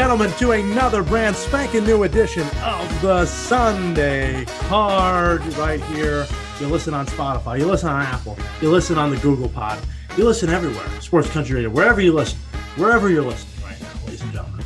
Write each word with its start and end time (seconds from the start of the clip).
gentlemen, 0.00 0.32
to 0.38 0.52
another 0.52 1.02
brand 1.02 1.36
spanking 1.36 1.84
new 1.84 2.04
edition 2.04 2.48
of 2.64 3.02
the 3.02 3.26
Sunday 3.26 4.46
Card 4.60 5.44
right 5.58 5.78
here. 5.78 6.26
You 6.58 6.68
listen 6.68 6.94
on 6.94 7.04
Spotify, 7.04 7.58
you 7.58 7.66
listen 7.66 7.90
on 7.90 8.00
Apple, 8.00 8.38
you 8.62 8.70
listen 8.70 8.96
on 8.96 9.10
the 9.10 9.18
Google 9.18 9.50
Pod, 9.50 9.78
you 10.16 10.24
listen 10.24 10.48
everywhere. 10.48 10.88
Sports 11.02 11.28
Country 11.28 11.56
Radio, 11.56 11.68
wherever 11.68 12.00
you 12.00 12.14
listen, 12.14 12.38
wherever 12.76 13.10
you're 13.10 13.22
listening 13.22 13.62
right 13.62 13.78
now, 13.78 14.06
ladies 14.06 14.22
and 14.22 14.32
gentlemen. 14.32 14.64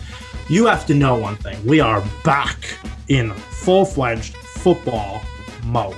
You 0.49 0.67
have 0.67 0.87
to 0.87 0.95
know 0.95 1.17
one 1.17 1.35
thing: 1.35 1.67
we 1.67 1.81
are 1.81 2.01
back 2.23 2.79
in 3.09 3.33
full-fledged 3.33 4.37
football 4.37 5.21
mode. 5.65 5.97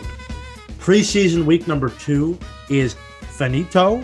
Preseason 0.79 1.45
week 1.45 1.69
number 1.69 1.91
two 1.91 2.39
is 2.71 2.95
finito 3.21 4.03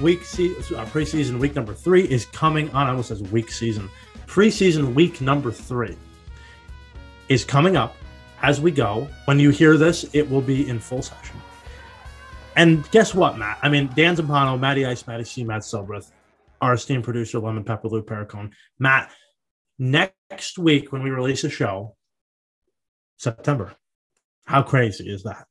week 0.00 0.24
se- 0.24 0.56
uh, 0.56 0.84
preseason 0.86 1.38
week 1.38 1.54
number 1.54 1.72
three 1.72 2.02
is 2.02 2.26
coming 2.26 2.68
on. 2.70 2.86
I 2.86 2.90
almost 2.90 3.08
says 3.08 3.22
week 3.22 3.50
season. 3.50 3.88
Preseason 4.26 4.94
week 4.94 5.20
number 5.20 5.50
three 5.50 5.96
is 7.28 7.44
coming 7.44 7.76
up 7.76 7.96
as 8.42 8.60
we 8.60 8.70
go. 8.70 9.08
When 9.26 9.38
you 9.38 9.50
hear 9.50 9.76
this, 9.76 10.04
it 10.12 10.28
will 10.28 10.40
be 10.40 10.68
in 10.68 10.78
full 10.78 11.02
session. 11.02 11.36
And 12.56 12.88
guess 12.90 13.14
what, 13.14 13.38
Matt? 13.38 13.58
I 13.62 13.68
mean, 13.68 13.90
Dan 13.94 14.16
Zampano, 14.16 14.58
Matty 14.58 14.86
Ice, 14.86 15.06
Matty 15.06 15.24
C, 15.24 15.44
Matt 15.44 15.62
Silbreth, 15.62 16.10
our 16.60 16.74
esteemed 16.74 17.04
producer, 17.04 17.38
Lemon 17.38 17.64
Pepper 17.64 17.88
Lou 17.88 18.02
Pericone. 18.02 18.52
Matt, 18.78 19.10
next 19.78 20.58
week 20.58 20.92
when 20.92 21.02
we 21.02 21.10
release 21.10 21.44
a 21.44 21.50
show, 21.50 21.96
September, 23.16 23.74
how 24.46 24.62
crazy 24.62 25.08
is 25.08 25.24
that? 25.24 25.46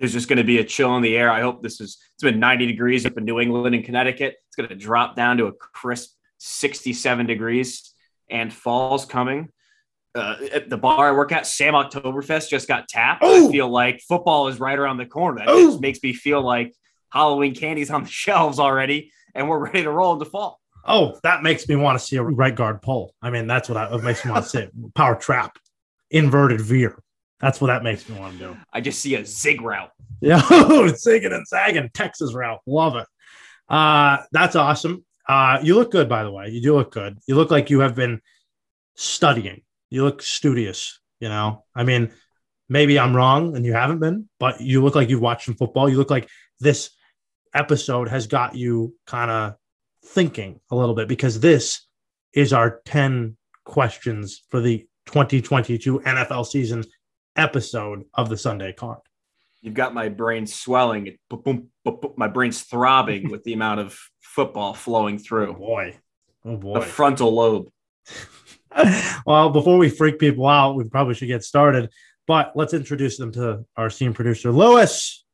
there's 0.00 0.14
just 0.14 0.28
going 0.28 0.38
to 0.38 0.44
be 0.44 0.58
a 0.58 0.64
chill 0.64 0.96
in 0.96 1.02
the 1.02 1.16
air. 1.16 1.30
I 1.30 1.42
hope 1.42 1.62
this 1.62 1.78
is, 1.80 1.98
it's 2.14 2.22
been 2.22 2.40
90 2.40 2.66
degrees 2.66 3.04
up 3.04 3.18
in 3.18 3.24
New 3.26 3.38
England 3.38 3.74
and 3.74 3.84
Connecticut. 3.84 4.36
It's 4.46 4.56
going 4.56 4.70
to 4.70 4.74
drop 4.74 5.14
down 5.14 5.36
to 5.36 5.46
a 5.46 5.52
crisp 5.52 6.14
67 6.40 7.26
degrees 7.26 7.92
and 8.28 8.52
fall's 8.52 9.04
coming. 9.04 9.48
Uh, 10.14 10.36
at 10.52 10.68
the 10.68 10.76
bar 10.76 11.08
I 11.08 11.12
work 11.12 11.30
at, 11.30 11.46
Sam 11.46 11.74
Oktoberfest 11.74 12.48
just 12.48 12.66
got 12.66 12.88
tapped. 12.88 13.22
I 13.22 13.48
feel 13.50 13.68
like 13.68 14.00
football 14.00 14.48
is 14.48 14.58
right 14.58 14.78
around 14.78 14.96
the 14.96 15.06
corner. 15.06 15.44
That 15.44 15.46
just 15.46 15.80
makes 15.80 16.02
me 16.02 16.12
feel 16.12 16.42
like 16.42 16.74
Halloween 17.10 17.54
candy's 17.54 17.90
on 17.90 18.04
the 18.04 18.08
shelves 18.10 18.58
already 18.58 19.12
and 19.34 19.48
we're 19.48 19.64
ready 19.64 19.82
to 19.82 19.90
roll 19.90 20.14
into 20.14 20.24
fall. 20.24 20.58
Oh, 20.84 21.18
that 21.22 21.42
makes 21.42 21.68
me 21.68 21.76
want 21.76 21.98
to 21.98 22.04
see 22.04 22.16
a 22.16 22.22
right 22.22 22.54
guard 22.54 22.80
pull. 22.82 23.14
I 23.20 23.30
mean, 23.30 23.46
that's 23.46 23.68
what 23.68 23.76
I, 23.76 23.94
it 23.94 24.02
makes 24.02 24.24
me 24.24 24.30
want 24.30 24.44
to 24.44 24.50
see. 24.50 24.68
Power 24.94 25.14
trap, 25.14 25.56
inverted 26.10 26.60
veer. 26.60 26.98
That's 27.38 27.60
what 27.60 27.68
that 27.68 27.82
makes 27.82 28.08
me 28.08 28.18
want 28.18 28.38
to 28.38 28.38
do. 28.38 28.56
I 28.72 28.80
just 28.80 29.00
see 29.00 29.14
a 29.14 29.24
zig 29.24 29.60
route. 29.60 29.90
Yeah, 30.22 30.42
zigging 30.42 31.34
and 31.34 31.46
zagging, 31.46 31.88
Texas 31.94 32.34
route. 32.34 32.60
Love 32.66 32.94
it. 32.96 33.06
Uh, 33.70 34.18
that's 34.32 34.54
awesome. 34.54 35.02
Uh, 35.28 35.58
you 35.62 35.74
look 35.74 35.90
good, 35.90 36.08
by 36.08 36.24
the 36.24 36.30
way. 36.30 36.48
You 36.48 36.60
do 36.60 36.76
look 36.76 36.92
good. 36.92 37.18
You 37.26 37.36
look 37.36 37.50
like 37.50 37.70
you 37.70 37.80
have 37.80 37.94
been 37.94 38.20
studying. 38.96 39.62
You 39.88 40.04
look 40.04 40.22
studious. 40.22 41.00
You 41.20 41.28
know, 41.28 41.64
I 41.74 41.84
mean, 41.84 42.12
maybe 42.68 42.98
I'm 42.98 43.14
wrong 43.14 43.54
and 43.54 43.64
you 43.66 43.74
haven't 43.74 43.98
been, 43.98 44.28
but 44.38 44.60
you 44.60 44.82
look 44.82 44.94
like 44.94 45.10
you've 45.10 45.20
watched 45.20 45.44
some 45.44 45.54
football. 45.54 45.88
You 45.88 45.98
look 45.98 46.10
like 46.10 46.28
this 46.60 46.90
episode 47.54 48.08
has 48.08 48.26
got 48.26 48.54
you 48.54 48.94
kind 49.06 49.30
of 49.30 49.54
thinking 50.04 50.60
a 50.70 50.76
little 50.76 50.94
bit 50.94 51.08
because 51.08 51.40
this 51.40 51.86
is 52.32 52.52
our 52.52 52.80
10 52.86 53.36
questions 53.64 54.42
for 54.48 54.60
the 54.60 54.86
2022 55.06 56.00
NFL 56.00 56.46
season 56.46 56.84
episode 57.36 58.04
of 58.14 58.28
the 58.28 58.36
Sunday 58.36 58.72
card. 58.72 59.00
You've 59.62 59.74
got 59.74 59.92
my 59.92 60.08
brain 60.08 60.46
swelling, 60.46 61.18
boom, 61.28 61.42
boom, 61.42 61.68
boom, 61.84 62.14
my 62.16 62.28
brain's 62.28 62.62
throbbing 62.62 63.30
with 63.30 63.44
the 63.44 63.52
amount 63.52 63.80
of 63.80 63.98
football 64.30 64.74
flowing 64.74 65.18
through. 65.18 65.50
Oh 65.50 65.54
boy, 65.54 65.96
oh 66.44 66.56
boy, 66.56 66.80
the 66.80 66.86
frontal 66.86 67.34
lobe. 67.34 67.68
well, 69.26 69.50
before 69.50 69.76
we 69.76 69.90
freak 69.90 70.18
people 70.18 70.46
out, 70.46 70.76
we 70.76 70.84
probably 70.84 71.14
should 71.14 71.28
get 71.28 71.44
started. 71.44 71.90
But 72.26 72.52
let's 72.54 72.72
introduce 72.72 73.16
them 73.18 73.32
to 73.32 73.64
our 73.76 73.90
scene 73.90 74.12
producer, 74.12 74.52
Lewis. 74.52 75.24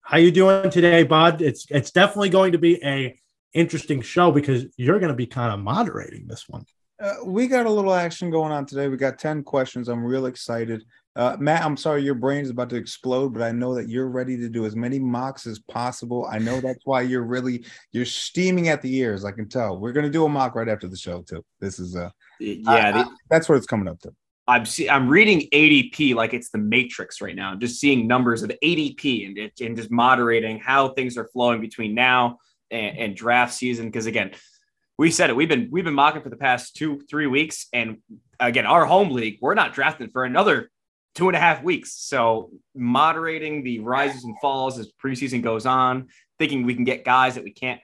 How 0.00 0.16
you 0.16 0.30
doing 0.30 0.70
today, 0.70 1.02
bud? 1.02 1.42
It's 1.42 1.66
it's 1.70 1.90
definitely 1.90 2.30
going 2.30 2.52
to 2.52 2.58
be 2.58 2.82
a 2.82 3.18
interesting 3.52 4.00
show 4.00 4.32
because 4.32 4.64
you're 4.76 4.98
going 4.98 5.12
to 5.12 5.16
be 5.16 5.26
kind 5.26 5.52
of 5.52 5.60
moderating 5.60 6.26
this 6.26 6.48
one. 6.48 6.64
Uh, 7.00 7.14
we 7.24 7.46
got 7.46 7.66
a 7.66 7.70
little 7.70 7.94
action 7.94 8.30
going 8.30 8.50
on 8.50 8.66
today. 8.66 8.88
We 8.88 8.96
got 8.96 9.18
10 9.18 9.44
questions. 9.44 9.88
I'm 9.88 10.04
real 10.04 10.26
excited. 10.26 10.84
Uh, 11.18 11.36
Matt, 11.40 11.64
I'm 11.64 11.76
sorry 11.76 12.04
your 12.04 12.14
brain 12.14 12.42
is 12.42 12.50
about 12.50 12.70
to 12.70 12.76
explode, 12.76 13.34
but 13.34 13.42
I 13.42 13.50
know 13.50 13.74
that 13.74 13.88
you're 13.88 14.06
ready 14.06 14.36
to 14.36 14.48
do 14.48 14.64
as 14.66 14.76
many 14.76 15.00
mocks 15.00 15.48
as 15.48 15.58
possible. 15.58 16.28
I 16.30 16.38
know 16.38 16.60
that's 16.60 16.78
why 16.84 17.00
you're 17.02 17.24
really 17.24 17.64
you're 17.90 18.04
steaming 18.04 18.68
at 18.68 18.82
the 18.82 18.94
ears. 18.94 19.24
I 19.24 19.32
can 19.32 19.48
tell. 19.48 19.80
We're 19.80 19.90
gonna 19.90 20.10
do 20.10 20.24
a 20.24 20.28
mock 20.28 20.54
right 20.54 20.68
after 20.68 20.86
the 20.86 20.96
show 20.96 21.22
too. 21.22 21.44
This 21.58 21.80
is 21.80 21.96
uh 21.96 22.10
yeah, 22.38 22.70
I, 22.70 23.00
I, 23.00 23.04
that's 23.28 23.48
what 23.48 23.56
it's 23.56 23.66
coming 23.66 23.88
up 23.88 23.98
to. 24.02 24.12
I'm 24.46 24.64
see, 24.64 24.88
I'm 24.88 25.08
reading 25.08 25.48
ADP 25.52 26.14
like 26.14 26.34
it's 26.34 26.50
the 26.50 26.58
Matrix 26.58 27.20
right 27.20 27.34
now. 27.34 27.50
I'm 27.50 27.58
just 27.58 27.80
seeing 27.80 28.06
numbers 28.06 28.44
of 28.44 28.52
ADP 28.62 29.26
and, 29.26 29.50
and 29.60 29.76
just 29.76 29.90
moderating 29.90 30.60
how 30.60 30.90
things 30.90 31.18
are 31.18 31.26
flowing 31.32 31.60
between 31.60 31.94
now 31.94 32.38
and, 32.70 32.96
and 32.96 33.16
draft 33.16 33.54
season. 33.54 33.86
Because 33.86 34.06
again, 34.06 34.30
we 34.98 35.10
said 35.10 35.30
it. 35.30 35.36
We've 35.36 35.48
been 35.48 35.68
we've 35.72 35.84
been 35.84 35.94
mocking 35.94 36.22
for 36.22 36.30
the 36.30 36.36
past 36.36 36.76
two 36.76 37.00
three 37.10 37.26
weeks, 37.26 37.66
and 37.72 37.98
again, 38.38 38.66
our 38.66 38.86
home 38.86 39.10
league 39.10 39.38
we're 39.42 39.54
not 39.54 39.74
drafting 39.74 40.10
for 40.10 40.24
another 40.24 40.70
two 41.14 41.28
and 41.28 41.36
a 41.36 41.40
half 41.40 41.62
weeks. 41.62 41.94
So 41.94 42.50
moderating 42.74 43.62
the 43.64 43.80
rises 43.80 44.24
and 44.24 44.36
falls 44.40 44.78
as 44.78 44.90
preseason 45.02 45.42
goes 45.42 45.66
on, 45.66 46.08
thinking 46.38 46.64
we 46.64 46.74
can 46.74 46.84
get 46.84 47.04
guys 47.04 47.34
that 47.34 47.44
we 47.44 47.52
can't. 47.52 47.80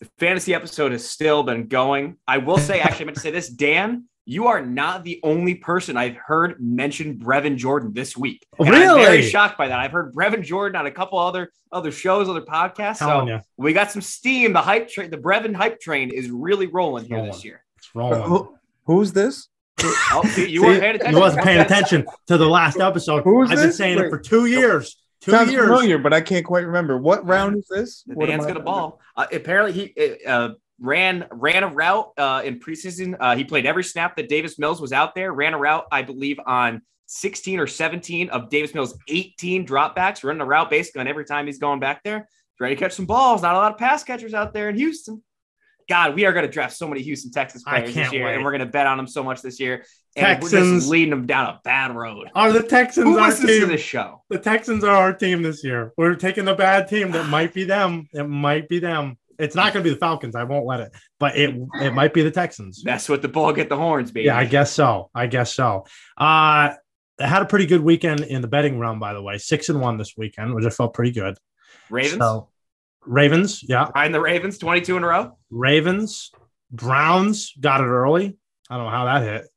The 0.00 0.08
fantasy 0.18 0.54
episode 0.54 0.92
has 0.92 1.08
still 1.08 1.42
been 1.42 1.66
going. 1.66 2.16
I 2.26 2.38
will 2.38 2.58
say, 2.58 2.80
actually, 2.80 3.02
I 3.02 3.06
meant 3.06 3.16
to 3.16 3.22
say 3.22 3.30
this, 3.30 3.48
Dan. 3.48 4.04
You 4.24 4.48
are 4.48 4.60
not 4.60 5.04
the 5.04 5.20
only 5.22 5.54
person 5.54 5.96
I've 5.96 6.16
heard 6.16 6.62
mention 6.62 7.18
Brevin 7.18 7.56
Jordan 7.56 7.94
this 7.94 8.14
week. 8.14 8.46
And 8.58 8.68
really? 8.68 8.86
I'm 8.86 9.06
very 9.06 9.22
shocked 9.22 9.56
by 9.56 9.68
that. 9.68 9.78
I've 9.80 9.90
heard 9.90 10.14
Brevin 10.14 10.44
Jordan 10.44 10.76
on 10.76 10.84
a 10.84 10.90
couple 10.90 11.18
other 11.18 11.50
other 11.72 11.90
shows, 11.90 12.28
other 12.28 12.42
podcasts. 12.42 12.98
Telling 12.98 13.26
so 13.26 13.32
ya. 13.32 13.40
we 13.56 13.72
got 13.72 13.90
some 13.90 14.02
steam. 14.02 14.52
The 14.52 14.60
hype 14.60 14.90
train, 14.90 15.10
the 15.10 15.16
Brevin 15.16 15.54
hype 15.54 15.80
train 15.80 16.10
is 16.10 16.30
really 16.30 16.66
rolling 16.66 17.06
here 17.06 17.16
Rolling. 17.16 17.32
this 17.32 17.42
year. 17.42 17.64
It's 17.78 17.88
rolling. 17.94 18.20
Who- 18.22 18.54
who's 18.84 19.12
this? 19.12 19.48
Oh, 20.12 20.22
see, 20.34 20.48
you 20.48 20.60
See, 20.60 20.66
weren't 20.66 20.80
paying 20.80 20.94
attention. 20.96 21.14
You 21.14 21.20
wasn't 21.20 21.44
paying 21.44 21.60
attention 21.60 22.06
to 22.26 22.36
the 22.38 22.48
last 22.48 22.78
episode. 22.80 23.22
Who 23.24 23.42
is 23.42 23.50
I've 23.50 23.56
been 23.58 23.66
this? 23.68 23.76
saying 23.76 23.98
it 23.98 24.08
for 24.10 24.18
two 24.18 24.46
years. 24.46 25.00
Two 25.20 25.32
Sounds 25.32 25.50
years. 25.50 25.64
familiar, 25.66 25.98
but 25.98 26.12
I 26.12 26.20
can't 26.20 26.44
quite 26.46 26.64
remember. 26.64 26.96
What 26.96 27.26
round 27.26 27.56
is 27.56 27.66
this? 27.68 28.02
The 28.06 28.14
What 28.14 28.30
am 28.30 28.38
Dan's 28.38 28.44
I- 28.44 28.48
gonna 28.52 28.64
ball. 28.64 29.00
Uh, 29.16 29.26
apparently, 29.32 29.72
he 29.96 30.24
uh, 30.24 30.50
ran 30.80 31.26
ran 31.32 31.64
a 31.64 31.68
route 31.68 32.12
uh, 32.16 32.42
in 32.44 32.60
preseason. 32.60 33.16
Uh, 33.18 33.34
he 33.36 33.44
played 33.44 33.66
every 33.66 33.82
snap 33.84 34.16
that 34.16 34.28
Davis 34.28 34.58
Mills 34.58 34.80
was 34.80 34.92
out 34.92 35.14
there. 35.14 35.32
Ran 35.32 35.54
a 35.54 35.58
route, 35.58 35.86
I 35.90 36.02
believe, 36.02 36.38
on 36.46 36.82
16 37.06 37.58
or 37.58 37.66
17 37.66 38.30
of 38.30 38.48
Davis 38.48 38.74
Mills' 38.74 38.96
18 39.08 39.66
dropbacks. 39.66 40.22
Running 40.22 40.40
a 40.40 40.44
route 40.46 40.70
basically 40.70 41.00
on 41.00 41.08
every 41.08 41.24
time 41.24 41.46
he's 41.46 41.58
going 41.58 41.80
back 41.80 42.02
there. 42.04 42.18
He's 42.18 42.60
ready 42.60 42.76
to 42.76 42.80
catch 42.80 42.92
some 42.92 43.06
balls. 43.06 43.42
Not 43.42 43.54
a 43.54 43.58
lot 43.58 43.72
of 43.72 43.78
pass 43.78 44.04
catchers 44.04 44.34
out 44.34 44.52
there 44.54 44.68
in 44.68 44.76
Houston. 44.76 45.22
God, 45.88 46.14
we 46.14 46.26
are 46.26 46.32
going 46.32 46.44
to 46.46 46.52
draft 46.52 46.76
so 46.76 46.86
many 46.86 47.02
Houston 47.02 47.30
Texans 47.30 47.64
I 47.66 47.80
players 47.80 47.94
this 47.94 48.12
year, 48.12 48.26
wait. 48.26 48.34
and 48.34 48.44
we're 48.44 48.50
going 48.50 48.60
to 48.60 48.66
bet 48.66 48.86
on 48.86 48.96
them 48.98 49.06
so 49.06 49.22
much 49.24 49.40
this 49.42 49.58
year. 49.58 49.84
And 50.16 50.42
we're 50.42 50.50
Texans. 50.50 50.80
just 50.82 50.88
leading 50.90 51.10
them 51.10 51.26
down 51.26 51.46
a 51.46 51.60
bad 51.64 51.94
road. 51.94 52.28
Are 52.34 52.52
the 52.52 52.62
Texans 52.62 53.04
Who 53.06 53.18
our 53.18 53.28
listens 53.28 53.50
to 53.50 53.58
team? 53.60 53.68
this 53.68 53.80
show? 53.80 54.22
The 54.28 54.38
Texans 54.38 54.84
are 54.84 54.94
our 54.94 55.14
team 55.14 55.42
this 55.42 55.64
year. 55.64 55.92
We're 55.96 56.14
taking 56.16 56.44
the 56.44 56.54
bad 56.54 56.88
team 56.88 57.12
that 57.12 57.26
might 57.26 57.54
be 57.54 57.64
them. 57.64 58.08
It 58.12 58.24
might 58.28 58.68
be 58.68 58.80
them. 58.80 59.16
It's 59.38 59.54
not 59.54 59.72
going 59.72 59.84
to 59.84 59.88
be 59.88 59.94
the 59.94 60.00
Falcons. 60.00 60.34
I 60.34 60.42
won't 60.42 60.66
let 60.66 60.80
it, 60.80 60.90
but 61.20 61.36
it 61.36 61.54
it 61.74 61.94
might 61.94 62.12
be 62.12 62.22
the 62.22 62.30
Texans. 62.32 62.82
That's 62.82 63.08
what 63.08 63.22
the 63.22 63.28
bull 63.28 63.52
get 63.52 63.68
the 63.68 63.76
horns, 63.76 64.10
baby. 64.10 64.26
Yeah, 64.26 64.36
I 64.36 64.44
guess 64.44 64.72
so. 64.72 65.10
I 65.14 65.28
guess 65.28 65.54
so. 65.54 65.84
Uh, 66.20 66.74
I 67.20 67.26
had 67.26 67.42
a 67.42 67.46
pretty 67.46 67.66
good 67.66 67.80
weekend 67.80 68.20
in 68.20 68.42
the 68.42 68.48
betting 68.48 68.80
realm, 68.80 68.98
by 68.98 69.12
the 69.12 69.22
way. 69.22 69.38
Six 69.38 69.68
and 69.68 69.80
one 69.80 69.96
this 69.96 70.14
weekend, 70.16 70.54
which 70.54 70.64
I 70.64 70.70
felt 70.70 70.92
pretty 70.92 71.12
good. 71.12 71.38
Ravens. 71.88 72.18
So, 72.18 72.48
Ravens, 73.04 73.62
yeah. 73.66 73.86
Behind 73.92 74.14
the 74.14 74.20
Ravens, 74.20 74.58
22 74.58 74.96
in 74.96 75.04
a 75.04 75.06
row. 75.06 75.38
Ravens, 75.50 76.30
Browns 76.70 77.52
got 77.58 77.80
it 77.80 77.86
early. 77.86 78.36
I 78.68 78.76
don't 78.76 78.84
know 78.84 78.90
how 78.90 79.04
that 79.06 79.22
hit. 79.22 79.48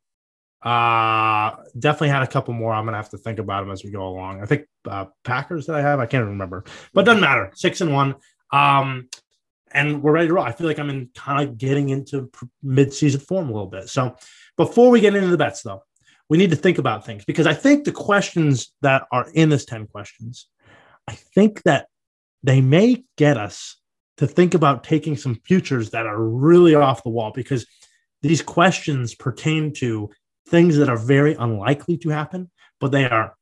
Uh 0.64 1.56
definitely 1.78 2.10
had 2.10 2.22
a 2.22 2.28
couple 2.28 2.54
more. 2.54 2.72
I'm 2.72 2.86
gonna 2.86 2.98
have 2.98 3.10
to 3.10 3.18
think 3.18 3.40
about 3.40 3.62
them 3.62 3.72
as 3.72 3.84
we 3.84 3.92
go 3.92 4.08
along. 4.08 4.44
I 4.44 4.46
think 4.46 4.68
uh, 4.88 5.06
Packers 5.24 5.66
that 5.66 5.76
I 5.76 5.82
have, 5.82 6.00
I 6.00 6.06
can't 6.06 6.26
remember, 6.26 6.66
but 6.94 7.04
doesn't 7.04 7.22
matter. 7.22 7.52
Six 7.56 7.82
and 7.82 7.92
one. 7.92 8.16
Um, 8.52 9.10
and 9.74 10.04
we're 10.04 10.12
ready 10.12 10.28
to 10.28 10.34
roll. 10.34 10.44
I 10.44 10.52
feel 10.52 10.68
like 10.68 10.80
I'm 10.80 10.90
in 10.90 11.10
kind 11.16 11.48
of 11.48 11.58
getting 11.58 11.90
into 11.90 12.30
mid-season 12.62 13.22
form 13.22 13.50
a 13.50 13.54
little 13.54 13.68
bit. 13.68 13.90
So 13.90 14.16
before 14.58 14.90
we 14.90 15.00
get 15.00 15.16
into 15.16 15.30
the 15.30 15.38
bets, 15.38 15.62
though, 15.62 15.84
we 16.30 16.38
need 16.38 16.50
to 16.50 16.56
think 16.56 16.78
about 16.78 17.06
things 17.06 17.26
because 17.26 17.48
I 17.48 17.54
think 17.54 17.86
the 17.86 17.92
questions 17.92 18.74
that 18.82 19.06
are 19.12 19.30
in 19.34 19.50
this 19.50 19.66
10 19.66 19.88
questions, 19.88 20.48
I 21.08 21.14
think 21.14 21.64
that 21.64 21.88
they 22.44 22.62
may 22.62 23.04
get 23.18 23.38
us 23.38 23.78
to 24.18 24.28
think 24.28 24.54
about 24.54 24.84
taking 24.84 25.18
some 25.18 25.36
futures 25.46 25.92
that 25.92 26.06
are 26.06 26.22
really 26.22 26.76
off 26.76 27.04
the 27.04 27.10
wall 27.10 27.32
because 27.34 27.66
these 28.22 28.42
questions 28.42 29.16
pertain 29.16 29.74
to 29.74 30.10
things 30.48 30.78
that 30.78 30.90
are 30.90 30.98
very 30.98 31.34
unlikely 31.34 31.98
to 31.98 32.10
happen, 32.10 32.50
but 32.80 32.92
they 32.92 33.06
are, 33.06 33.36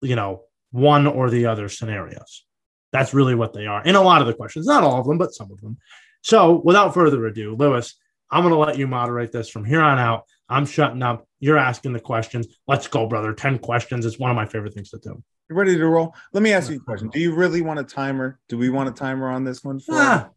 you 0.00 0.16
know, 0.16 0.42
one 0.70 1.06
or 1.06 1.30
the 1.30 1.46
other 1.46 1.68
scenarios. 1.68 2.44
That's 2.92 3.14
really 3.14 3.34
what 3.34 3.52
they 3.52 3.66
are 3.66 3.82
in 3.82 3.94
a 3.94 4.02
lot 4.02 4.20
of 4.20 4.26
the 4.26 4.34
questions, 4.34 4.66
not 4.66 4.82
all 4.82 5.00
of 5.00 5.06
them, 5.06 5.18
but 5.18 5.34
some 5.34 5.50
of 5.52 5.60
them. 5.60 5.76
So, 6.22 6.60
without 6.64 6.94
further 6.94 7.24
ado, 7.26 7.54
Lewis, 7.54 7.94
I'm 8.30 8.42
going 8.42 8.52
to 8.52 8.58
let 8.58 8.78
you 8.78 8.86
moderate 8.86 9.32
this 9.32 9.48
from 9.48 9.64
here 9.64 9.80
on 9.80 9.98
out. 9.98 10.24
I'm 10.48 10.66
shutting 10.66 11.02
up. 11.02 11.26
You're 11.40 11.58
asking 11.58 11.92
the 11.92 12.00
questions. 12.00 12.46
Let's 12.66 12.88
go, 12.88 13.06
brother. 13.06 13.32
10 13.32 13.58
questions. 13.58 14.04
It's 14.04 14.18
one 14.18 14.30
of 14.30 14.36
my 14.36 14.46
favorite 14.46 14.74
things 14.74 14.90
to 14.90 14.98
do. 14.98 15.22
You 15.48 15.56
ready 15.56 15.76
to 15.76 15.86
roll? 15.86 16.14
Let 16.32 16.42
me 16.42 16.52
ask 16.52 16.70
you 16.70 16.76
a 16.76 16.80
question. 16.80 17.08
Do 17.08 17.20
you 17.20 17.34
really 17.34 17.62
want 17.62 17.80
a 17.80 17.84
timer? 17.84 18.38
Do 18.48 18.58
we 18.58 18.68
want 18.68 18.90
a 18.90 18.92
timer 18.92 19.30
on 19.30 19.44
this 19.44 19.64
one? 19.64 19.80
For 19.80 19.94
ah, 19.94 20.28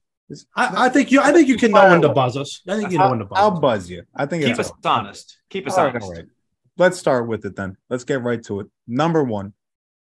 I, 0.56 0.86
I, 0.86 0.90
think 0.90 1.12
you. 1.12 1.20
I 1.20 1.34
think 1.34 1.50
you 1.50 1.58
can 1.58 1.72
know 1.72 1.90
when 1.90 2.02
to 2.02 2.10
buzz 2.10 2.38
us. 2.38 2.62
I 2.68 2.78
think 2.78 2.92
you 2.92 2.98
know 2.98 3.10
when 3.10 3.20
to 3.20 3.26
buzz. 3.26 3.38
I'll 3.38 3.60
buzz 3.60 3.90
you. 3.90 4.04
I 4.16 4.26
think 4.26 4.46
keep 4.46 4.58
us 4.58 4.72
honest. 4.86 5.38
Keep 5.50 5.68
us 5.68 5.78
all 5.78 5.88
honest. 5.88 6.04
Right, 6.04 6.08
all 6.08 6.14
right. 6.14 6.26
Let's 6.78 6.98
start 6.98 7.28
with 7.28 7.46
it 7.46 7.58
then. 7.58 7.76
Let's 7.90 8.06
get 8.06 8.24
right 8.24 8.42
to 8.44 8.62
it. 8.62 8.68
Number 8.88 9.22
one, 9.24 9.54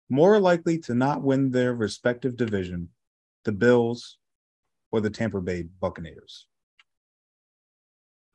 more 0.10 0.40
likely 0.40 0.78
to 0.80 0.94
not 0.94 1.24
win 1.24 1.50
their 1.50 1.74
respective 1.74 2.38
division, 2.38 2.89
the 3.46 3.51
Bills 3.51 4.19
or 4.92 5.01
the 5.01 5.10
Tampa 5.10 5.42
Bay 5.42 5.63
Buccaneers. 5.63 6.46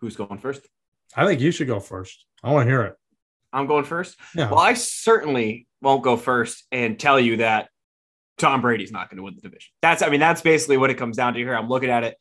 Who's 0.01 0.17
going 0.17 0.39
first? 0.39 0.67
I 1.15 1.25
think 1.25 1.41
you 1.41 1.53
should 1.53 1.69
go 1.69 1.79
first. 1.79 2.25
I 2.43 2.53
want 2.53 2.67
to 2.67 2.71
hear 2.71 2.83
it. 2.83 2.97
I'm 3.53 3.67
going 3.67 3.85
first. 3.85 4.19
Yeah. 4.35 4.51
Well, 4.51 4.59
I 4.59 4.75
certainly 4.75 5.67
won't 5.81 6.03
go 6.03 6.17
first 6.17 6.65
and 6.71 6.99
tell 6.99 7.19
you 7.19 7.39
that 7.39 7.69
Tom 8.37 8.61
Brady's 8.61 8.93
not 8.93 9.11
going 9.11 9.17
to 9.17 9.23
win 9.23 9.35
the 9.35 9.41
division. 9.41 9.71
That's, 9.83 10.03
I 10.03 10.09
mean, 10.11 10.21
that's 10.21 10.43
basically 10.43 10.77
what 10.77 10.91
it 10.91 10.95
comes 10.95 11.17
down 11.17 11.35
to 11.35 11.39
here. 11.39 11.55
I'm 11.55 11.69
looking 11.69 11.91
at 11.91 12.05
it 12.05 12.17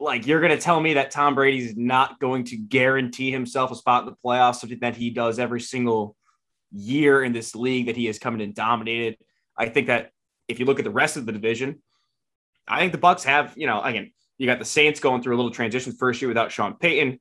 like 0.00 0.26
you're 0.26 0.40
going 0.40 0.56
to 0.56 0.62
tell 0.62 0.80
me 0.80 0.94
that 0.94 1.10
Tom 1.10 1.34
Brady's 1.34 1.76
not 1.76 2.18
going 2.20 2.44
to 2.44 2.56
guarantee 2.56 3.30
himself 3.30 3.70
a 3.70 3.74
spot 3.74 4.04
in 4.04 4.10
the 4.10 4.16
playoffs, 4.24 4.56
something 4.56 4.78
that 4.80 4.96
he 4.96 5.10
does 5.10 5.38
every 5.38 5.60
single 5.60 6.16
year 6.72 7.22
in 7.22 7.32
this 7.32 7.54
league 7.54 7.86
that 7.86 7.96
he 7.96 8.06
has 8.06 8.18
come 8.18 8.34
in 8.34 8.40
and 8.40 8.54
dominated. 8.54 9.18
I 9.56 9.68
think 9.68 9.88
that 9.88 10.10
if 10.48 10.58
you 10.58 10.64
look 10.64 10.78
at 10.78 10.84
the 10.84 10.90
rest 10.90 11.16
of 11.16 11.26
the 11.26 11.32
division, 11.32 11.82
I 12.66 12.80
think 12.80 12.92
the 12.92 12.98
Bucs 12.98 13.24
have, 13.24 13.52
you 13.56 13.66
know, 13.66 13.82
again, 13.82 14.12
you 14.38 14.46
got 14.46 14.58
the 14.58 14.64
Saints 14.64 15.00
going 15.00 15.22
through 15.22 15.34
a 15.34 15.38
little 15.38 15.50
transition 15.50 15.92
first 15.92 16.22
year 16.22 16.28
without 16.28 16.50
Sean 16.50 16.74
Payton. 16.74 17.20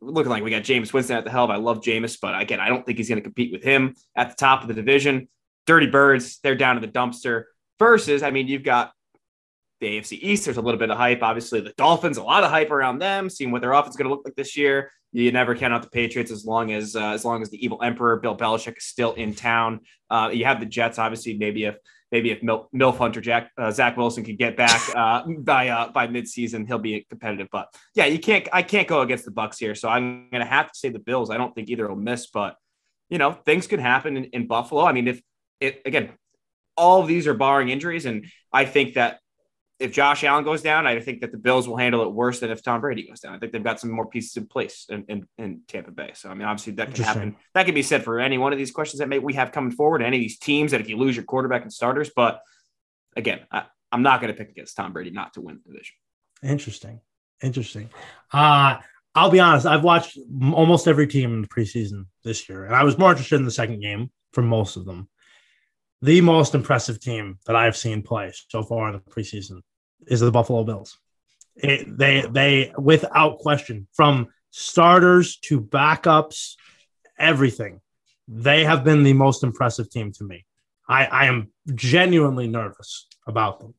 Looking 0.00 0.30
like 0.30 0.44
we 0.44 0.50
got 0.50 0.62
Jameis 0.62 0.92
Winston 0.92 1.16
at 1.16 1.24
the 1.24 1.30
helm. 1.30 1.50
I 1.50 1.56
love 1.56 1.80
Jameis, 1.80 2.18
but 2.20 2.40
again, 2.40 2.60
I 2.60 2.68
don't 2.68 2.84
think 2.84 2.98
he's 2.98 3.08
going 3.08 3.18
to 3.18 3.22
compete 3.22 3.52
with 3.52 3.62
him 3.62 3.94
at 4.16 4.30
the 4.30 4.36
top 4.36 4.62
of 4.62 4.68
the 4.68 4.74
division. 4.74 5.28
Dirty 5.66 5.86
Birds, 5.86 6.38
they're 6.42 6.54
down 6.54 6.76
to 6.76 6.80
the 6.80 6.92
dumpster. 6.92 7.44
Versus, 7.78 8.22
I 8.22 8.30
mean, 8.30 8.46
you've 8.46 8.62
got 8.62 8.92
the 9.80 9.98
AFC 9.98 10.18
East. 10.20 10.44
There's 10.44 10.56
a 10.56 10.62
little 10.62 10.78
bit 10.78 10.90
of 10.90 10.96
hype. 10.96 11.22
Obviously, 11.22 11.60
the 11.60 11.72
Dolphins, 11.76 12.18
a 12.18 12.22
lot 12.22 12.44
of 12.44 12.50
hype 12.50 12.70
around 12.70 12.98
them, 12.98 13.28
seeing 13.28 13.50
what 13.50 13.62
their 13.62 13.72
offense 13.72 13.94
is 13.94 13.96
going 13.96 14.08
to 14.08 14.14
look 14.14 14.24
like 14.24 14.36
this 14.36 14.56
year. 14.56 14.90
You 15.12 15.30
never 15.30 15.54
count 15.54 15.72
out 15.72 15.82
the 15.82 15.90
Patriots 15.90 16.30
as 16.30 16.44
long 16.44 16.72
as 16.72 16.96
uh, 16.96 17.10
as 17.10 17.24
long 17.24 17.40
as 17.40 17.50
the 17.50 17.64
evil 17.64 17.80
Emperor 17.82 18.16
Bill 18.18 18.36
Belichick 18.36 18.78
is 18.78 18.84
still 18.84 19.12
in 19.12 19.34
town. 19.34 19.80
Uh, 20.10 20.30
you 20.32 20.44
have 20.44 20.58
the 20.58 20.66
Jets, 20.66 20.98
obviously. 20.98 21.36
Maybe 21.36 21.64
if 21.64 21.76
maybe 22.14 22.30
if 22.30 22.44
Mil- 22.44 22.68
Milf 22.72 22.96
Hunter 22.96 23.20
Jack 23.20 23.50
uh, 23.58 23.72
Zach 23.72 23.96
Wilson 23.96 24.22
could 24.24 24.38
get 24.38 24.56
back 24.56 24.80
uh, 24.94 25.24
by 25.40 25.68
uh, 25.68 25.90
by 25.90 26.06
midseason, 26.06 26.64
he'll 26.64 26.78
be 26.78 27.04
competitive. 27.10 27.48
But 27.50 27.74
yeah, 27.94 28.06
you 28.06 28.20
can't. 28.20 28.48
I 28.52 28.62
can't 28.62 28.86
go 28.86 29.00
against 29.00 29.24
the 29.24 29.32
Bucs 29.32 29.58
here, 29.58 29.74
so 29.74 29.88
I'm 29.88 30.30
going 30.30 30.42
to 30.42 30.48
have 30.48 30.70
to 30.70 30.78
say 30.78 30.90
the 30.90 31.00
Bills. 31.00 31.28
I 31.28 31.36
don't 31.36 31.52
think 31.54 31.68
either 31.68 31.88
will 31.88 31.96
miss, 31.96 32.28
but 32.28 32.56
you 33.10 33.18
know 33.18 33.32
things 33.32 33.66
could 33.66 33.80
happen 33.80 34.16
in, 34.16 34.24
in 34.26 34.46
Buffalo. 34.46 34.86
I 34.86 34.92
mean, 34.92 35.08
if 35.08 35.20
it 35.60 35.82
again, 35.84 36.12
all 36.76 37.02
of 37.02 37.08
these 37.08 37.26
are 37.26 37.34
barring 37.34 37.68
injuries, 37.68 38.06
and 38.06 38.26
I 38.52 38.64
think 38.64 38.94
that 38.94 39.18
if 39.80 39.92
Josh 39.92 40.22
Allen 40.22 40.44
goes 40.44 40.62
down, 40.62 40.86
I 40.86 41.00
think 41.00 41.20
that 41.20 41.32
the 41.32 41.38
Bills 41.38 41.66
will 41.66 41.76
handle 41.76 42.02
it 42.02 42.12
worse 42.12 42.40
than 42.40 42.50
if 42.50 42.62
Tom 42.62 42.80
Brady 42.80 43.08
goes 43.08 43.20
down. 43.20 43.34
I 43.34 43.38
think 43.38 43.52
they've 43.52 43.64
got 43.64 43.80
some 43.80 43.90
more 43.90 44.06
pieces 44.06 44.36
in 44.36 44.46
place 44.46 44.86
in, 44.88 45.04
in, 45.08 45.26
in 45.36 45.62
Tampa 45.66 45.90
Bay. 45.90 46.12
So, 46.14 46.28
I 46.28 46.34
mean, 46.34 46.46
obviously 46.46 46.74
that 46.74 46.94
can 46.94 47.04
happen. 47.04 47.36
That 47.54 47.66
can 47.66 47.74
be 47.74 47.82
said 47.82 48.04
for 48.04 48.20
any 48.20 48.38
one 48.38 48.52
of 48.52 48.58
these 48.58 48.70
questions 48.70 49.00
that 49.00 49.08
may, 49.08 49.18
we 49.18 49.34
have 49.34 49.50
coming 49.50 49.72
forward, 49.72 50.02
any 50.02 50.16
of 50.16 50.20
these 50.20 50.38
teams 50.38 50.70
that 50.70 50.80
if 50.80 50.88
you 50.88 50.96
lose 50.96 51.16
your 51.16 51.24
quarterback 51.24 51.62
and 51.62 51.72
starters. 51.72 52.10
But 52.14 52.40
again, 53.16 53.40
I, 53.50 53.64
am 53.92 54.02
not 54.02 54.20
going 54.20 54.32
to 54.32 54.38
pick 54.38 54.50
against 54.50 54.76
Tom 54.76 54.92
Brady 54.92 55.10
not 55.10 55.34
to 55.34 55.40
win 55.40 55.60
the 55.64 55.72
division. 55.72 55.96
Interesting. 56.42 57.00
Interesting. 57.42 57.90
Uh, 58.32 58.76
I'll 59.16 59.30
be 59.30 59.40
honest. 59.40 59.66
I've 59.66 59.84
watched 59.84 60.18
almost 60.52 60.86
every 60.86 61.08
team 61.08 61.34
in 61.34 61.42
the 61.42 61.48
preseason 61.48 62.06
this 62.22 62.48
year, 62.48 62.64
and 62.64 62.74
I 62.74 62.84
was 62.84 62.96
more 62.96 63.10
interested 63.10 63.36
in 63.36 63.44
the 63.44 63.50
second 63.50 63.80
game 63.80 64.10
for 64.32 64.42
most 64.42 64.76
of 64.76 64.84
them 64.84 65.08
the 66.04 66.20
most 66.20 66.54
impressive 66.54 67.00
team 67.00 67.38
that 67.46 67.56
I've 67.56 67.78
seen 67.78 68.02
play 68.02 68.30
so 68.48 68.62
far 68.62 68.88
in 68.88 68.92
the 68.92 69.00
preseason 69.10 69.62
is 70.06 70.20
the 70.20 70.30
Buffalo 70.30 70.62
Bills. 70.62 70.98
It, 71.56 71.96
they 71.96 72.26
they 72.30 72.72
without 72.76 73.38
question 73.38 73.86
from 73.94 74.28
starters 74.50 75.38
to 75.44 75.62
backups, 75.62 76.56
everything. 77.18 77.80
They 78.28 78.64
have 78.64 78.84
been 78.84 79.02
the 79.02 79.14
most 79.14 79.42
impressive 79.42 79.88
team 79.88 80.12
to 80.12 80.24
me. 80.24 80.44
I, 80.86 81.06
I 81.06 81.24
am 81.24 81.50
genuinely 81.74 82.48
nervous 82.48 83.06
about 83.26 83.60
them. 83.60 83.74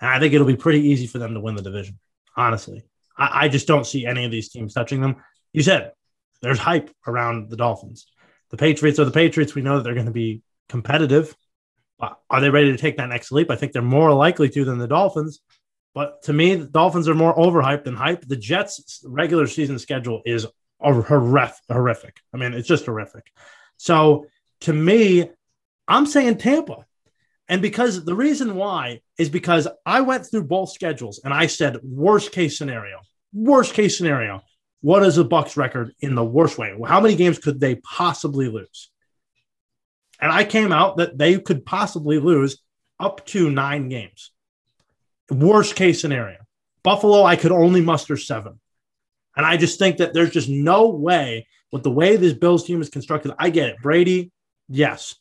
And 0.00 0.08
I 0.08 0.18
think 0.18 0.32
it'll 0.32 0.46
be 0.46 0.56
pretty 0.56 0.80
easy 0.80 1.06
for 1.06 1.18
them 1.18 1.34
to 1.34 1.40
win 1.40 1.56
the 1.56 1.62
division, 1.62 1.98
honestly. 2.36 2.84
I, 3.18 3.44
I 3.44 3.48
just 3.48 3.66
don't 3.66 3.86
see 3.86 4.06
any 4.06 4.24
of 4.24 4.30
these 4.30 4.48
teams 4.48 4.72
touching 4.72 5.02
them. 5.02 5.16
You 5.52 5.62
said 5.62 5.92
there's 6.40 6.58
hype 6.58 6.90
around 7.06 7.50
the 7.50 7.56
Dolphins. 7.56 8.06
The 8.48 8.56
Patriots 8.56 8.98
are 8.98 9.04
the 9.04 9.10
Patriots. 9.10 9.54
We 9.54 9.62
know 9.62 9.76
that 9.76 9.82
they're 9.82 9.94
going 9.94 10.06
to 10.06 10.12
be 10.12 10.42
competitive. 10.70 11.36
Uh, 11.98 12.10
are 12.28 12.40
they 12.40 12.50
ready 12.50 12.72
to 12.72 12.78
take 12.78 12.96
that 12.98 13.08
next 13.08 13.32
leap? 13.32 13.50
I 13.50 13.56
think 13.56 13.72
they're 13.72 13.82
more 13.82 14.12
likely 14.12 14.48
to 14.50 14.64
than 14.64 14.78
the 14.78 14.88
Dolphins. 14.88 15.40
But 15.94 16.22
to 16.24 16.32
me, 16.32 16.54
the 16.56 16.66
Dolphins 16.66 17.08
are 17.08 17.14
more 17.14 17.34
overhyped 17.34 17.84
than 17.84 17.96
hype. 17.96 18.26
The 18.26 18.36
Jets' 18.36 19.02
regular 19.06 19.46
season 19.46 19.78
schedule 19.78 20.20
is 20.26 20.46
horrific. 20.78 22.16
I 22.34 22.36
mean, 22.36 22.52
it's 22.52 22.68
just 22.68 22.84
horrific. 22.84 23.24
So 23.78 24.26
to 24.60 24.72
me, 24.72 25.30
I'm 25.88 26.06
saying 26.06 26.36
Tampa. 26.36 26.84
And 27.48 27.62
because 27.62 28.04
the 28.04 28.14
reason 28.14 28.56
why 28.56 29.00
is 29.18 29.30
because 29.30 29.68
I 29.86 30.00
went 30.00 30.26
through 30.26 30.44
both 30.44 30.70
schedules 30.70 31.20
and 31.24 31.32
I 31.32 31.46
said, 31.46 31.78
worst 31.82 32.32
case 32.32 32.58
scenario, 32.58 32.98
worst 33.32 33.72
case 33.72 33.96
scenario. 33.96 34.42
What 34.82 35.02
is 35.02 35.16
the 35.16 35.24
Bucs 35.24 35.56
record 35.56 35.94
in 36.00 36.14
the 36.14 36.24
worst 36.24 36.58
way? 36.58 36.76
How 36.86 37.00
many 37.00 37.16
games 37.16 37.38
could 37.38 37.58
they 37.58 37.76
possibly 37.76 38.48
lose? 38.48 38.90
And 40.20 40.32
I 40.32 40.44
came 40.44 40.72
out 40.72 40.96
that 40.96 41.18
they 41.18 41.38
could 41.38 41.66
possibly 41.66 42.18
lose 42.18 42.58
up 42.98 43.26
to 43.26 43.50
nine 43.50 43.88
games. 43.88 44.30
Worst 45.30 45.74
case 45.74 46.00
scenario. 46.00 46.38
Buffalo, 46.82 47.24
I 47.24 47.36
could 47.36 47.52
only 47.52 47.80
muster 47.80 48.16
seven. 48.16 48.60
And 49.36 49.44
I 49.44 49.56
just 49.56 49.78
think 49.78 49.98
that 49.98 50.14
there's 50.14 50.30
just 50.30 50.48
no 50.48 50.88
way 50.88 51.46
with 51.72 51.82
the 51.82 51.90
way 51.90 52.16
this 52.16 52.32
Bills 52.32 52.64
team 52.64 52.80
is 52.80 52.88
constructed. 52.88 53.32
I 53.38 53.50
get 53.50 53.68
it. 53.68 53.76
Brady, 53.82 54.32
yes. 54.68 55.16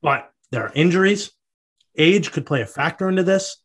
But 0.00 0.30
there 0.50 0.64
are 0.64 0.72
injuries. 0.74 1.30
Age 1.96 2.32
could 2.32 2.46
play 2.46 2.62
a 2.62 2.66
factor 2.66 3.08
into 3.08 3.22
this. 3.22 3.56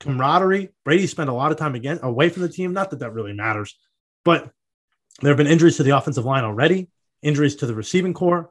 Camaraderie. 0.00 0.70
Brady 0.84 1.06
spent 1.06 1.30
a 1.30 1.34
lot 1.34 1.50
of 1.50 1.56
time 1.56 1.74
again 1.74 2.00
away 2.02 2.28
from 2.28 2.42
the 2.42 2.48
team. 2.48 2.72
Not 2.72 2.90
that 2.90 2.98
that 2.98 3.12
really 3.12 3.32
matters, 3.32 3.76
but 4.24 4.50
there 5.20 5.30
have 5.30 5.38
been 5.38 5.46
injuries 5.46 5.76
to 5.78 5.82
the 5.82 5.96
offensive 5.96 6.24
line 6.24 6.44
already, 6.44 6.88
injuries 7.22 7.56
to 7.56 7.66
the 7.66 7.74
receiving 7.74 8.14
corps. 8.14 8.50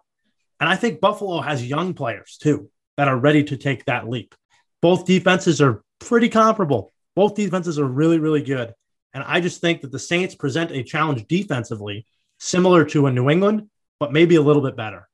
And 0.60 0.70
I 0.70 0.76
think 0.76 1.00
Buffalo 1.00 1.42
has 1.42 1.66
young 1.66 1.94
players 1.94 2.38
too 2.42 2.70
that 2.98 3.08
are 3.08 3.18
ready 3.18 3.44
to 3.46 3.58
take 3.58 3.86
that 3.86 4.10
leap. 4.10 4.34
Both 4.82 5.06
defenses 5.06 5.62
are 5.62 5.84
pretty 6.00 6.30
comparable. 6.30 6.92
Both 7.16 7.36
defenses 7.36 7.80
are 7.80 7.86
really, 7.86 8.20
really 8.20 8.42
good. 8.42 8.74
And 9.14 9.24
I 9.26 9.40
just 9.40 9.62
think 9.62 9.82
that 9.82 9.92
the 9.92 10.00
Saints 10.00 10.36
present 10.36 10.72
a 10.72 10.84
challenge 10.84 11.26
defensively 11.28 12.06
similar 12.40 12.86
to 12.86 13.08
a 13.08 13.12
New 13.12 13.30
England, 13.30 13.70
but 14.00 14.14
maybe 14.14 14.36
a 14.36 14.42
little 14.42 14.62
bit 14.62 14.76
better. 14.76 15.08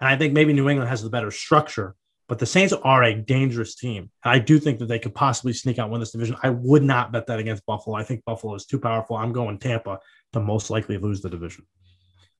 And 0.00 0.08
I 0.08 0.16
think 0.16 0.32
maybe 0.32 0.52
New 0.52 0.68
England 0.68 0.90
has 0.90 1.02
the 1.02 1.10
better 1.10 1.30
structure, 1.30 1.94
but 2.28 2.38
the 2.38 2.46
Saints 2.46 2.72
are 2.72 3.02
a 3.04 3.14
dangerous 3.14 3.76
team. 3.76 4.10
And 4.24 4.32
I 4.32 4.38
do 4.38 4.58
think 4.58 4.78
that 4.80 4.86
they 4.86 4.98
could 4.98 5.14
possibly 5.14 5.52
sneak 5.52 5.78
out 5.78 5.90
win 5.90 6.00
this 6.00 6.10
division. 6.10 6.36
I 6.42 6.50
would 6.50 6.82
not 6.82 7.12
bet 7.12 7.26
that 7.28 7.38
against 7.38 7.66
Buffalo. 7.66 7.96
I 7.96 8.02
think 8.02 8.24
Buffalo 8.24 8.54
is 8.54 8.66
too 8.66 8.80
powerful. 8.80 9.16
I'm 9.16 9.32
going 9.32 9.58
Tampa 9.58 10.00
to 10.32 10.40
most 10.40 10.70
likely 10.70 10.98
lose 10.98 11.20
the 11.20 11.30
division. 11.30 11.64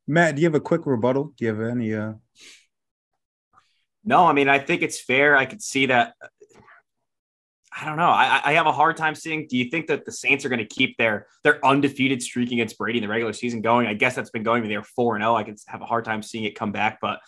Matt, 0.06 0.36
do 0.36 0.42
you 0.42 0.46
have 0.46 0.54
a 0.54 0.60
quick 0.60 0.82
rebuttal? 0.86 1.32
Do 1.36 1.44
you 1.44 1.48
have 1.48 1.60
any? 1.60 1.94
Uh... 1.94 2.14
No, 4.04 4.26
I 4.26 4.32
mean, 4.32 4.48
I 4.48 4.58
think 4.58 4.82
it's 4.82 5.00
fair. 5.00 5.36
I 5.36 5.46
could 5.46 5.62
see 5.62 5.86
that. 5.86 6.14
I 7.76 7.86
don't 7.86 7.96
know. 7.96 8.10
I, 8.10 8.40
I 8.44 8.52
have 8.52 8.66
a 8.66 8.72
hard 8.72 8.96
time 8.96 9.14
seeing. 9.14 9.48
Do 9.48 9.56
you 9.56 9.68
think 9.68 9.88
that 9.88 10.04
the 10.04 10.12
Saints 10.12 10.44
are 10.44 10.48
going 10.48 10.60
to 10.60 10.66
keep 10.66 10.96
their 10.96 11.26
their 11.42 11.64
undefeated 11.64 12.22
streak 12.22 12.52
against 12.52 12.78
Brady 12.78 12.98
in 12.98 13.02
the 13.02 13.08
regular 13.08 13.32
season 13.32 13.62
going? 13.62 13.86
I 13.86 13.94
guess 13.94 14.14
that's 14.14 14.30
been 14.30 14.44
going. 14.44 14.66
They're 14.68 14.82
four 14.82 15.16
and 15.16 15.22
zero. 15.22 15.34
I 15.34 15.42
could 15.42 15.58
have 15.66 15.80
a 15.80 15.86
hard 15.86 16.04
time 16.04 16.22
seeing 16.22 16.44
it 16.44 16.54
come 16.54 16.70
back, 16.70 16.98
but 17.00 17.18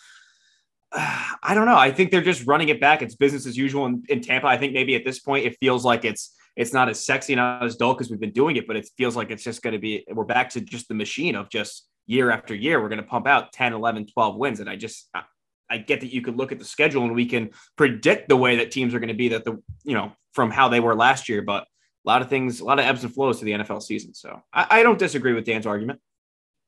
uh, 0.91 1.23
I 1.43 1.53
don't 1.53 1.65
know. 1.65 1.75
I 1.75 1.91
think 1.91 2.11
they're 2.11 2.21
just 2.21 2.45
running 2.47 2.69
it 2.69 2.79
back. 2.79 3.01
It's 3.01 3.15
business 3.15 3.45
as 3.45 3.57
usual 3.57 3.87
in, 3.87 4.03
in 4.07 4.21
Tampa. 4.21 4.47
I 4.47 4.57
think 4.57 4.73
maybe 4.73 4.95
at 4.95 5.03
this 5.03 5.19
point 5.19 5.45
it 5.45 5.57
feels 5.59 5.83
like 5.83 6.05
it's 6.05 6.33
it's 6.55 6.73
not 6.73 6.89
as 6.89 7.03
sexy, 7.03 7.35
not 7.35 7.63
as 7.63 7.75
dull 7.75 7.93
because 7.93 8.09
we've 8.09 8.19
been 8.19 8.31
doing 8.31 8.55
it, 8.55 8.67
but 8.67 8.75
it 8.75 8.89
feels 8.97 9.15
like 9.15 9.31
it's 9.31 9.43
just 9.43 9.61
going 9.61 9.73
to 9.73 9.79
be. 9.79 10.05
We're 10.09 10.23
back 10.25 10.51
to 10.51 10.61
just 10.61 10.87
the 10.87 10.95
machine 10.95 11.35
of 11.35 11.49
just 11.49 11.87
year 12.07 12.31
after 12.31 12.55
year, 12.55 12.81
we're 12.81 12.89
going 12.89 13.01
to 13.01 13.07
pump 13.07 13.27
out 13.27 13.53
10, 13.53 13.73
11, 13.73 14.07
12 14.07 14.35
wins. 14.35 14.59
And 14.59 14.69
I 14.69 14.75
just, 14.75 15.09
I, 15.13 15.23
I 15.69 15.77
get 15.77 16.01
that 16.01 16.11
you 16.11 16.21
could 16.21 16.37
look 16.37 16.51
at 16.51 16.59
the 16.59 16.65
schedule 16.65 17.03
and 17.03 17.13
we 17.13 17.25
can 17.25 17.51
predict 17.75 18.29
the 18.29 18.37
way 18.37 18.55
that 18.57 18.71
teams 18.71 18.95
are 18.95 18.99
going 18.99 19.09
to 19.09 19.13
be 19.13 19.29
that 19.29 19.45
the, 19.45 19.61
you 19.83 19.93
know, 19.93 20.13
from 20.33 20.49
how 20.49 20.69
they 20.69 20.79
were 20.79 20.95
last 20.95 21.29
year, 21.29 21.41
but 21.41 21.63
a 21.63 21.67
lot 22.05 22.21
of 22.21 22.29
things, 22.29 22.61
a 22.61 22.65
lot 22.65 22.79
of 22.79 22.85
ebbs 22.85 23.03
and 23.03 23.13
flows 23.13 23.39
to 23.39 23.45
the 23.45 23.51
NFL 23.51 23.83
season. 23.83 24.13
So 24.13 24.41
I, 24.53 24.67
I 24.69 24.83
don't 24.83 24.97
disagree 24.97 25.33
with 25.33 25.45
Dan's 25.45 25.67
argument. 25.67 25.99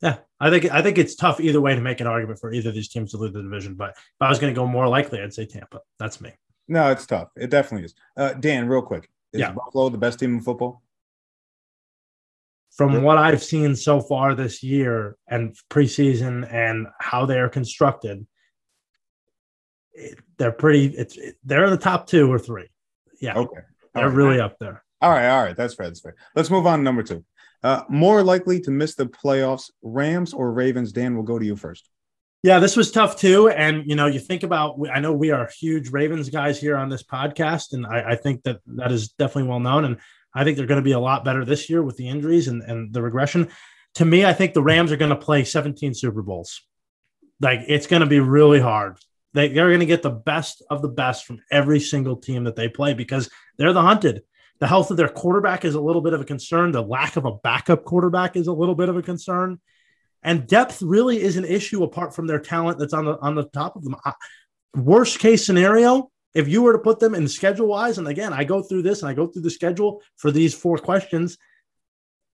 Yeah, 0.02 0.18
I 0.40 0.50
think 0.50 0.72
I 0.72 0.82
think 0.82 0.98
it's 0.98 1.16
tough 1.16 1.42
either 1.42 1.60
way 1.60 1.76
to 1.76 1.82
make 1.82 2.00
an 2.00 2.08
argument 2.08 2.40
for 2.40 2.54
either 2.54 2.70
of 2.70 2.76
these 2.76 2.88
teams 2.88 3.12
to 3.12 3.18
lose 3.18 3.34
the 3.34 3.42
division. 3.42 3.76
But 3.76 3.92
if 3.92 4.22
I 4.22 4.30
was 4.30 4.40
going 4.40 4.54
to 4.54 4.58
go 4.58 4.66
more 4.66 4.88
likely, 4.88 5.22
I'd 5.22 5.34
say 5.34 5.46
Tampa. 5.46 5.82
That's 5.98 6.22
me. 6.22 6.32
No, 6.70 6.90
it's 6.90 7.06
tough. 7.06 7.30
It 7.36 7.50
definitely 7.50 7.86
is. 7.86 7.96
Uh, 8.16 8.34
Dan, 8.34 8.70
real 8.70 8.82
quick, 8.82 9.10
is 9.34 9.42
yeah. 9.42 9.52
Buffalo 9.52 9.90
the 9.90 9.98
best 9.98 10.20
team 10.20 10.36
in 10.36 10.42
football? 10.42 10.82
From 12.72 13.04
what 13.04 13.18
I've 13.18 13.44
seen 13.44 13.76
so 13.76 14.00
far 14.00 14.36
this 14.36 14.64
year 14.64 15.18
and 15.28 15.56
preseason 15.70 16.52
and 16.52 16.88
how 17.00 17.26
they 17.26 17.40
are 17.40 17.50
constructed, 17.50 18.26
they're 20.38 20.52
pretty. 20.52 20.86
It's 20.86 21.18
they're 21.44 21.66
in 21.66 21.72
the 21.72 21.78
top 21.78 22.08
two 22.08 22.32
or 22.32 22.40
three. 22.40 22.70
Yeah. 23.22 23.38
Okay. 23.38 23.62
They're 23.94 24.08
right. 24.08 24.16
really 24.16 24.40
up 24.40 24.58
there. 24.60 24.84
All 25.02 25.12
right. 25.12 25.30
All 25.30 25.44
right. 25.44 25.58
That's 25.58 25.74
fair. 25.74 25.88
That's 25.88 26.00
fair. 26.00 26.16
Let's 26.36 26.50
move 26.50 26.66
on 26.66 26.80
to 26.80 26.84
number 26.84 27.04
two. 27.04 27.26
Uh, 27.62 27.84
more 27.90 28.24
likely 28.24 28.62
to 28.62 28.72
miss 28.72 28.96
the 28.96 29.06
playoffs, 29.06 29.70
Rams 29.82 30.34
or 30.34 30.54
Ravens? 30.54 30.94
Dan, 30.94 31.16
we'll 31.16 31.24
go 31.24 31.38
to 31.38 31.46
you 31.46 31.58
first. 31.58 31.90
Yeah, 32.42 32.60
this 32.60 32.78
was 32.78 32.90
tough 32.90 33.18
too. 33.18 33.50
And, 33.50 33.84
you 33.86 33.98
know, 33.98 34.06
you 34.06 34.20
think 34.20 34.44
about, 34.44 34.80
I 34.94 35.02
know 35.02 35.12
we 35.12 35.32
are 35.32 35.50
huge 35.60 35.90
Ravens 35.90 36.30
guys 36.30 36.58
here 36.58 36.78
on 36.78 36.88
this 36.88 37.04
podcast, 37.04 37.74
and 37.74 37.86
I, 37.86 38.12
I 38.12 38.16
think 38.16 38.44
that 38.44 38.62
that 38.78 38.94
is 38.94 39.10
definitely 39.10 39.50
well 39.50 39.60
known. 39.60 39.84
And 39.84 39.98
I 40.34 40.44
think 40.44 40.58
they're 40.58 40.68
going 40.68 40.82
to 40.82 40.84
be 40.84 40.92
a 40.92 41.00
lot 41.00 41.26
better 41.26 41.44
this 41.44 41.70
year 41.70 41.82
with 41.82 41.98
the 41.98 42.08
injuries 42.08 42.48
and, 42.48 42.62
and 42.62 42.94
the 42.94 43.02
regression. 43.02 43.50
To 43.96 44.06
me, 44.06 44.26
I 44.26 44.34
think 44.34 44.54
the 44.54 44.62
Rams 44.62 44.92
are 44.92 44.98
going 44.98 45.10
to 45.10 45.16
play 45.16 45.44
17 45.44 45.94
Super 45.94 46.22
Bowls. 46.22 46.62
Like, 47.42 47.62
it's 47.68 47.88
going 47.88 48.02
to 48.02 48.06
be 48.06 48.20
really 48.20 48.60
hard. 48.60 48.98
They, 49.34 49.50
they're 49.50 49.70
going 49.70 49.80
to 49.80 49.86
get 49.86 50.02
the 50.02 50.10
best 50.10 50.64
of 50.70 50.82
the 50.82 50.88
best 50.88 51.26
from 51.26 51.42
every 51.52 51.80
single 51.80 52.18
team 52.18 52.44
that 52.46 52.56
they 52.56 52.68
play 52.68 52.94
because 52.94 53.30
they're 53.58 53.74
the 53.74 53.82
hunted. 53.82 54.22
The 54.60 54.68
health 54.68 54.92
of 54.92 54.98
their 54.98 55.10
quarterback 55.10 55.66
is 55.66 55.76
a 55.76 55.82
little 55.82 56.02
bit 56.02 56.14
of 56.14 56.22
a 56.22 56.26
concern. 56.26 56.72
The 56.72 56.82
lack 56.82 57.16
of 57.16 57.26
a 57.26 57.36
backup 57.36 57.86
quarterback 57.86 58.36
is 58.36 58.48
a 58.48 58.54
little 58.54 58.76
bit 58.76 58.90
of 58.90 58.98
a 58.98 59.02
concern. 59.02 59.60
And 60.22 60.48
depth 60.48 60.82
really 60.82 61.22
is 61.22 61.38
an 61.38 61.46
issue 61.46 61.84
apart 61.84 62.14
from 62.14 62.28
their 62.28 62.40
talent 62.40 62.78
that's 62.78 62.94
on 62.94 63.06
the 63.06 63.18
on 63.20 63.36
the 63.36 63.46
top 63.46 63.78
of 63.78 63.84
them. 63.84 63.96
Worst 64.76 65.20
case 65.20 65.46
scenario, 65.46 66.12
if 66.34 66.48
you 66.48 66.62
were 66.62 66.74
to 66.74 66.80
put 66.80 67.00
them 67.00 67.16
in 67.16 67.28
schedule 67.28 67.68
wise, 67.68 67.98
and 67.98 68.08
again, 68.08 68.34
I 68.34 68.44
go 68.44 68.62
through 68.62 68.84
this 68.84 69.02
and 69.02 69.10
I 69.10 69.14
go 69.14 69.28
through 69.28 69.42
the 69.42 69.50
schedule 69.50 70.02
for 70.16 70.32
these 70.32 70.54
four 70.54 70.78
questions. 70.78 71.38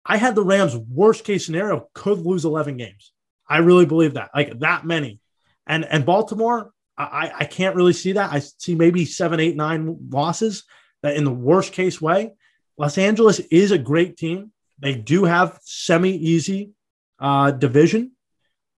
I 0.05 0.17
had 0.17 0.35
the 0.35 0.43
Rams 0.43 0.75
worst 0.75 1.23
case 1.23 1.45
scenario 1.45 1.89
could 1.93 2.19
lose 2.19 2.45
11 2.45 2.77
games. 2.77 3.11
I 3.47 3.57
really 3.59 3.85
believe 3.85 4.15
that, 4.15 4.31
like 4.35 4.59
that 4.59 4.85
many. 4.85 5.19
And 5.67 5.85
and 5.85 6.05
Baltimore, 6.05 6.71
I, 6.97 7.31
I 7.39 7.45
can't 7.45 7.75
really 7.75 7.93
see 7.93 8.13
that. 8.13 8.31
I 8.31 8.39
see 8.39 8.75
maybe 8.75 9.05
seven, 9.05 9.39
eight, 9.39 9.55
nine 9.55 9.97
losses 10.09 10.63
that 11.01 11.15
in 11.15 11.23
the 11.23 11.31
worst 11.31 11.73
case 11.73 12.01
way. 12.01 12.33
Los 12.77 12.97
Angeles 12.97 13.39
is 13.39 13.71
a 13.71 13.77
great 13.77 14.17
team. 14.17 14.51
They 14.79 14.95
do 14.95 15.25
have 15.25 15.59
semi 15.63 16.15
easy 16.15 16.71
uh, 17.19 17.51
division, 17.51 18.11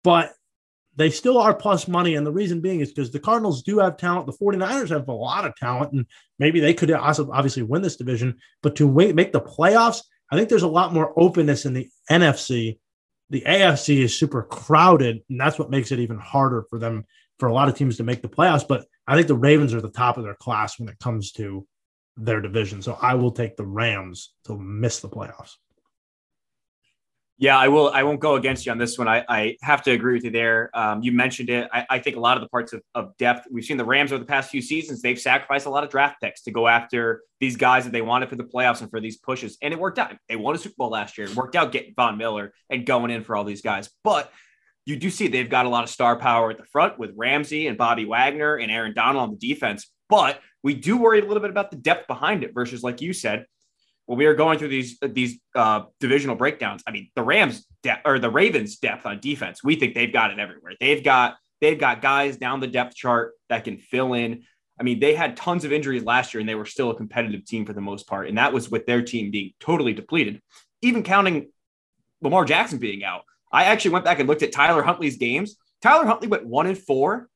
but 0.04 0.32
they 0.97 1.11
still 1.11 1.38
are 1.38 1.55
plus 1.55 1.87
money. 1.87 2.15
And 2.15 2.26
the 2.26 2.33
reason 2.33 2.61
being 2.61 2.81
is 2.81 2.93
because 2.93 3.11
the 3.11 3.21
Cardinals 3.21 3.62
do 3.62 3.79
have 3.79 3.97
talent. 3.97 4.26
The 4.26 4.33
49ers 4.33 4.88
have 4.88 5.09
a 5.09 5.12
lot 5.12 5.45
of 5.45 5.55
talent, 5.57 5.93
and 5.93 6.07
maybe 6.38 6.59
they 6.59 6.75
could 6.75 6.91
also 6.91 7.31
obviously 7.31 7.62
win 7.62 7.83
this 7.83 7.97
division. 7.97 8.37
But 8.62 8.76
to 8.76 8.88
wait, 8.88 9.15
make 9.15 9.33
the 9.33 9.41
playoffs, 9.41 10.03
I 10.31 10.37
think 10.37 10.49
there's 10.49 10.62
a 10.62 10.69
lot 10.69 10.95
more 10.95 11.12
openness 11.17 11.67
in 11.67 11.75
the 11.75 11.88
NFC. 12.11 12.79
The 13.31 13.43
AFC 13.47 13.99
is 13.99 14.19
super 14.19 14.43
crowded, 14.43 15.21
and 15.29 15.41
that's 15.41 15.59
what 15.59 15.71
makes 15.71 15.93
it 15.93 15.99
even 15.99 16.19
harder 16.19 16.65
for 16.71 16.79
them, 16.79 17.05
for 17.38 17.49
a 17.49 17.55
lot 17.55 17.69
of 17.69 17.76
teams 17.76 17.97
to 17.99 18.05
make 18.05 18.23
the 18.23 18.29
playoffs. 18.29 18.67
But 18.67 18.87
I 19.07 19.15
think 19.15 19.26
the 19.26 19.35
Ravens 19.35 19.75
are 19.75 19.81
the 19.81 19.91
top 19.91 20.17
of 20.17 20.25
their 20.25 20.35
class 20.35 20.79
when 20.79 20.88
it 20.88 20.99
comes 20.99 21.33
to 21.33 21.67
their 22.17 22.41
division. 22.41 22.81
So 22.83 22.99
I 23.03 23.15
will 23.15 23.31
take 23.31 23.57
the 23.57 23.67
Rams 23.67 24.33
to 24.47 24.57
miss 24.57 25.00
the 25.00 25.09
playoffs. 25.09 25.57
Yeah, 27.38 27.59
I 27.59 27.69
will. 27.69 27.90
I 27.90 28.02
won't 28.02 28.19
go 28.19 28.37
against 28.37 28.64
you 28.64 28.73
on 28.73 28.78
this 28.78 28.97
one. 28.97 29.09
I, 29.09 29.23
I 29.28 29.57
have 29.61 29.83
to 29.83 29.90
agree 29.90 30.14
with 30.14 30.25
you 30.25 30.31
there. 30.31 30.71
Um, 30.73 31.02
you 31.02 31.12
mentioned 31.12 31.50
it. 31.50 31.69
I, 31.71 31.85
I, 31.90 31.99
think 31.99 32.16
a 32.16 32.21
lot 32.21 32.38
of 32.38 32.43
the 32.43 32.49
parts 32.49 32.73
of, 32.73 32.81
of 32.95 33.14
depth 33.19 33.47
we've 33.50 33.64
seen 33.64 33.76
the 33.76 33.85
Rams 33.85 34.11
over 34.11 34.21
the 34.21 34.26
past 34.26 34.50
few 34.50 34.62
seasons. 34.62 35.02
They've 35.02 35.19
sacrificed 35.19 35.66
a 35.66 35.71
lot 35.71 35.85
of 35.85 35.90
draft 35.90 36.16
picks 36.23 36.43
to 36.45 36.50
go 36.50 36.66
after 36.66 37.21
these 37.38 37.57
guys 37.57 37.85
that 37.85 37.90
they 37.90 38.00
wanted 38.00 38.31
for 38.31 38.37
the 38.37 38.45
playoffs 38.45 38.81
and 38.81 38.90
for 38.90 39.00
these 39.00 39.19
pushes, 39.19 39.59
and 39.61 39.75
it 39.75 39.78
worked 39.78 39.99
out. 39.99 40.16
They 40.31 40.37
won 40.37 40.55
a 40.55 40.59
Super 40.59 40.76
Bowl 40.78 40.88
last 40.88 41.19
year. 41.19 41.26
It 41.26 41.37
worked 41.37 41.57
out 41.57 41.73
getting 41.73 41.93
Von 41.95 42.16
Miller 42.16 42.55
and 42.71 42.87
going 42.87 43.11
in 43.11 43.23
for 43.23 43.37
all 43.37 43.45
these 43.45 43.61
guys. 43.61 43.90
But 44.02 44.33
you 44.87 44.97
do 44.97 45.11
see 45.11 45.28
they've 45.28 45.50
got 45.50 45.66
a 45.66 45.69
lot 45.69 45.85
of 45.85 45.90
star 45.90 46.16
power 46.16 46.50
at 46.50 46.57
the 46.57 46.64
front 46.64 46.99
with 46.99 47.11
Ramsey 47.16 47.66
and 47.66 47.76
Bobby 47.76 48.07
Wagner 48.07 48.57
and 48.57 48.71
Aaron 48.71 48.95
Donald 48.95 49.25
on 49.25 49.37
the 49.38 49.49
defense. 49.49 49.90
But 50.09 50.40
we 50.62 50.73
do 50.73 50.97
worry 50.97 51.19
a 51.19 51.25
little 51.25 51.40
bit 51.40 51.50
about 51.50 51.71
the 51.71 51.76
depth 51.76 52.07
behind 52.07 52.45
it 52.45 52.55
versus, 52.55 52.83
like 52.83 53.02
you 53.02 53.12
said, 53.12 53.45
when 54.06 54.18
we 54.18 54.26
are 54.26 54.34
going 54.34 54.58
through 54.58 54.68
these 54.68 54.98
these 55.00 55.38
uh, 55.54 55.82
divisional 56.00 56.36
breakdowns, 56.36 56.82
I 56.86 56.92
mean, 56.92 57.10
the 57.14 57.22
Rams 57.22 57.66
de- 57.82 58.00
or 58.04 58.18
the 58.18 58.30
Ravens 58.30 58.78
depth 58.78 59.04
on 59.04 59.20
defense, 59.20 59.62
we 59.62 59.76
think 59.76 59.94
they've 59.94 60.12
got 60.12 60.30
it 60.30 60.38
everywhere. 60.38 60.72
They've 60.80 61.02
got 61.02 61.36
they've 61.60 61.78
got 61.78 62.00
guys 62.00 62.36
down 62.36 62.60
the 62.60 62.66
depth 62.66 62.94
chart 62.94 63.34
that 63.48 63.64
can 63.64 63.78
fill 63.78 64.14
in. 64.14 64.44
I 64.78 64.82
mean, 64.82 65.00
they 65.00 65.14
had 65.14 65.36
tons 65.36 65.64
of 65.64 65.72
injuries 65.72 66.04
last 66.04 66.34
year, 66.34 66.40
and 66.40 66.48
they 66.48 66.54
were 66.54 66.66
still 66.66 66.90
a 66.90 66.94
competitive 66.94 67.44
team 67.44 67.66
for 67.66 67.72
the 67.72 67.80
most 67.80 68.06
part, 68.06 68.28
and 68.28 68.38
that 68.38 68.52
was 68.52 68.70
with 68.70 68.86
their 68.86 69.02
team 69.02 69.30
being 69.30 69.52
totally 69.58 69.92
depleted, 69.92 70.40
even 70.82 71.02
counting 71.02 71.50
Lamar 72.22 72.44
Jackson 72.44 72.78
being 72.78 73.02
out. 73.02 73.22
I 73.52 73.64
actually 73.64 73.92
went 73.92 74.04
back 74.04 74.18
and 74.20 74.28
looked 74.28 74.42
at 74.42 74.52
Tyler 74.52 74.82
Huntley's 74.82 75.16
games. 75.16 75.56
Tyler 75.82 76.06
Huntley 76.06 76.28
went 76.28 76.46
one 76.46 76.66
and 76.66 76.78
four. 76.78 77.28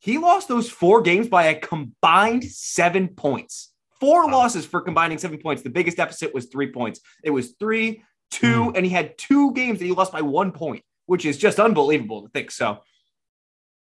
He 0.00 0.18
lost 0.18 0.48
those 0.48 0.70
four 0.70 1.02
games 1.02 1.28
by 1.28 1.44
a 1.44 1.58
combined 1.58 2.44
seven 2.44 3.08
points. 3.08 3.69
Four 4.00 4.26
wow. 4.26 4.38
losses 4.38 4.66
for 4.66 4.80
combining 4.80 5.18
seven 5.18 5.38
points. 5.38 5.62
The 5.62 5.70
biggest 5.70 5.96
deficit 5.96 6.34
was 6.34 6.46
three 6.46 6.72
points. 6.72 7.00
It 7.22 7.30
was 7.30 7.52
three, 7.60 8.02
two, 8.30 8.66
mm. 8.66 8.76
and 8.76 8.84
he 8.84 8.92
had 8.92 9.16
two 9.18 9.52
games 9.52 9.78
that 9.78 9.84
he 9.84 9.92
lost 9.92 10.12
by 10.12 10.22
one 10.22 10.52
point, 10.52 10.82
which 11.06 11.24
is 11.24 11.36
just 11.36 11.60
unbelievable 11.60 12.22
to 12.22 12.28
think. 12.28 12.50
So 12.50 12.78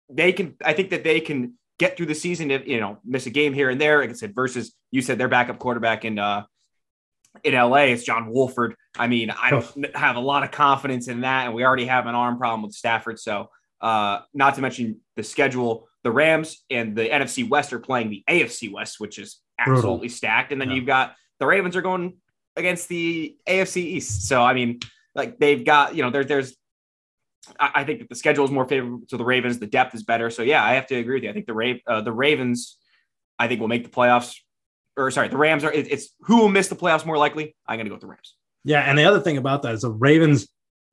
they 0.10 0.32
can, 0.32 0.56
I 0.63 0.74
think 0.74 0.89
that 0.89 1.04
they 1.04 1.20
can 1.20 1.54
get 1.78 1.96
through 1.96 2.08
the 2.08 2.16
season 2.16 2.51
if 2.51 2.68
you 2.68 2.80
know 2.80 3.00
miss 3.06 3.25
a 3.25 3.30
game 3.30 3.54
here 3.54 3.70
and 3.70 3.80
there. 3.80 4.00
Like 4.00 4.10
I 4.10 4.13
said, 4.13 4.36
versus 4.36 4.74
you 4.92 5.01
said 5.01 5.18
their 5.18 5.30
backup 5.30 5.60
quarterback 5.60 6.06
in 6.06 6.20
uh 6.20 6.44
in 7.44 7.54
LA 7.54 7.86
is 7.86 8.04
John 8.04 8.30
Wolford. 8.30 8.75
I 8.98 9.08
mean, 9.08 9.30
I 9.30 9.51
don't 9.51 9.96
have 9.96 10.16
a 10.16 10.20
lot 10.20 10.44
of 10.44 10.51
confidence 10.51 11.08
in 11.08 11.22
that, 11.22 11.46
and 11.46 11.54
we 11.54 11.63
already 11.63 11.86
have 11.86 12.08
an 12.08 12.16
arm 12.16 12.38
problem 12.38 12.63
with 12.63 12.74
Stafford. 12.74 13.20
So 13.20 13.50
uh, 13.82 14.20
not 14.34 14.56
to 14.56 14.62
mention 14.62 15.01
the 15.16 15.24
schedule. 15.24 15.88
The 16.04 16.12
Rams 16.12 16.63
and 16.70 16.96
the 16.96 17.10
NFC 17.10 17.48
West 17.48 17.74
are 17.74 17.80
playing 17.80 18.10
the 18.10 18.24
AFC 18.30 18.72
West, 18.72 19.00
which 19.00 19.20
is 19.20 19.38
absolutely 19.60 20.08
Brutal. 20.08 20.10
stacked. 20.10 20.51
And 20.51 20.62
then 20.62 20.70
yeah. 20.70 20.75
you've 20.75 20.86
got 20.86 21.16
the 21.39 21.46
Ravens 21.46 21.75
are 21.75 21.82
going 21.82 22.18
against 22.56 22.88
the 22.88 23.36
AFC 23.48 23.78
East. 23.78 24.28
So 24.28 24.42
I 24.42 24.54
mean, 24.54 24.80
like 25.16 25.39
they've 25.39 25.63
got 25.63 25.96
you 25.96 26.04
know 26.04 26.10
there, 26.10 26.24
there's 26.24 26.56
I, 27.60 27.84
think 27.84 28.00
that 28.00 28.10
the 28.10 28.16
schedule 28.16 28.46
is 28.46 28.51
more 28.51 28.68
favorable 28.68 29.06
to 29.08 29.18
the 29.18 29.24
Ravens. 29.24 29.60
The 29.60 29.68
depth 29.68 29.96
is 29.96 30.04
better. 30.04 30.30
So 30.30 30.44
yeah, 30.44 30.63
I 30.63 30.74
have 30.74 30.88
to 30.88 30.96
agree 30.96 31.16
with 31.16 31.24
you. 31.24 31.30
I 31.30 31.34
think 31.34 31.48
the 31.48 31.54
Ra- 31.54 31.74
uh, 31.88 32.01
the 32.01 32.12
Ravens, 32.12 32.78
I 33.39 33.48
think 33.48 33.62
will 33.62 33.68
make 33.68 33.84
the 33.84 33.89
playoffs. 33.89 34.36
Or 34.98 35.10
sorry, 35.12 35.30
the 35.30 35.38
Rams 35.38 35.63
are. 35.63 35.72
It, 35.72 35.92
it's 35.92 36.10
who 36.22 36.38
will 36.38 36.50
miss 36.50 36.68
the 36.68 36.75
playoffs 36.75 37.06
more 37.06 37.18
likely. 37.18 37.56
I'm 37.66 37.78
going 37.78 37.86
to 37.86 37.89
go 37.89 37.96
with 37.96 38.01
the 38.01 38.08
Rams. 38.08 38.36
Yeah, 38.66 38.82
and 38.82 38.98
the 38.98 39.06
other 39.06 39.22
thing 39.22 39.38
about 39.38 39.62
that 39.63 39.74
is 39.74 39.82
the 39.82 39.92
Ravens 39.92 40.48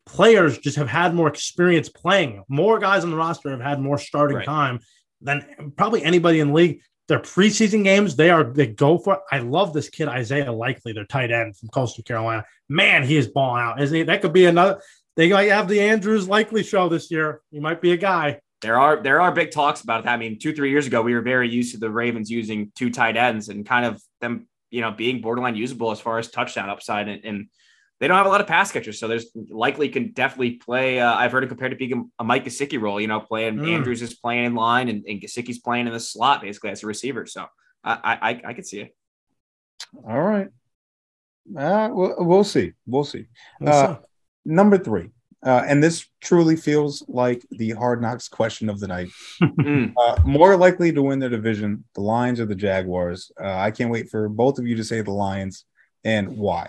players 0.07 0.59
just 0.59 0.77
have 0.77 0.89
had 0.89 1.15
more 1.15 1.29
experience 1.29 1.89
playing. 1.89 2.45
More 2.49 2.79
guys 2.79 3.03
on 3.03 3.11
the 3.11 3.17
roster 3.17 3.51
have 3.51 3.61
had 3.61 3.81
more 3.81 3.99
starting 3.99 4.39
right. 4.39 4.47
time 4.47 4.81
than 5.21 5.73
probably 5.77 6.05
anybody 6.05 6.41
in 6.41 6.49
the 6.49 6.55
league. 6.55 6.81
Their 7.09 7.21
preseason 7.21 7.85
games, 7.85 8.17
they 8.17 8.31
are 8.31 8.43
they 8.43 8.67
go 8.67 8.99
for. 8.99 9.23
I 9.31 9.39
love 9.39 9.73
this 9.73 9.89
kid 9.89 10.09
Isaiah 10.09 10.53
Likely, 10.53 10.93
their 10.93 11.05
tight 11.05 11.31
end 11.31 11.57
from 11.57 11.69
Coastal 11.69 12.03
Carolina. 12.03 12.45
Man, 12.69 13.05
he 13.05 13.17
is 13.17 13.29
balling 13.29 13.63
out, 13.63 13.81
isn't 13.81 13.97
he? 13.97 14.03
That 14.03 14.23
could 14.23 14.33
be 14.33 14.47
another. 14.47 14.81
They 15.15 15.31
might 15.31 15.51
have 15.51 15.69
the 15.69 15.81
Andrews 15.81 16.29
Likely 16.29 16.63
show 16.63 16.89
this 16.89 17.11
year. 17.11 17.41
He 17.51 17.61
might 17.61 17.81
be 17.81 17.93
a 17.93 17.97
guy. 17.97 18.41
There 18.61 18.79
are 18.79 19.01
there 19.01 19.21
are 19.21 19.31
big 19.31 19.53
talks 19.53 19.83
about 19.83 20.05
that. 20.05 20.15
I 20.15 20.17
mean, 20.17 20.39
two 20.39 20.53
three 20.53 20.71
years 20.71 20.87
ago, 20.87 21.03
we 21.03 21.15
were 21.15 21.21
very 21.21 21.49
used 21.49 21.73
to 21.73 21.79
the 21.79 21.91
Ravens 21.91 22.31
using 22.31 22.73
two 22.75 22.91
tight 22.91 23.17
ends 23.17 23.49
and 23.49 23.65
kind 23.65 23.87
of 23.87 24.03
them, 24.21 24.49
you 24.71 24.81
know, 24.81 24.91
being 24.91 25.21
borderline 25.21 25.55
usable 25.55 25.93
as 25.93 26.01
far 26.01 26.19
as 26.19 26.29
touchdown 26.29 26.71
upside 26.71 27.09
and, 27.09 27.25
and 27.25 27.47
they 27.99 28.09
don't 28.09 28.17
have 28.17 28.27
a 28.27 28.29
lot 28.31 28.43
of 28.43 28.47
pass 28.47 28.71
catchers, 28.71 28.99
so 28.99 29.09
there's 29.09 29.31
likely 29.49 29.89
can 29.89 30.13
definitely 30.13 30.53
play. 30.53 31.01
Uh, 31.01 31.15
I've 31.15 31.33
heard 31.33 31.45
it 31.45 31.49
compared 31.49 31.71
to 31.71 31.77
being 31.77 32.11
a 32.19 32.25
Mike 32.25 32.45
Gesicki 32.45 32.81
role. 32.81 33.01
You 33.01 33.09
know, 33.09 33.21
playing 33.21 33.57
mm. 33.57 33.73
Andrews 33.73 34.03
is 34.03 34.15
playing 34.15 34.45
in 34.45 34.55
line, 34.55 34.89
and, 34.89 35.05
and 35.07 35.21
Gesicki's 35.21 35.59
playing 35.59 35.87
in 35.87 35.93
the 35.93 36.01
slot 36.01 36.43
basically 36.43 36.71
as 36.71 36.83
a 36.83 36.87
receiver. 36.87 37.25
So 37.27 37.47
I 37.83 37.99
I, 38.05 38.41
I 38.49 38.53
could 38.53 38.67
see 38.67 38.81
it. 38.81 38.97
All 40.07 40.21
right, 40.21 40.49
uh, 41.57 41.89
we'll, 41.91 42.17
we'll 42.19 42.45
see. 42.45 42.73
We'll 42.87 43.05
see. 43.05 43.27
Uh, 43.65 43.97
number 44.45 44.77
three, 44.77 45.11
uh, 45.45 45.65
and 45.67 45.83
this 45.83 46.07
truly 46.21 46.57
feels 46.57 47.03
like 47.09 47.47
the 47.51 47.71
hard 47.71 48.03
knocks 48.03 48.29
question 48.29 48.69
of 48.69 48.79
the 48.81 48.89
night. 48.89 49.09
Mm. 49.43 49.95
uh, 49.97 50.21
more 50.25 50.57
likely 50.57 50.93
to 50.93 51.03
win 51.03 51.19
their 51.19 51.29
division, 51.29 51.83
the 51.95 52.01
Lions 52.01 52.41
or 52.41 52.47
the 52.47 52.55
Jaguars. 52.55 53.33
Uh, 53.41 53.57
I 53.57 53.71
can't 53.71 53.91
wait 53.91 54.11
for 54.11 54.29
both 54.29 54.59
of 54.59 54.67
you 54.67 54.77
to 54.77 54.85
say 54.85 55.01
the 55.01 55.11
Lions 55.11 55.65
and 56.05 56.37
why 56.37 56.69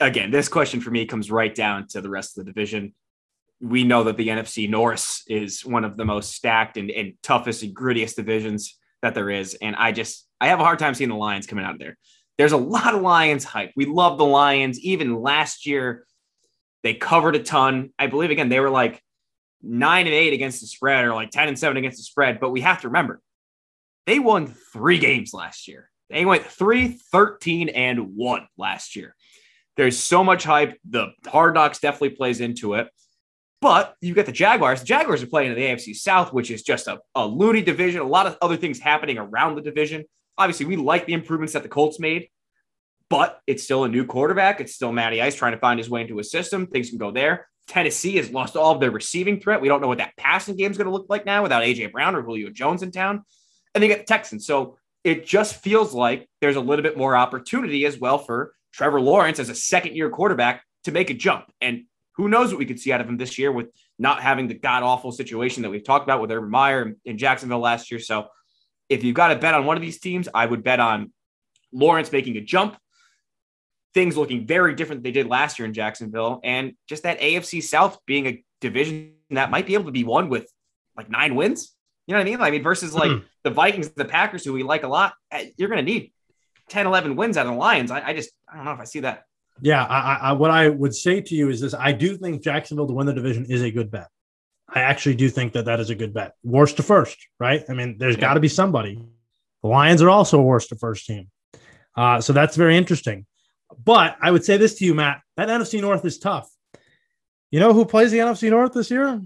again, 0.00 0.30
this 0.30 0.48
question 0.48 0.80
for 0.80 0.90
me 0.90 1.06
comes 1.06 1.30
right 1.30 1.54
down 1.54 1.86
to 1.88 2.00
the 2.00 2.08
rest 2.08 2.36
of 2.36 2.44
the 2.44 2.52
division. 2.52 2.94
We 3.60 3.84
know 3.84 4.04
that 4.04 4.16
the 4.16 4.28
NFC 4.28 4.68
North 4.68 5.22
is 5.28 5.64
one 5.64 5.84
of 5.84 5.96
the 5.96 6.04
most 6.04 6.34
stacked 6.34 6.76
and, 6.76 6.90
and 6.90 7.14
toughest 7.22 7.62
and 7.62 7.74
grittiest 7.74 8.16
divisions 8.16 8.78
that 9.02 9.14
there 9.14 9.30
is. 9.30 9.54
And 9.60 9.76
I 9.76 9.92
just, 9.92 10.26
I 10.40 10.48
have 10.48 10.60
a 10.60 10.64
hard 10.64 10.78
time 10.78 10.94
seeing 10.94 11.10
the 11.10 11.16
Lions 11.16 11.46
coming 11.46 11.64
out 11.64 11.74
of 11.74 11.78
there. 11.78 11.96
There's 12.38 12.52
a 12.52 12.58
lot 12.58 12.94
of 12.94 13.00
Lions 13.00 13.44
hype. 13.44 13.72
We 13.76 13.86
love 13.86 14.18
the 14.18 14.26
Lions. 14.26 14.78
Even 14.80 15.22
last 15.22 15.66
year, 15.66 16.06
they 16.82 16.94
covered 16.94 17.34
a 17.34 17.42
ton. 17.42 17.92
I 17.98 18.08
believe, 18.08 18.30
again, 18.30 18.50
they 18.50 18.60
were 18.60 18.70
like 18.70 19.02
nine 19.62 20.06
and 20.06 20.14
eight 20.14 20.34
against 20.34 20.60
the 20.60 20.66
spread 20.66 21.04
or 21.04 21.14
like 21.14 21.30
10 21.30 21.48
and 21.48 21.58
seven 21.58 21.78
against 21.78 21.98
the 21.98 22.04
spread. 22.04 22.40
But 22.40 22.50
we 22.50 22.60
have 22.60 22.82
to 22.82 22.88
remember, 22.88 23.22
they 24.04 24.18
won 24.18 24.54
three 24.72 24.98
games 24.98 25.32
last 25.32 25.66
year. 25.66 25.90
They 26.10 26.24
went 26.24 26.44
3 26.44 26.98
13 27.10 27.70
and 27.70 28.14
1 28.14 28.48
last 28.56 28.94
year 28.94 29.16
There's 29.76 29.98
so 29.98 30.24
much 30.24 30.44
hype. 30.44 30.78
The 30.88 31.12
hard 31.26 31.54
knocks 31.54 31.78
definitely 31.78 32.10
plays 32.10 32.40
into 32.40 32.74
it. 32.74 32.88
But 33.60 33.94
you've 34.00 34.16
got 34.16 34.26
the 34.26 34.32
Jaguars. 34.32 34.80
The 34.80 34.86
Jaguars 34.86 35.22
are 35.22 35.26
playing 35.26 35.50
in 35.50 35.56
the 35.56 35.62
AFC 35.62 35.94
South, 35.94 36.32
which 36.32 36.50
is 36.50 36.62
just 36.62 36.88
a, 36.88 37.00
a 37.14 37.26
loony 37.26 37.62
division. 37.62 38.00
A 38.00 38.04
lot 38.04 38.26
of 38.26 38.36
other 38.42 38.56
things 38.56 38.78
happening 38.78 39.18
around 39.18 39.54
the 39.54 39.62
division. 39.62 40.04
Obviously, 40.38 40.66
we 40.66 40.76
like 40.76 41.06
the 41.06 41.14
improvements 41.14 41.54
that 41.54 41.62
the 41.62 41.68
Colts 41.68 41.98
made, 41.98 42.28
but 43.08 43.40
it's 43.46 43.64
still 43.64 43.84
a 43.84 43.88
new 43.88 44.04
quarterback. 44.04 44.60
It's 44.60 44.74
still 44.74 44.92
Matty 44.92 45.22
Ice 45.22 45.34
trying 45.34 45.52
to 45.52 45.58
find 45.58 45.78
his 45.78 45.88
way 45.88 46.02
into 46.02 46.18
a 46.18 46.24
system. 46.24 46.66
Things 46.66 46.90
can 46.90 46.98
go 46.98 47.10
there. 47.10 47.48
Tennessee 47.66 48.16
has 48.16 48.30
lost 48.30 48.56
all 48.56 48.72
of 48.74 48.80
their 48.80 48.90
receiving 48.90 49.40
threat. 49.40 49.60
We 49.60 49.68
don't 49.68 49.80
know 49.80 49.88
what 49.88 49.98
that 49.98 50.16
passing 50.16 50.56
game 50.56 50.70
is 50.70 50.76
going 50.76 50.86
to 50.86 50.92
look 50.92 51.06
like 51.08 51.26
now 51.26 51.42
without 51.42 51.62
AJ 51.62 51.92
Brown 51.92 52.14
or 52.14 52.22
Julio 52.22 52.50
Jones 52.50 52.82
in 52.82 52.92
town. 52.92 53.24
And 53.74 53.82
they 53.82 53.88
get 53.88 54.00
the 54.00 54.04
Texans. 54.04 54.46
So 54.46 54.78
it 55.02 55.26
just 55.26 55.56
feels 55.56 55.94
like 55.94 56.28
there's 56.40 56.56
a 56.56 56.60
little 56.60 56.82
bit 56.82 56.96
more 56.96 57.16
opportunity 57.16 57.84
as 57.86 57.98
well 57.98 58.18
for 58.18 58.52
Trevor 58.76 59.00
Lawrence 59.00 59.38
as 59.38 59.48
a 59.48 59.54
second 59.54 59.96
year 59.96 60.10
quarterback 60.10 60.62
to 60.84 60.92
make 60.92 61.08
a 61.08 61.14
jump. 61.14 61.50
And 61.62 61.84
who 62.16 62.28
knows 62.28 62.50
what 62.50 62.58
we 62.58 62.66
could 62.66 62.78
see 62.78 62.92
out 62.92 63.00
of 63.00 63.08
him 63.08 63.16
this 63.16 63.38
year 63.38 63.50
with 63.50 63.68
not 63.98 64.20
having 64.20 64.48
the 64.48 64.54
god 64.54 64.82
awful 64.82 65.12
situation 65.12 65.62
that 65.62 65.70
we've 65.70 65.82
talked 65.82 66.04
about 66.04 66.20
with 66.20 66.30
Urban 66.30 66.50
Meyer 66.50 66.94
in 67.06 67.16
Jacksonville 67.16 67.60
last 67.60 67.90
year. 67.90 67.98
So 67.98 68.28
if 68.90 69.02
you've 69.02 69.14
got 69.14 69.28
to 69.28 69.36
bet 69.36 69.54
on 69.54 69.64
one 69.64 69.78
of 69.78 69.82
these 69.82 69.98
teams, 69.98 70.28
I 70.32 70.44
would 70.44 70.62
bet 70.62 70.78
on 70.78 71.10
Lawrence 71.72 72.12
making 72.12 72.36
a 72.36 72.42
jump, 72.42 72.76
things 73.94 74.14
looking 74.14 74.46
very 74.46 74.74
different 74.74 75.02
than 75.02 75.10
they 75.10 75.20
did 75.20 75.26
last 75.26 75.58
year 75.58 75.64
in 75.64 75.72
Jacksonville, 75.72 76.40
and 76.44 76.74
just 76.86 77.04
that 77.04 77.18
AFC 77.18 77.62
South 77.62 77.98
being 78.04 78.26
a 78.26 78.44
division 78.60 79.14
that 79.30 79.50
might 79.50 79.66
be 79.66 79.72
able 79.72 79.86
to 79.86 79.92
be 79.92 80.04
won 80.04 80.28
with 80.28 80.52
like 80.98 81.08
nine 81.08 81.34
wins. 81.34 81.74
You 82.06 82.12
know 82.12 82.20
what 82.20 82.26
I 82.26 82.30
mean? 82.30 82.40
I 82.42 82.50
mean, 82.50 82.62
versus 82.62 82.94
like 82.94 83.10
mm. 83.10 83.24
the 83.42 83.50
Vikings, 83.50 83.88
the 83.88 84.04
Packers, 84.04 84.44
who 84.44 84.52
we 84.52 84.62
like 84.62 84.82
a 84.82 84.88
lot, 84.88 85.14
eh, 85.30 85.46
you're 85.56 85.70
going 85.70 85.84
to 85.84 85.92
need 85.92 86.12
10, 86.68 86.86
11 86.86 87.16
wins 87.16 87.36
out 87.36 87.46
of 87.46 87.52
the 87.52 87.58
Lions. 87.58 87.90
I, 87.90 88.08
I 88.08 88.14
just, 88.14 88.30
I 88.50 88.56
don't 88.56 88.64
know 88.64 88.72
if 88.72 88.80
I 88.80 88.84
see 88.84 89.00
that. 89.00 89.24
Yeah, 89.62 89.84
I, 89.84 90.16
I, 90.16 90.32
what 90.32 90.50
I 90.50 90.68
would 90.68 90.94
say 90.94 91.20
to 91.20 91.34
you 91.34 91.48
is 91.48 91.60
this: 91.60 91.74
I 91.74 91.92
do 91.92 92.16
think 92.16 92.42
Jacksonville 92.42 92.86
to 92.86 92.92
win 92.92 93.06
the 93.06 93.14
division 93.14 93.46
is 93.48 93.62
a 93.62 93.70
good 93.70 93.90
bet. 93.90 94.08
I 94.68 94.80
actually 94.80 95.14
do 95.14 95.30
think 95.30 95.52
that 95.54 95.64
that 95.64 95.80
is 95.80 95.90
a 95.90 95.94
good 95.94 96.12
bet. 96.12 96.34
Worst 96.42 96.76
to 96.76 96.82
first, 96.82 97.16
right? 97.40 97.64
I 97.68 97.72
mean, 97.72 97.96
there's 97.98 98.16
yeah. 98.16 98.20
got 98.20 98.34
to 98.34 98.40
be 98.40 98.48
somebody. 98.48 99.02
The 99.62 99.68
Lions 99.68 100.02
are 100.02 100.10
also 100.10 100.38
a 100.38 100.42
worst 100.42 100.68
to 100.70 100.76
first 100.76 101.06
team, 101.06 101.30
uh, 101.96 102.20
so 102.20 102.32
that's 102.32 102.56
very 102.56 102.76
interesting. 102.76 103.24
But 103.82 104.16
I 104.20 104.30
would 104.30 104.44
say 104.44 104.58
this 104.58 104.74
to 104.76 104.84
you, 104.84 104.94
Matt: 104.94 105.22
that 105.36 105.48
NFC 105.48 105.80
North 105.80 106.04
is 106.04 106.18
tough. 106.18 106.50
You 107.50 107.60
know 107.60 107.72
who 107.72 107.86
plays 107.86 108.10
the 108.10 108.18
NFC 108.18 108.50
North 108.50 108.72
this 108.72 108.90
year? 108.90 109.22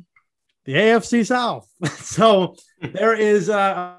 The 0.66 0.74
AFC 0.74 1.26
South. 1.26 1.68
so 1.96 2.54
there 2.80 3.14
is 3.14 3.48
uh, 3.48 3.96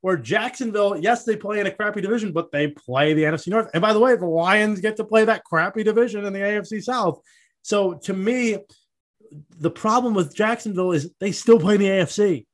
where 0.00 0.16
Jacksonville, 0.16 0.96
yes, 0.96 1.24
they 1.24 1.36
play 1.36 1.60
in 1.60 1.66
a 1.66 1.70
crappy 1.70 2.00
division, 2.00 2.32
but 2.32 2.52
they 2.52 2.68
play 2.68 3.14
the 3.14 3.22
NFC 3.22 3.48
North. 3.48 3.70
And 3.74 3.80
by 3.80 3.92
the 3.92 3.98
way, 3.98 4.14
the 4.16 4.26
Lions 4.26 4.80
get 4.80 4.96
to 4.96 5.04
play 5.04 5.24
that 5.24 5.44
crappy 5.44 5.82
division 5.82 6.24
in 6.24 6.32
the 6.32 6.38
AFC 6.38 6.82
South. 6.82 7.20
So 7.62 7.94
to 7.94 8.12
me, 8.12 8.58
the 9.58 9.70
problem 9.70 10.14
with 10.14 10.34
Jacksonville 10.34 10.92
is 10.92 11.10
they 11.18 11.32
still 11.32 11.58
play 11.58 11.74
in 11.74 11.80
the 11.80 11.88
AFC. 11.88 12.46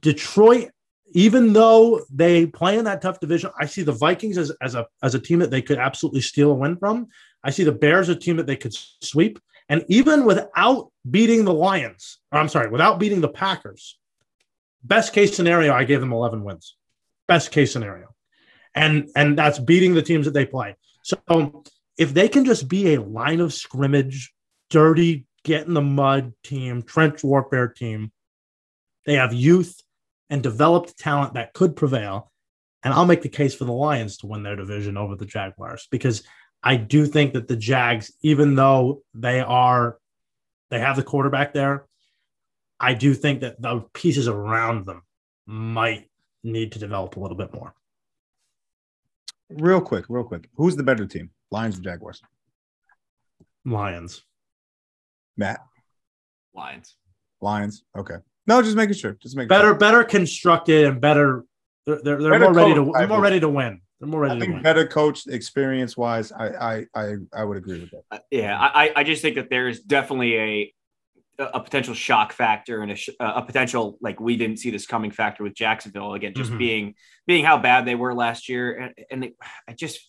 Detroit, 0.00 0.70
even 1.12 1.52
though 1.52 2.02
they 2.12 2.46
play 2.46 2.78
in 2.78 2.84
that 2.84 3.02
tough 3.02 3.20
division, 3.20 3.50
I 3.58 3.66
see 3.66 3.82
the 3.82 3.92
Vikings 3.92 4.38
as, 4.38 4.52
as 4.60 4.74
a 4.74 4.86
as 5.02 5.14
a 5.14 5.18
team 5.18 5.38
that 5.40 5.50
they 5.50 5.62
could 5.62 5.78
absolutely 5.78 6.20
steal 6.20 6.50
a 6.50 6.54
win 6.54 6.76
from. 6.76 7.08
I 7.42 7.50
see 7.50 7.64
the 7.64 7.72
Bears 7.72 8.08
a 8.08 8.16
team 8.16 8.36
that 8.36 8.46
they 8.46 8.56
could 8.56 8.74
sweep. 8.74 9.38
And 9.68 9.84
even 9.88 10.24
without 10.24 10.90
beating 11.10 11.44
the 11.44 11.54
Lions, 11.54 12.18
or 12.30 12.38
I'm 12.38 12.48
sorry, 12.48 12.68
without 12.68 12.98
beating 12.98 13.20
the 13.20 13.28
Packers, 13.28 13.98
best 14.84 15.12
case 15.12 15.34
scenario, 15.34 15.72
I 15.72 15.84
gave 15.84 16.00
them 16.00 16.12
11 16.12 16.44
wins 16.44 16.76
best 17.26 17.50
case 17.50 17.72
scenario. 17.72 18.14
And 18.74 19.10
and 19.14 19.38
that's 19.38 19.58
beating 19.58 19.94
the 19.94 20.02
teams 20.02 20.26
that 20.26 20.34
they 20.34 20.46
play. 20.46 20.76
So 21.02 21.64
if 21.96 22.12
they 22.12 22.28
can 22.28 22.44
just 22.44 22.68
be 22.68 22.94
a 22.94 23.02
line 23.02 23.40
of 23.40 23.52
scrimmage, 23.52 24.32
dirty, 24.70 25.26
get 25.44 25.66
in 25.66 25.74
the 25.74 25.82
mud 25.82 26.32
team, 26.42 26.82
trench 26.82 27.22
warfare 27.22 27.68
team, 27.68 28.10
they 29.06 29.14
have 29.14 29.32
youth 29.32 29.80
and 30.30 30.42
developed 30.42 30.98
talent 30.98 31.34
that 31.34 31.52
could 31.52 31.76
prevail. 31.76 32.32
And 32.82 32.92
I'll 32.92 33.06
make 33.06 33.22
the 33.22 33.28
case 33.28 33.54
for 33.54 33.64
the 33.64 33.72
Lions 33.72 34.18
to 34.18 34.26
win 34.26 34.42
their 34.42 34.56
division 34.56 34.96
over 34.96 35.14
the 35.14 35.24
Jaguars 35.24 35.86
because 35.90 36.22
I 36.62 36.76
do 36.76 37.06
think 37.06 37.34
that 37.34 37.48
the 37.48 37.56
Jags, 37.56 38.12
even 38.22 38.56
though 38.56 39.02
they 39.14 39.40
are, 39.40 39.98
they 40.70 40.80
have 40.80 40.96
the 40.96 41.02
quarterback 41.02 41.54
there, 41.54 41.86
I 42.80 42.94
do 42.94 43.14
think 43.14 43.40
that 43.40 43.60
the 43.60 43.84
pieces 43.92 44.28
around 44.28 44.86
them 44.86 45.02
might 45.46 46.08
need 46.42 46.72
to 46.72 46.78
develop 46.78 47.16
a 47.16 47.20
little 47.20 47.36
bit 47.36 47.52
more. 47.52 47.74
Real 49.50 49.80
quick, 49.80 50.06
real 50.08 50.24
quick. 50.24 50.48
Who's 50.56 50.76
the 50.76 50.82
better 50.82 51.06
team, 51.06 51.30
Lions 51.50 51.78
or 51.78 51.82
Jaguars? 51.82 52.20
Lions. 53.64 54.22
Matt. 55.36 55.60
Lions. 56.54 56.96
Lions. 57.40 57.84
Okay. 57.96 58.16
No, 58.46 58.62
just 58.62 58.76
making 58.76 58.94
sure. 58.94 59.16
Just 59.22 59.36
make 59.36 59.48
better, 59.48 59.68
sure. 59.68 59.74
better 59.74 60.04
constructed 60.04 60.86
and 60.86 61.00
better. 61.00 61.44
They're 61.86 62.00
they're, 62.02 62.22
they're 62.22 62.40
more 62.40 62.52
ready 62.52 62.74
to. 62.74 62.82
Win. 62.82 62.92
They're 62.92 63.08
more 63.08 63.20
ready 63.20 63.40
to 63.40 63.48
win. 63.48 63.80
They're 64.00 64.08
more 64.08 64.20
ready 64.20 64.36
I 64.36 64.38
think 64.40 64.50
to 64.50 64.54
win. 64.54 64.62
Better 64.62 64.86
coached, 64.86 65.28
experience 65.28 65.96
wise. 65.96 66.32
I 66.32 66.48
I 66.48 66.86
I 66.94 67.14
I 67.32 67.44
would 67.44 67.56
agree 67.56 67.80
with 67.80 67.90
that. 67.90 68.02
Uh, 68.10 68.18
yeah, 68.30 68.58
I 68.58 68.92
I 68.96 69.04
just 69.04 69.22
think 69.22 69.36
that 69.36 69.48
there's 69.50 69.80
definitely 69.80 70.36
a 70.36 70.74
a 71.38 71.60
potential 71.60 71.94
shock 71.94 72.32
factor 72.32 72.82
and 72.82 72.92
a, 72.92 72.96
a, 73.20 73.42
potential 73.42 73.98
like 74.00 74.20
we 74.20 74.36
didn't 74.36 74.58
see 74.58 74.70
this 74.70 74.86
coming 74.86 75.10
factor 75.10 75.42
with 75.42 75.54
Jacksonville 75.54 76.14
again, 76.14 76.32
just 76.34 76.50
mm-hmm. 76.50 76.58
being 76.58 76.94
being 77.26 77.44
how 77.44 77.58
bad 77.58 77.86
they 77.86 77.94
were 77.94 78.14
last 78.14 78.48
year, 78.48 78.74
and, 78.74 78.94
and 79.10 79.22
they, 79.22 79.34
I 79.68 79.72
just 79.72 80.00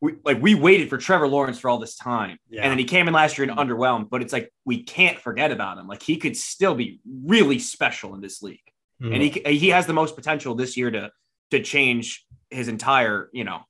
we 0.00 0.16
like 0.24 0.40
we 0.40 0.54
waited 0.54 0.88
for 0.88 0.98
Trevor 0.98 1.28
Lawrence 1.28 1.58
for 1.58 1.68
all 1.68 1.78
this 1.78 1.96
time, 1.96 2.38
yeah. 2.48 2.62
and 2.62 2.70
then 2.70 2.78
he 2.78 2.84
came 2.84 3.08
in 3.08 3.14
last 3.14 3.38
year 3.38 3.48
and 3.48 3.58
underwhelmed. 3.58 4.10
But 4.10 4.22
it's 4.22 4.32
like 4.32 4.52
we 4.64 4.82
can't 4.82 5.18
forget 5.18 5.50
about 5.50 5.78
him. 5.78 5.86
Like 5.86 6.02
he 6.02 6.16
could 6.16 6.36
still 6.36 6.74
be 6.74 7.00
really 7.24 7.58
special 7.58 8.14
in 8.14 8.20
this 8.20 8.42
league, 8.42 8.60
mm-hmm. 9.02 9.12
and 9.12 9.22
he 9.22 9.58
he 9.58 9.68
has 9.70 9.86
the 9.86 9.92
most 9.92 10.16
potential 10.16 10.54
this 10.54 10.76
year 10.76 10.90
to 10.90 11.10
to 11.50 11.62
change 11.62 12.26
his 12.50 12.68
entire 12.68 13.28
you 13.32 13.44
know 13.44 13.60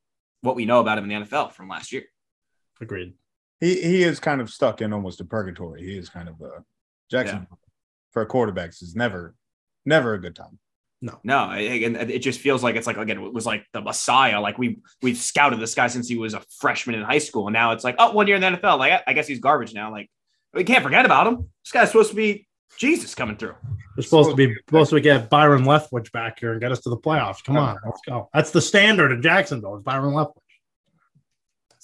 what 0.42 0.56
we 0.56 0.64
know 0.64 0.80
about 0.80 0.98
him 0.98 1.10
in 1.10 1.20
the 1.20 1.26
NFL 1.26 1.52
from 1.52 1.68
last 1.68 1.92
year. 1.92 2.04
Agreed. 2.80 3.14
He 3.60 3.80
he 3.80 4.02
is 4.02 4.20
kind 4.20 4.40
of 4.40 4.50
stuck 4.50 4.80
in 4.80 4.92
almost 4.92 5.20
a 5.20 5.24
purgatory. 5.24 5.82
He 5.84 5.98
is 5.98 6.08
kind 6.08 6.28
of 6.28 6.40
a 6.40 6.64
Jackson 7.10 7.46
yeah. 7.50 7.56
for 8.12 8.26
quarterbacks 8.26 8.82
is 8.82 8.94
never, 8.94 9.34
never 9.84 10.14
a 10.14 10.20
good 10.20 10.36
time. 10.36 10.58
No, 11.02 11.18
no, 11.24 11.50
and 11.50 11.96
it, 11.96 12.10
it 12.10 12.18
just 12.18 12.40
feels 12.40 12.62
like 12.62 12.76
it's 12.76 12.86
like 12.86 12.98
again 12.98 13.22
it 13.22 13.32
was 13.32 13.46
like 13.46 13.64
the 13.72 13.80
Messiah. 13.80 14.38
Like 14.38 14.58
we 14.58 14.80
we've 15.00 15.16
scouted 15.16 15.58
this 15.58 15.74
guy 15.74 15.86
since 15.86 16.06
he 16.06 16.18
was 16.18 16.34
a 16.34 16.42
freshman 16.58 16.94
in 16.94 17.02
high 17.02 17.18
school, 17.18 17.46
and 17.46 17.54
now 17.54 17.72
it's 17.72 17.84
like 17.84 17.94
oh, 17.98 18.12
one 18.12 18.26
year 18.26 18.36
in 18.36 18.42
the 18.42 18.48
NFL. 18.48 18.78
Like 18.78 19.02
I 19.06 19.14
guess 19.14 19.26
he's 19.26 19.40
garbage 19.40 19.72
now. 19.72 19.90
Like 19.90 20.10
we 20.52 20.62
can't 20.62 20.82
forget 20.82 21.06
about 21.06 21.26
him. 21.26 21.48
This 21.64 21.72
guy's 21.72 21.88
supposed 21.88 22.10
to 22.10 22.16
be 22.16 22.46
Jesus 22.76 23.14
coming 23.14 23.38
through. 23.38 23.54
We're 23.96 24.02
supposed 24.02 24.28
to 24.28 24.36
be 24.36 24.54
supposed 24.66 24.90
to 24.90 25.00
get 25.00 25.30
Byron 25.30 25.64
Leftwich 25.64 26.12
back 26.12 26.38
here 26.38 26.52
and 26.52 26.60
get 26.60 26.70
us 26.70 26.80
to 26.80 26.90
the 26.90 26.98
playoffs. 26.98 27.42
Come 27.42 27.56
on, 27.56 27.78
let's 27.82 28.00
go. 28.06 28.28
That's 28.34 28.50
the 28.50 28.60
standard 28.60 29.10
in 29.10 29.22
Jacksonville. 29.22 29.76
Is 29.76 29.82
Byron 29.82 30.12
Leftwich. 30.12 30.36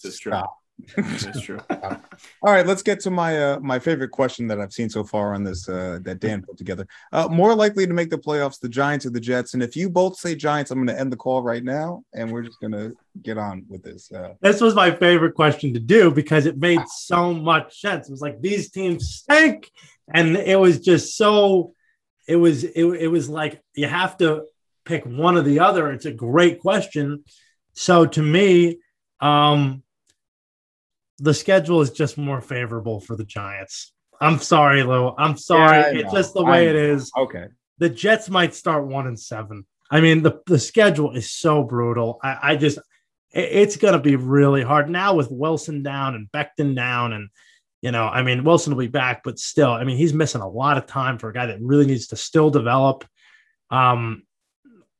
This 0.03 0.13
is 0.13 0.21
true. 0.21 0.33
Stop. 0.33 0.56
That's 0.97 1.41
true. 1.41 1.59
All 1.71 2.01
right, 2.43 2.67
let's 2.67 2.83
get 2.83 3.01
to 3.01 3.11
my 3.11 3.43
uh, 3.43 3.61
my 3.61 3.79
favorite 3.79 4.11
question 4.11 4.47
that 4.49 4.61
I've 4.61 4.73
seen 4.73 4.91
so 4.91 5.05
far 5.05 5.35
on 5.35 5.43
this 5.43 5.69
uh, 5.69 5.99
that 6.03 6.21
Dan 6.21 6.43
put 6.43 6.57
together. 6.57 6.87
Uh, 7.13 7.29
more 7.29 7.55
likely 7.55 7.87
to 7.87 7.93
make 7.93 8.11
the 8.11 8.19
playoffs, 8.19 8.61
the 8.61 8.69
Giants 8.69 9.07
or 9.07 9.11
the 9.11 9.21
Jets? 9.21 9.55
And 9.55 9.63
if 9.63 9.77
you 9.77 9.89
both 9.89 10.17
say 10.17 10.35
Giants, 10.35 10.71
I'm 10.71 10.79
going 10.79 10.95
to 10.95 11.01
end 11.01 11.13
the 11.13 11.17
call 11.17 11.43
right 11.43 11.65
now, 11.65 12.05
and 12.13 12.31
we're 12.31 12.43
just 12.43 12.61
going 12.61 12.73
to 12.73 12.95
get 13.23 13.39
on 13.39 13.65
with 13.69 13.83
this. 13.83 14.13
Uh, 14.13 14.35
this 14.41 14.61
was 14.61 14.75
my 14.75 14.91
favorite 14.91 15.35
question 15.35 15.73
to 15.75 15.81
do 15.81 16.11
because 16.11 16.47
it 16.47 16.59
made 16.59 16.83
so 16.89 17.33
much 17.33 17.81
sense. 17.81 18.09
It 18.09 18.13
was 18.13 18.23
like 18.23 18.41
these 18.41 18.71
teams 18.71 19.09
stink, 19.09 19.71
and 20.13 20.37
it 20.37 20.59
was 20.59 20.81
just 20.81 21.17
so. 21.17 21.73
It 22.29 22.37
was 22.37 22.65
it, 22.65 22.85
it 22.85 23.09
was 23.09 23.29
like 23.29 23.63
you 23.75 23.87
have 23.87 24.19
to 24.19 24.45
pick 24.85 25.05
one 25.05 25.37
or 25.37 25.43
the 25.43 25.61
other. 25.61 25.91
It's 25.91 26.07
a 26.07 26.13
great 26.13 26.61
question. 26.61 27.25
So 27.73 28.07
to 28.07 28.23
me, 28.23 28.79
um, 29.21 29.83
the 31.19 31.35
schedule 31.35 31.81
is 31.81 31.91
just 31.91 32.19
more 32.19 32.41
favorable 32.41 33.01
for 33.01 33.17
the 33.17 33.25
Giants. 33.25 33.93
I'm 34.21 34.39
sorry, 34.39 34.83
Lou. 34.83 35.15
I'm 35.17 35.37
sorry. 35.37 35.79
Yeah, 35.79 36.01
it's 36.01 36.13
just 36.13 36.35
the 36.35 36.45
way 36.45 36.69
it 36.69 36.77
is. 36.77 37.11
Okay. 37.17 37.47
The 37.79 37.91
Jets 37.91 38.31
might 38.31 38.55
start 38.55 38.87
one 38.87 39.07
and 39.07 39.19
seven. 39.19 39.67
I 39.91 40.01
mean, 40.01 40.23
the, 40.23 40.41
the 40.47 40.59
schedule 40.59 41.15
is 41.15 41.31
so 41.31 41.63
brutal. 41.63 42.19
I, 42.23 42.39
I 42.43 42.57
just, 42.57 42.79
it, 43.33 43.49
it's 43.53 43.77
going 43.77 43.93
to 43.93 44.01
be 44.01 44.17
really 44.17 44.63
hard 44.63 44.89
now 44.89 45.15
with 45.15 45.31
Wilson 45.31 45.83
down 45.83 46.15
and 46.15 46.29
Becton 46.33 46.75
down. 46.75 47.13
And, 47.13 47.29
you 47.83 47.93
know, 47.93 48.05
I 48.05 48.23
mean, 48.23 48.45
Wilson 48.45 48.75
will 48.75 48.81
be 48.81 48.89
back, 48.89 49.23
but 49.23 49.39
still, 49.39 49.71
I 49.71 49.85
mean, 49.85 49.99
he's 49.99 50.15
missing 50.15 50.41
a 50.41 50.49
lot 50.49 50.79
of 50.79 50.87
time 50.87 51.19
for 51.19 51.29
a 51.29 51.35
guy 51.35 51.47
that 51.47 51.61
really 51.61 51.87
needs 51.87 52.09
to 52.09 52.17
still 52.17 52.51
develop. 52.51 53.05
Um, 53.71 54.23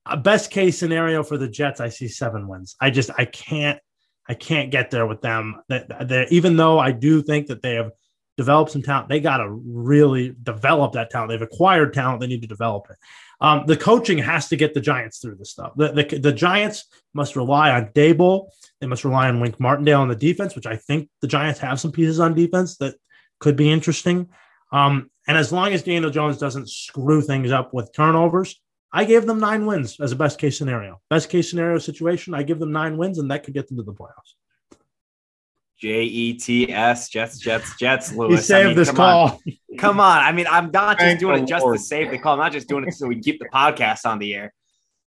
a 0.05 0.17
best 0.17 0.51
case 0.51 0.79
scenario 0.79 1.23
for 1.23 1.37
the 1.39 1.49
Jets, 1.49 1.81
I 1.81 1.89
see 1.89 2.09
seven 2.09 2.47
wins. 2.47 2.77
I 2.81 2.91
just, 2.91 3.11
I 3.19 3.25
can't 3.25 3.81
I 4.29 4.35
can't 4.35 4.71
get 4.71 4.91
there 4.91 5.07
with 5.07 5.21
them. 5.21 5.63
That 5.69 6.29
even 6.31 6.57
though 6.57 6.79
I 6.79 6.93
do 6.93 7.23
think 7.23 7.47
that 7.47 7.63
they 7.63 7.75
have 7.75 7.93
developed 8.37 8.71
some 8.71 8.83
talent. 8.83 9.09
They 9.09 9.21
got 9.21 9.39
to 9.39 9.49
really 9.49 10.35
develop 10.43 10.93
that 10.93 11.11
talent. 11.11 11.31
They've 11.31 11.43
acquired 11.43 11.95
talent. 11.95 12.21
They 12.21 12.27
need 12.27 12.43
to 12.43 12.49
develop 12.49 12.87
it. 12.91 12.97
Um, 13.41 13.65
the 13.67 13.77
coaching 13.77 14.19
has 14.19 14.49
to 14.49 14.57
get 14.57 14.75
the 14.75 14.81
Giants 14.81 15.19
through 15.19 15.37
this 15.37 15.51
stuff. 15.51 15.73
The, 15.77 15.93
the, 15.93 16.19
the 16.19 16.33
Giants 16.33 16.85
must 17.15 17.37
rely 17.37 17.71
on 17.71 17.87
Daboll. 17.89 18.49
They 18.81 18.87
must 18.87 19.05
rely 19.05 19.29
on 19.29 19.41
Wink 19.41 19.59
Martindale 19.59 20.01
on 20.01 20.09
the 20.09 20.15
defense, 20.15 20.55
which 20.55 20.67
I 20.67 20.77
think 20.77 21.09
the 21.21 21.29
Giants 21.29 21.61
have 21.61 21.81
some 21.81 21.93
pieces 21.93 22.21
on 22.21 22.35
defense 22.35 22.77
that 22.79 22.97
could 23.41 23.57
be 23.57 23.71
interesting. 23.71 24.29
Um, 24.73 25.11
and 25.27 25.37
as 25.37 25.53
long 25.53 25.73
as 25.73 25.83
Daniel 25.83 26.11
Jones 26.11 26.39
doesn't 26.39 26.69
screw 26.69 27.23
things 27.23 27.51
up 27.53 27.73
with 27.73 27.93
turnovers, 27.95 28.61
I 28.93 29.05
gave 29.05 29.27
them 29.27 29.41
nine 29.41 29.67
wins 29.67 30.01
as 30.01 30.13
a 30.13 30.17
best 30.17 30.39
case 30.39 30.57
scenario. 30.57 31.01
Best 31.11 31.29
case 31.29 31.51
scenario 31.51 31.79
situation, 31.79 32.35
I 32.35 32.43
give 32.43 32.59
them 32.59 32.73
nine 32.73 32.97
wins, 32.97 33.19
and 33.19 33.31
that 33.31 33.43
could 33.43 33.55
get 33.55 33.69
them 33.69 33.77
to 33.77 33.83
the 33.83 33.93
playoffs. 33.93 34.35
J 35.79 36.05
E 36.05 36.35
T 36.35 36.73
S 36.73 37.11
Jets 37.11 37.39
Jets 37.39 37.77
Jets 37.77 38.13
Lewis. 38.13 38.31
You 38.31 38.37
saved 38.39 38.65
I 38.65 38.69
mean, 38.69 38.77
this 38.77 38.89
come 38.89 38.97
call. 38.97 39.27
On. 39.27 39.39
Come 39.79 40.01
on. 40.01 40.19
I 40.19 40.33
mean, 40.33 40.47
I'm 40.49 40.71
not 40.71 40.99
just 40.99 41.19
doing 41.19 41.43
it 41.43 41.47
just 41.47 41.67
to 41.67 41.79
save 41.79 42.11
the 42.11 42.19
call. 42.19 42.33
I'm 42.33 42.39
not 42.39 42.53
just 42.53 42.67
doing 42.67 42.89
it 42.89 42.95
so 42.95 43.07
we 43.07 43.17
can 43.17 43.25
keep 43.25 43.39
the 43.39 43.49
podcast 43.53 44.07
on 44.07 44.19
the 44.19 44.35
air. 44.35 44.55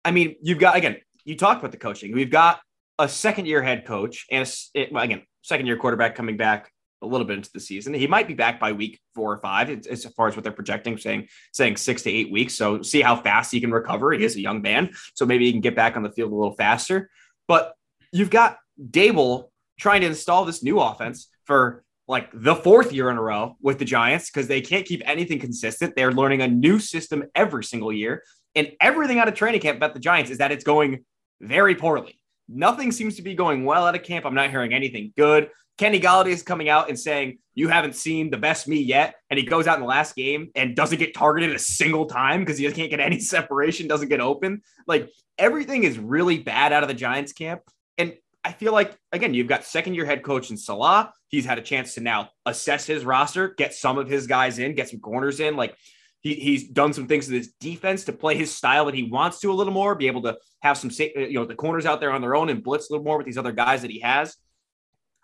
I 0.04 0.10
mean, 0.10 0.36
you've 0.42 0.58
got 0.58 0.76
again. 0.76 0.98
You 1.26 1.36
talked 1.36 1.60
about 1.60 1.72
the 1.72 1.78
coaching. 1.78 2.12
We've 2.12 2.32
got 2.32 2.60
a 2.98 3.08
second 3.08 3.46
year 3.46 3.62
head 3.62 3.86
coach 3.86 4.26
and 4.32 4.52
a, 4.76 4.90
well, 4.92 5.04
again 5.04 5.22
second 5.44 5.68
year 5.68 5.78
quarterback 5.78 6.16
coming 6.16 6.38
back 6.38 6.72
a 7.02 7.06
little 7.06 7.28
bit 7.28 7.38
into 7.38 7.52
the 7.54 7.60
season. 7.60 7.94
He 7.94 8.08
might 8.08 8.28
be 8.28 8.34
back 8.34 8.60
by 8.60 8.72
week 8.72 9.00
four 9.14 9.32
or 9.32 9.38
five, 9.38 9.70
as 9.70 10.06
far 10.16 10.28
as 10.28 10.36
what 10.36 10.44
they're 10.44 10.52
projecting, 10.52 10.98
saying 10.98 11.28
saying 11.54 11.78
six 11.78 12.02
to 12.04 12.12
eight 12.12 12.32
weeks. 12.32 12.56
So 12.56 12.82
see 12.82 13.02
how 13.02 13.16
fast 13.16 13.52
he 13.52 13.62
can 13.62 13.72
recover. 13.72 14.12
He 14.14 14.24
is 14.24 14.36
a 14.36 14.42
young 14.42 14.62
man, 14.62 14.92
so 15.14 15.26
maybe 15.26 15.46
he 15.46 15.52
can 15.52 15.62
get 15.62 15.76
back 15.76 15.96
on 15.96 16.04
the 16.04 16.12
field 16.12 16.32
a 16.32 16.36
little 16.36 16.56
faster. 16.56 17.10
But 17.48 17.74
you've 18.12 18.30
got 18.30 18.58
Daboll 18.82 19.50
trying 19.80 20.02
to 20.02 20.08
install 20.08 20.46
this 20.46 20.64
new 20.64 20.80
offense 20.80 21.30
for 21.46 21.84
like 22.08 22.30
the 22.34 22.56
fourth 22.56 22.94
year 22.94 23.10
in 23.10 23.18
a 23.18 23.22
row 23.22 23.58
with 23.62 23.80
the 23.80 23.86
Giants 23.86 24.30
because 24.30 24.48
they 24.48 24.62
can't 24.62 24.86
keep 24.86 25.02
anything 25.06 25.40
consistent. 25.40 25.96
They're 25.96 26.12
learning 26.12 26.42
a 26.42 26.48
new 26.48 26.80
system 26.80 27.26
every 27.36 27.64
single 27.64 27.92
year. 27.92 28.24
And 28.56 28.72
everything 28.82 29.20
out 29.20 29.28
of 29.28 29.36
training 29.36 29.62
camp 29.62 29.78
about 29.78 29.94
the 29.94 30.00
Giants 30.00 30.32
is 30.32 30.40
that 30.40 30.52
it's 30.52 30.64
going 30.64 31.06
very 31.42 31.76
poorly. 31.76 32.20
Nothing 32.50 32.92
seems 32.92 33.18
to 33.18 33.22
be 33.22 33.36
going 33.36 33.66
well 33.66 33.86
out 33.86 33.94
of 33.94 34.04
camp. 34.04 34.26
I'm 34.26 34.34
not 34.34 34.50
hearing 34.50 34.74
anything 34.74 35.14
good. 35.18 35.50
Kenny 35.78 36.00
Golladay 36.00 36.30
is 36.30 36.42
coming 36.42 36.70
out 36.70 36.90
and 36.90 37.00
saying, 37.00 37.38
You 37.54 37.68
haven't 37.68 37.96
seen 37.96 38.30
the 38.30 38.38
best 38.38 38.68
me 38.68 38.82
yet. 38.82 39.16
And 39.30 39.40
he 39.40 39.46
goes 39.46 39.68
out 39.68 39.76
in 39.76 39.82
the 39.82 39.88
last 39.88 40.16
game 40.16 40.50
and 40.56 40.76
doesn't 40.76 40.98
get 40.98 41.14
targeted 41.14 41.56
a 41.56 41.60
single 41.60 42.08
time 42.08 42.42
because 42.42 42.58
he 42.58 42.70
can't 42.72 42.90
get 42.90 43.00
any 43.00 43.20
separation, 43.20 43.88
doesn't 43.88 44.10
get 44.10 44.20
open. 44.20 44.62
Like 44.88 45.10
everything 45.38 45.84
is 45.84 46.00
really 46.00 46.40
bad 46.40 46.74
out 46.74 46.84
of 46.84 46.90
the 46.90 46.96
Giants 46.96 47.34
camp. 47.34 47.62
And 47.98 48.16
I 48.44 48.54
feel 48.54 48.74
like, 48.74 48.98
again, 49.12 49.34
you've 49.34 49.48
got 49.48 49.64
second 49.66 49.94
year 49.94 50.06
head 50.06 50.24
coach 50.24 50.50
in 50.50 50.58
Salah. 50.58 51.14
He's 51.28 51.46
had 51.46 51.60
a 51.60 51.62
chance 51.62 51.94
to 51.96 52.02
now 52.02 52.30
assess 52.46 52.86
his 52.86 53.06
roster, 53.06 53.50
get 53.50 53.74
some 53.74 53.98
of 53.98 54.08
his 54.08 54.26
guys 54.26 54.60
in, 54.60 54.74
get 54.74 54.90
some 54.90 55.00
corners 55.00 55.40
in. 55.40 55.56
Like 55.56 55.76
he, 56.22 56.36
he's 56.36 56.68
done 56.70 56.94
some 56.94 57.08
things 57.08 57.26
to 57.26 57.32
this 57.32 57.50
defense 57.60 58.06
to 58.06 58.14
play 58.14 58.36
his 58.36 58.54
style 58.56 58.86
that 58.86 58.96
he 58.96 59.04
wants 59.04 59.40
to 59.42 59.52
a 59.52 59.54
little 59.54 59.74
more, 59.74 59.96
be 59.96 60.08
able 60.08 60.24
to 60.24 60.38
have 60.62 60.78
some, 60.78 60.90
you 60.98 61.34
know, 61.34 61.46
the 61.46 61.56
corners 61.56 61.86
out 61.86 62.00
there 62.00 62.12
on 62.12 62.22
their 62.22 62.36
own 62.36 62.50
and 62.50 62.64
blitz 62.64 62.90
a 62.90 62.94
little 62.94 63.06
more 63.06 63.18
with 63.18 63.26
these 63.26 63.38
other 63.38 63.52
guys 63.52 63.82
that 63.84 63.92
he 63.92 64.00
has. 64.00 64.38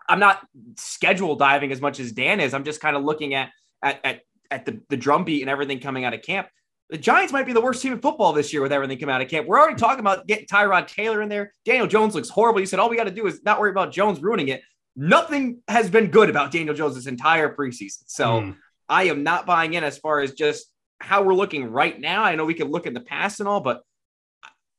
I'm 0.08 0.20
not 0.20 0.46
schedule 0.78 1.36
diving 1.36 1.72
as 1.72 1.82
much 1.82 2.00
as 2.00 2.12
Dan 2.12 2.40
is. 2.40 2.54
I'm 2.54 2.64
just 2.64 2.82
kind 2.82 2.96
of 2.96 3.04
looking 3.04 3.34
at 3.34 3.52
at 3.82 4.00
at, 4.04 4.22
at 4.52 4.66
the, 4.66 4.82
the 4.90 4.98
drumbeat 4.98 5.42
and 5.42 5.50
everything 5.50 5.80
coming 5.80 6.06
out 6.06 6.14
of 6.14 6.22
camp. 6.22 6.48
The 6.90 6.98
Giants 6.98 7.34
might 7.34 7.46
be 7.46 7.54
the 7.54 7.62
worst 7.62 7.82
team 7.82 7.94
in 7.94 8.00
football 8.00 8.34
this 8.34 8.54
year 8.54 8.62
with 8.62 8.72
everything 8.72 9.00
coming 9.00 9.16
out 9.16 9.22
of 9.22 9.28
camp. 9.28 9.48
We're 9.48 9.60
already 9.60 9.78
talking 9.78 10.02
about 10.02 10.28
getting 10.28 10.46
Tyrod 10.46 10.88
Taylor 10.88 11.22
in 11.22 11.30
there. 11.30 11.54
Daniel 11.66 11.88
Jones 11.88 12.14
looks 12.14 12.30
horrible. 12.30 12.60
You 12.60 12.66
said 12.66 12.80
all 12.80 12.90
we 12.90 12.98
got 12.98 13.06
to 13.06 13.12
do 13.12 13.26
is 13.26 13.42
not 13.44 13.60
worry 13.60 13.72
about 13.72 13.92
Jones 13.92 14.22
ruining 14.22 14.50
it. 14.50 14.62
Nothing 14.96 15.62
has 15.68 15.90
been 15.90 16.12
good 16.12 16.30
about 16.30 16.52
Daniel 16.52 16.76
Jones 16.76 16.96
this 16.96 17.08
entire 17.08 17.56
preseason. 17.56 18.04
So 18.08 18.42
mm. 18.42 18.58
I 18.88 19.06
am 19.06 19.24
not 19.24 19.46
buying 19.46 19.74
in 19.74 19.84
as 19.84 19.98
far 19.98 20.20
as 20.20 20.34
just 20.34 20.68
how 21.00 21.24
we're 21.24 21.34
looking 21.34 21.66
right 21.66 22.00
now. 22.00 22.24
I 22.24 22.36
know 22.36 22.46
we 22.46 22.54
can 22.54 22.70
look 22.70 22.86
in 22.86 22.94
the 22.94 23.02
past 23.02 23.40
and 23.40 23.50
all, 23.50 23.60
but 23.60 23.82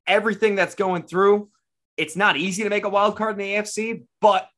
everything 0.07 0.55
that's 0.55 0.75
going 0.75 1.03
through, 1.03 1.51
it's 1.97 2.17
not 2.17 2.37
easy 2.37 2.63
to 2.63 2.71
make 2.71 2.85
a 2.85 2.89
wild 2.89 3.17
card 3.17 3.33
in 3.33 3.39
the 3.39 3.55
AFC, 3.55 4.05
but 4.21 4.49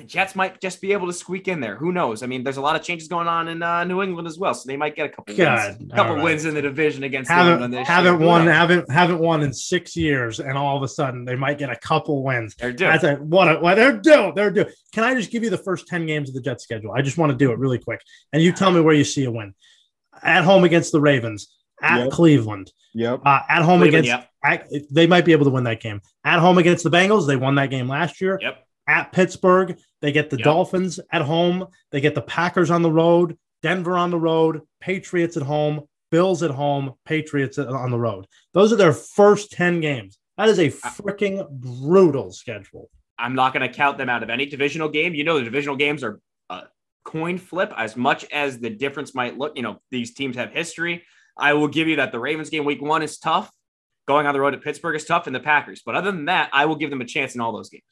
the 0.00 0.06
Jets 0.06 0.34
might 0.34 0.60
just 0.60 0.80
be 0.80 0.92
able 0.92 1.06
to 1.06 1.12
squeak 1.12 1.46
in 1.46 1.60
there. 1.60 1.76
Who 1.76 1.92
knows? 1.92 2.22
I 2.22 2.26
mean, 2.26 2.42
there's 2.42 2.56
a 2.56 2.60
lot 2.60 2.74
of 2.74 2.82
changes 2.82 3.06
going 3.06 3.28
on 3.28 3.48
in 3.48 3.62
uh, 3.62 3.84
New 3.84 4.02
England 4.02 4.26
as 4.26 4.38
well, 4.38 4.54
so 4.54 4.66
they 4.66 4.76
might 4.76 4.96
get 4.96 5.06
a 5.06 5.08
couple 5.10 5.34
God, 5.34 5.78
wins, 5.78 5.92
couple 5.92 6.14
right. 6.14 6.24
wins 6.24 6.44
in 6.46 6.54
the 6.54 6.62
division 6.62 7.04
against 7.04 7.30
haven't 7.30 7.72
haven't 7.72 8.20
won 8.20 8.46
haven't 8.46 8.90
haven't 8.90 9.18
won 9.18 9.42
in 9.42 9.52
six 9.52 9.94
years, 9.96 10.40
and 10.40 10.56
all 10.56 10.76
of 10.76 10.82
a 10.82 10.88
sudden 10.88 11.24
they 11.24 11.36
might 11.36 11.58
get 11.58 11.70
a 11.70 11.76
couple 11.76 12.22
wins. 12.22 12.54
They're 12.56 12.72
due. 12.72 12.86
That's 12.86 13.04
a, 13.04 13.16
what, 13.16 13.56
a, 13.56 13.60
what 13.60 13.74
they're 13.74 13.98
due. 13.98 14.32
They're 14.34 14.50
due. 14.50 14.66
Can 14.92 15.04
I 15.04 15.14
just 15.14 15.30
give 15.30 15.44
you 15.44 15.50
the 15.50 15.58
first 15.58 15.86
ten 15.86 16.06
games 16.06 16.28
of 16.30 16.34
the 16.34 16.40
Jets 16.40 16.64
schedule? 16.64 16.92
I 16.92 17.02
just 17.02 17.18
want 17.18 17.30
to 17.30 17.36
do 17.36 17.52
it 17.52 17.58
really 17.58 17.78
quick, 17.78 18.00
and 18.32 18.42
you 18.42 18.52
tell 18.52 18.70
me 18.70 18.80
where 18.80 18.94
you 18.94 19.04
see 19.04 19.24
a 19.24 19.30
win. 19.30 19.54
At 20.22 20.44
home 20.44 20.64
against 20.64 20.92
the 20.92 21.00
Ravens, 21.00 21.54
at 21.82 21.98
yep. 21.98 22.10
Cleveland. 22.10 22.72
Yep. 22.94 23.20
Uh, 23.24 23.40
at 23.48 23.62
home 23.62 23.80
Cleveland, 23.80 24.06
against, 24.06 24.08
yep. 24.08 24.30
at, 24.42 24.68
they 24.90 25.06
might 25.06 25.24
be 25.24 25.32
able 25.32 25.44
to 25.44 25.50
win 25.50 25.64
that 25.64 25.80
game. 25.80 26.00
At 26.24 26.40
home 26.40 26.58
against 26.58 26.84
the 26.84 26.90
Bengals, 26.90 27.26
they 27.26 27.36
won 27.36 27.54
that 27.56 27.70
game 27.70 27.88
last 27.88 28.20
year. 28.20 28.38
Yep 28.40 28.66
at 28.90 29.12
Pittsburgh. 29.12 29.78
They 30.02 30.12
get 30.12 30.30
the 30.30 30.36
yep. 30.36 30.44
Dolphins 30.44 30.98
at 31.12 31.22
home. 31.22 31.66
They 31.92 32.00
get 32.00 32.14
the 32.14 32.22
Packers 32.22 32.70
on 32.70 32.82
the 32.82 32.90
road, 32.90 33.38
Denver 33.62 33.96
on 33.96 34.10
the 34.10 34.18
road, 34.18 34.62
Patriots 34.80 35.36
at 35.36 35.44
home, 35.44 35.82
Bills 36.10 36.42
at 36.42 36.50
home, 36.50 36.94
Patriots 37.04 37.58
on 37.58 37.90
the 37.90 37.98
road. 37.98 38.26
Those 38.52 38.72
are 38.72 38.76
their 38.76 38.92
first 38.92 39.52
10 39.52 39.80
games. 39.80 40.18
That 40.36 40.48
is 40.48 40.58
a 40.58 40.68
freaking 40.68 41.48
brutal 41.50 42.32
schedule. 42.32 42.90
I'm 43.18 43.34
not 43.34 43.52
going 43.52 43.68
to 43.68 43.74
count 43.74 43.98
them 43.98 44.08
out 44.08 44.22
of 44.22 44.30
any 44.30 44.46
divisional 44.46 44.88
game. 44.88 45.14
You 45.14 45.22
know, 45.22 45.38
the 45.38 45.44
divisional 45.44 45.76
games 45.76 46.02
are 46.02 46.18
a 46.48 46.62
coin 47.04 47.38
flip 47.38 47.72
as 47.76 47.96
much 47.96 48.24
as 48.32 48.58
the 48.58 48.70
difference 48.70 49.14
might 49.14 49.38
look. 49.38 49.52
You 49.54 49.62
know, 49.62 49.80
these 49.90 50.14
teams 50.14 50.36
have 50.36 50.50
history. 50.50 51.04
I 51.36 51.52
will 51.52 51.68
give 51.68 51.86
you 51.86 51.96
that 51.96 52.10
the 52.10 52.18
Ravens 52.18 52.50
game 52.50 52.64
week 52.64 52.82
one 52.82 53.02
is 53.02 53.18
tough. 53.18 53.50
Going 54.08 54.26
on 54.26 54.34
the 54.34 54.40
road 54.40 54.52
to 54.52 54.58
Pittsburgh 54.58 54.96
is 54.96 55.04
tough, 55.04 55.26
and 55.26 55.36
the 55.36 55.40
Packers. 55.40 55.82
But 55.84 55.94
other 55.94 56.10
than 56.10 56.24
that, 56.24 56.50
I 56.52 56.64
will 56.64 56.74
give 56.74 56.90
them 56.90 57.02
a 57.02 57.04
chance 57.04 57.34
in 57.34 57.40
all 57.40 57.52
those 57.52 57.68
games. 57.68 57.84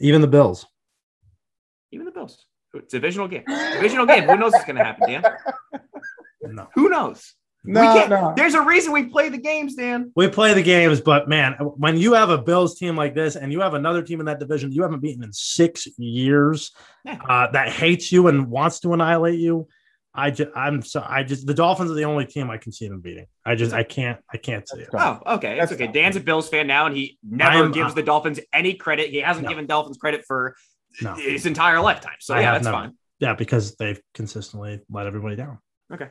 Even 0.00 0.20
the 0.20 0.26
Bills. 0.26 0.66
Even 1.92 2.06
the 2.06 2.12
Bills. 2.12 2.46
It's 2.74 2.92
a 2.92 2.98
divisional 2.98 3.28
game. 3.28 3.44
Divisional 3.46 4.06
game. 4.06 4.24
Who 4.24 4.36
knows 4.36 4.52
what's 4.52 4.64
going 4.64 4.76
to 4.76 4.84
happen, 4.84 5.08
Dan? 5.08 5.22
No. 6.42 6.68
Who 6.74 6.88
knows? 6.88 7.34
No, 7.66 8.06
no. 8.06 8.34
There's 8.36 8.54
a 8.54 8.60
reason 8.60 8.92
we 8.92 9.04
play 9.04 9.30
the 9.30 9.38
games, 9.38 9.74
Dan. 9.74 10.12
We 10.14 10.28
play 10.28 10.52
the 10.52 10.62
games, 10.62 11.00
but 11.00 11.28
man, 11.28 11.54
when 11.54 11.96
you 11.96 12.12
have 12.12 12.28
a 12.28 12.36
Bills 12.36 12.78
team 12.78 12.94
like 12.94 13.14
this 13.14 13.36
and 13.36 13.50
you 13.50 13.60
have 13.60 13.72
another 13.72 14.02
team 14.02 14.20
in 14.20 14.26
that 14.26 14.38
division 14.38 14.70
you 14.70 14.82
haven't 14.82 15.00
beaten 15.00 15.24
in 15.24 15.32
six 15.32 15.88
years 15.96 16.72
yeah. 17.04 17.18
uh, 17.26 17.50
that 17.52 17.70
hates 17.70 18.12
you 18.12 18.28
and 18.28 18.50
wants 18.50 18.80
to 18.80 18.92
annihilate 18.92 19.40
you, 19.40 19.66
I 20.14 20.30
just 20.30 20.50
I'm 20.54 20.80
so 20.82 21.04
I 21.06 21.24
just 21.24 21.46
the 21.46 21.54
Dolphins 21.54 21.90
are 21.90 21.94
the 21.94 22.04
only 22.04 22.24
team 22.24 22.48
I 22.48 22.56
can 22.56 22.70
see 22.70 22.88
them 22.88 23.00
beating. 23.00 23.26
I 23.44 23.56
just 23.56 23.72
I 23.72 23.82
can't 23.82 24.20
I 24.32 24.36
can't 24.36 24.68
see 24.68 24.80
it. 24.80 24.88
Oh, 24.92 25.20
okay. 25.26 25.58
That's 25.58 25.72
okay. 25.72 25.88
Dan's 25.88 26.14
a 26.14 26.20
Bills 26.20 26.48
fan 26.48 26.68
now, 26.68 26.86
and 26.86 26.96
he 26.96 27.18
never 27.28 27.64
am, 27.64 27.72
gives 27.72 27.92
uh, 27.92 27.94
the 27.94 28.02
Dolphins 28.02 28.38
any 28.52 28.74
credit. 28.74 29.10
He 29.10 29.18
hasn't 29.18 29.44
no. 29.44 29.48
given 29.48 29.66
Dolphins 29.66 29.96
credit 29.96 30.24
for 30.24 30.54
no. 31.02 31.14
his 31.14 31.46
entire 31.46 31.80
lifetime. 31.80 32.16
So 32.20 32.34
I 32.34 32.40
yeah, 32.40 32.52
that's 32.52 32.64
never. 32.64 32.76
fine. 32.76 32.92
Yeah, 33.18 33.34
because 33.34 33.74
they've 33.76 34.00
consistently 34.12 34.80
let 34.88 35.06
everybody 35.06 35.34
down. 35.34 35.58
Okay. 35.92 36.08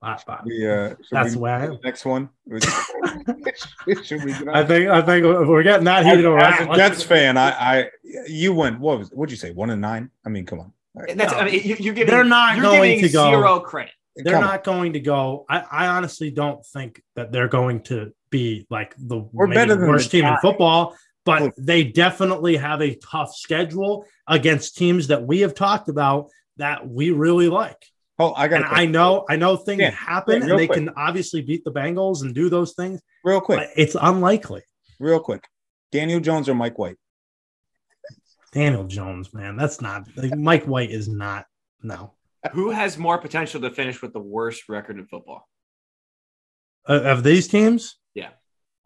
Bye, 0.00 0.20
bye. 0.26 0.40
We, 0.44 0.68
uh, 0.68 0.96
that's 1.10 1.36
where 1.36 1.54
I 1.54 1.66
am. 1.66 1.78
Next 1.82 2.04
one. 2.04 2.28
I 2.52 2.60
think 4.64 4.90
I 4.90 5.00
think 5.00 5.24
we're 5.24 5.62
getting 5.62 5.84
that 5.84 6.04
heated 6.04 6.24
over. 6.24 6.38
As 6.38 6.66
a 6.66 6.74
Jets 6.74 7.02
fan, 7.04 7.36
I, 7.36 7.50
I 7.50 7.90
you 8.26 8.52
went. 8.52 8.80
What 8.80 8.98
was? 8.98 9.10
What'd 9.10 9.30
you 9.30 9.36
say? 9.36 9.52
One 9.52 9.70
and 9.70 9.80
nine? 9.80 10.10
I 10.26 10.28
mean, 10.28 10.44
come 10.44 10.60
on. 10.60 10.72
Right. 10.94 11.16
That's, 11.16 11.32
no. 11.32 11.38
I 11.38 11.44
mean, 11.44 11.62
you, 11.64 11.76
you're 11.78 11.94
giving, 11.94 12.14
they're 12.14 12.24
not 12.24 12.60
going 12.60 13.00
to 13.00 13.08
go 13.08 13.30
zero 13.30 13.60
credit. 13.60 13.92
They're 14.16 14.34
Come 14.34 14.42
not 14.42 14.68
on. 14.68 14.76
going 14.76 14.92
to 14.92 15.00
go. 15.00 15.44
I, 15.48 15.64
I, 15.70 15.86
honestly 15.88 16.30
don't 16.30 16.64
think 16.64 17.02
that 17.16 17.32
they're 17.32 17.48
going 17.48 17.82
to 17.84 18.12
be 18.30 18.64
like 18.70 18.94
the 18.96 19.18
We're 19.32 19.48
better 19.48 19.74
than 19.74 19.88
worst 19.88 20.12
team 20.12 20.24
in 20.24 20.36
football, 20.38 20.96
but 21.24 21.52
they 21.58 21.82
definitely 21.82 22.56
have 22.56 22.80
a 22.80 22.94
tough 22.94 23.34
schedule 23.34 24.06
against 24.28 24.76
teams 24.76 25.08
that 25.08 25.26
we 25.26 25.40
have 25.40 25.54
talked 25.54 25.88
about 25.88 26.30
that 26.58 26.88
we 26.88 27.10
really 27.10 27.48
like. 27.48 27.84
Oh, 28.20 28.32
I 28.34 28.46
got. 28.46 28.62
And 28.62 28.66
I 28.66 28.86
know, 28.86 29.24
I 29.28 29.34
know 29.34 29.56
things 29.56 29.80
yeah. 29.80 29.90
happen, 29.90 30.42
yeah, 30.42 30.50
and 30.50 30.58
they 30.60 30.68
quick. 30.68 30.78
can 30.78 30.90
obviously 30.90 31.42
beat 31.42 31.64
the 31.64 31.72
Bengals 31.72 32.22
and 32.22 32.32
do 32.32 32.48
those 32.48 32.74
things. 32.74 33.00
Real 33.24 33.40
quick, 33.40 33.68
it's 33.76 33.96
unlikely. 34.00 34.62
Real 35.00 35.18
quick, 35.18 35.48
Daniel 35.90 36.20
Jones 36.20 36.48
or 36.48 36.54
Mike 36.54 36.78
White? 36.78 36.96
Daniel 38.54 38.84
Jones, 38.84 39.34
man, 39.34 39.56
that's 39.56 39.80
not 39.80 40.06
like 40.16 40.36
Mike 40.36 40.64
White 40.64 40.90
is 40.90 41.08
not. 41.08 41.46
No. 41.82 42.12
Who 42.52 42.70
has 42.70 42.96
more 42.96 43.18
potential 43.18 43.60
to 43.60 43.70
finish 43.70 44.00
with 44.00 44.12
the 44.12 44.20
worst 44.20 44.68
record 44.68 44.98
in 44.98 45.06
football? 45.06 45.48
Uh, 46.88 47.00
of 47.02 47.24
these 47.24 47.48
teams? 47.48 47.96
Yeah. 48.14 48.30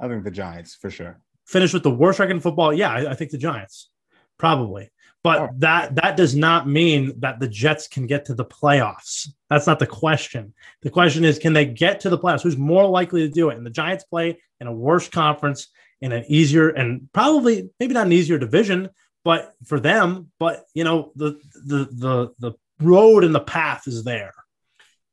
I 0.00 0.08
think 0.08 0.24
the 0.24 0.30
Giants 0.30 0.74
for 0.74 0.90
sure. 0.90 1.20
Finish 1.46 1.74
with 1.74 1.82
the 1.82 1.90
worst 1.90 2.18
record 2.18 2.36
in 2.36 2.40
football? 2.40 2.72
Yeah, 2.72 2.90
I, 2.90 3.10
I 3.10 3.14
think 3.14 3.30
the 3.30 3.38
Giants. 3.38 3.90
Probably. 4.38 4.90
But 5.22 5.40
oh. 5.40 5.48
that 5.58 5.96
that 5.96 6.16
does 6.16 6.34
not 6.34 6.68
mean 6.68 7.20
that 7.20 7.40
the 7.40 7.48
Jets 7.48 7.88
can 7.88 8.06
get 8.06 8.24
to 8.26 8.34
the 8.34 8.44
playoffs. 8.44 9.28
That's 9.50 9.66
not 9.66 9.78
the 9.78 9.86
question. 9.86 10.54
The 10.82 10.90
question 10.90 11.24
is, 11.24 11.38
can 11.38 11.52
they 11.52 11.66
get 11.66 12.00
to 12.00 12.10
the 12.10 12.18
playoffs? 12.18 12.42
Who's 12.42 12.56
more 12.56 12.86
likely 12.86 13.22
to 13.22 13.28
do 13.28 13.50
it? 13.50 13.56
And 13.58 13.66
the 13.66 13.70
Giants 13.70 14.04
play 14.04 14.38
in 14.60 14.66
a 14.66 14.72
worse 14.72 15.08
conference 15.08 15.68
in 16.00 16.12
an 16.12 16.24
easier 16.28 16.68
and 16.68 17.08
probably 17.12 17.68
maybe 17.80 17.94
not 17.94 18.06
an 18.06 18.12
easier 18.12 18.38
division, 18.38 18.88
but 19.24 19.54
for 19.64 19.80
them, 19.80 20.30
but 20.38 20.64
you 20.74 20.84
know, 20.84 21.12
the 21.16 21.40
the 21.64 21.88
the 21.90 22.30
the 22.38 22.52
road 22.80 23.24
and 23.24 23.34
the 23.34 23.40
path 23.40 23.86
is 23.86 24.04
there. 24.04 24.32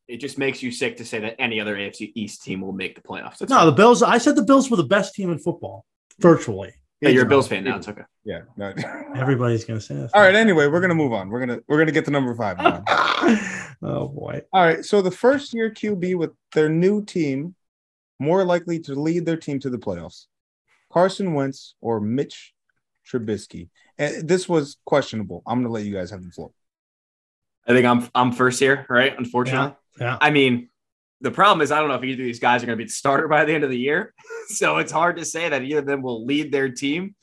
It 0.07 0.17
just 0.17 0.37
makes 0.37 0.61
you 0.61 0.71
sick 0.71 0.97
to 0.97 1.05
say 1.05 1.19
that 1.19 1.41
any 1.41 1.59
other 1.59 1.75
AFC 1.75 2.11
East 2.13 2.43
team 2.43 2.61
will 2.61 2.73
make 2.73 2.95
the 2.95 3.01
playoffs. 3.01 3.39
That's 3.39 3.49
no, 3.49 3.65
the 3.65 3.71
Bills. 3.71 4.03
I 4.03 4.19
said 4.19 4.35
the 4.35 4.43
Bills 4.43 4.69
were 4.69 4.77
the 4.77 4.83
best 4.83 5.15
team 5.15 5.31
in 5.31 5.39
football, 5.39 5.85
virtually. 6.19 6.73
Yeah, 7.01 7.09
you're 7.09 7.25
a 7.25 7.27
Bills 7.29 7.47
fan 7.47 7.63
now. 7.63 7.77
It's 7.77 7.87
okay. 7.87 8.03
Yeah. 8.23 8.41
No. 8.55 8.73
Everybody's 9.15 9.65
gonna 9.65 9.81
say 9.81 9.95
this. 9.95 10.11
All 10.13 10.21
right. 10.21 10.35
Anyway, 10.35 10.67
we're 10.67 10.81
gonna 10.81 10.95
move 10.95 11.11
on. 11.11 11.29
We're 11.29 11.39
gonna 11.39 11.59
we're 11.67 11.77
gonna 11.77 11.91
get 11.91 12.05
to 12.05 12.11
number 12.11 12.33
five 12.35 12.57
now. 12.57 12.83
oh 13.81 14.07
boy. 14.07 14.41
All 14.53 14.63
right. 14.63 14.85
So 14.85 15.01
the 15.01 15.11
first 15.11 15.53
year 15.53 15.71
QB 15.71 16.17
with 16.17 16.31
their 16.53 16.69
new 16.69 17.03
team, 17.03 17.55
more 18.19 18.45
likely 18.45 18.79
to 18.81 18.95
lead 18.95 19.25
their 19.25 19.37
team 19.37 19.59
to 19.59 19.69
the 19.69 19.77
playoffs, 19.77 20.25
Carson 20.91 21.33
Wentz 21.33 21.75
or 21.81 21.99
Mitch 21.99 22.53
Trubisky. 23.11 23.69
And 23.97 24.27
this 24.27 24.47
was 24.49 24.77
questionable. 24.85 25.43
I'm 25.45 25.61
gonna 25.61 25.73
let 25.73 25.85
you 25.85 25.93
guys 25.93 26.11
have 26.11 26.23
the 26.23 26.31
floor. 26.31 26.51
I 27.67 27.73
think 27.73 27.85
I'm 27.85 28.09
I'm 28.13 28.31
first 28.31 28.59
here, 28.59 28.85
right? 28.89 29.13
Unfortunately. 29.17 29.75
Yeah. 29.99 30.05
yeah. 30.05 30.17
I 30.21 30.29
mean, 30.31 30.69
the 31.21 31.31
problem 31.31 31.61
is 31.61 31.71
I 31.71 31.79
don't 31.79 31.89
know 31.89 31.95
if 31.95 32.03
either 32.03 32.21
of 32.21 32.25
these 32.25 32.39
guys 32.39 32.61
are 32.61 32.65
going 32.65 32.77
to 32.77 32.83
be 32.83 32.87
the 32.87 32.93
starter 32.93 33.27
by 33.27 33.45
the 33.45 33.53
end 33.53 33.63
of 33.63 33.69
the 33.69 33.77
year. 33.77 34.13
so 34.49 34.77
it's 34.77 34.91
hard 34.91 35.17
to 35.17 35.25
say 35.25 35.49
that 35.49 35.63
either 35.63 35.79
of 35.79 35.85
them 35.85 36.01
will 36.01 36.25
lead 36.25 36.51
their 36.51 36.69
team. 36.69 37.15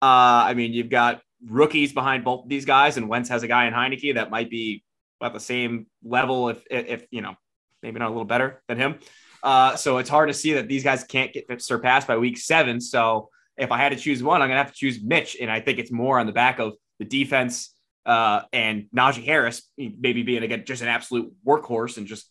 Uh, 0.00 0.46
I 0.46 0.54
mean, 0.54 0.72
you've 0.72 0.90
got 0.90 1.22
rookies 1.44 1.92
behind 1.92 2.24
both 2.24 2.48
these 2.48 2.64
guys, 2.64 2.96
and 2.96 3.08
Wentz 3.08 3.28
has 3.30 3.42
a 3.42 3.48
guy 3.48 3.66
in 3.66 3.74
Heinicke 3.74 4.14
that 4.14 4.30
might 4.30 4.50
be 4.50 4.84
about 5.20 5.32
the 5.32 5.40
same 5.40 5.86
level, 6.04 6.50
if 6.50 6.62
if 6.70 7.06
you 7.10 7.20
know, 7.20 7.34
maybe 7.82 7.98
not 7.98 8.08
a 8.08 8.10
little 8.10 8.24
better 8.24 8.62
than 8.68 8.78
him. 8.78 8.98
Uh, 9.42 9.74
so 9.74 9.98
it's 9.98 10.10
hard 10.10 10.28
to 10.28 10.34
see 10.34 10.52
that 10.52 10.68
these 10.68 10.84
guys 10.84 11.02
can't 11.02 11.32
get 11.32 11.60
surpassed 11.62 12.06
by 12.06 12.16
week 12.16 12.38
seven. 12.38 12.80
So 12.80 13.28
if 13.56 13.70
I 13.70 13.78
had 13.78 13.90
to 13.90 13.96
choose 13.96 14.22
one, 14.22 14.42
I'm 14.42 14.48
gonna 14.48 14.62
have 14.62 14.72
to 14.72 14.78
choose 14.78 15.02
Mitch, 15.02 15.36
and 15.40 15.50
I 15.50 15.60
think 15.60 15.78
it's 15.78 15.92
more 15.92 16.18
on 16.18 16.26
the 16.26 16.32
back 16.32 16.58
of 16.58 16.74
the 16.98 17.04
defense 17.04 17.74
uh, 18.04 18.42
and 18.52 18.86
Najee 18.94 19.24
Harris 19.24 19.62
maybe 19.76 20.22
being 20.22 20.42
again 20.42 20.64
just 20.66 20.82
an 20.82 20.88
absolute 20.88 21.32
workhorse 21.46 21.98
and 21.98 22.06
just 22.06 22.28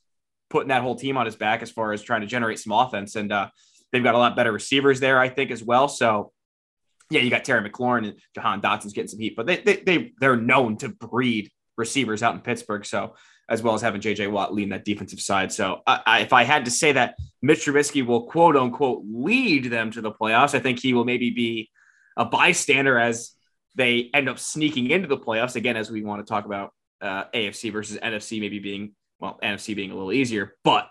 putting 0.49 0.69
that 0.69 0.81
whole 0.81 0.95
team 0.95 1.17
on 1.17 1.25
his 1.25 1.35
back 1.35 1.61
as 1.61 1.71
far 1.71 1.93
as 1.93 2.01
trying 2.01 2.21
to 2.21 2.27
generate 2.27 2.59
some 2.59 2.73
offense. 2.73 3.15
And 3.15 3.31
uh, 3.31 3.49
they've 3.91 4.03
got 4.03 4.15
a 4.15 4.17
lot 4.17 4.35
better 4.35 4.51
receivers 4.51 4.99
there, 4.99 5.19
I 5.19 5.29
think, 5.29 5.49
as 5.49 5.63
well. 5.63 5.87
So 5.87 6.31
yeah, 7.09 7.21
you 7.21 7.29
got 7.29 7.43
Terry 7.43 7.67
McLaurin 7.67 8.07
and 8.07 8.19
Jahan 8.35 8.61
Dotson's 8.61 8.93
getting 8.93 9.09
some 9.09 9.19
heat, 9.19 9.35
but 9.35 9.45
they 9.45 9.57
they, 9.57 9.77
they 9.77 10.11
they're 10.19 10.37
known 10.37 10.77
to 10.77 10.89
breed 10.89 11.51
receivers 11.77 12.23
out 12.23 12.35
in 12.35 12.41
Pittsburgh. 12.41 12.85
So 12.85 13.15
as 13.51 13.61
well 13.61 13.73
as 13.73 13.81
having 13.81 13.99
JJ 13.99 14.31
Watt 14.31 14.53
leading 14.53 14.69
that 14.69 14.85
defensive 14.85 15.19
side. 15.19 15.51
So 15.51 15.81
I, 15.85 16.21
if 16.21 16.31
I 16.31 16.43
had 16.43 16.63
to 16.65 16.71
say 16.71 16.93
that 16.93 17.15
Mitch 17.41 17.65
Trubisky 17.65 18.03
will 18.03 18.23
quote 18.23 18.55
unquote 18.55 19.03
lead 19.05 19.65
them 19.65 19.91
to 19.91 20.01
the 20.01 20.11
playoffs, 20.11 20.55
I 20.55 20.59
think 20.59 20.79
he 20.79 20.93
will 20.93 21.03
maybe 21.03 21.31
be 21.31 21.69
a 22.15 22.23
bystander 22.23 22.97
as 22.97 23.31
they 23.75 24.09
end 24.13 24.29
up 24.29 24.39
sneaking 24.39 24.89
into 24.89 25.09
the 25.09 25.17
playoffs 25.17 25.57
again, 25.57 25.75
as 25.75 25.91
we 25.91 26.01
want 26.01 26.25
to 26.25 26.29
talk 26.29 26.45
about 26.45 26.73
uh, 27.01 27.25
AFC 27.35 27.73
versus 27.73 27.97
NFC, 27.97 28.39
maybe 28.39 28.59
being 28.59 28.95
well, 29.19 29.37
NFC 29.43 29.75
being 29.75 29.91
a 29.91 29.95
little 29.95 30.13
easier, 30.13 30.55
but 30.63 30.87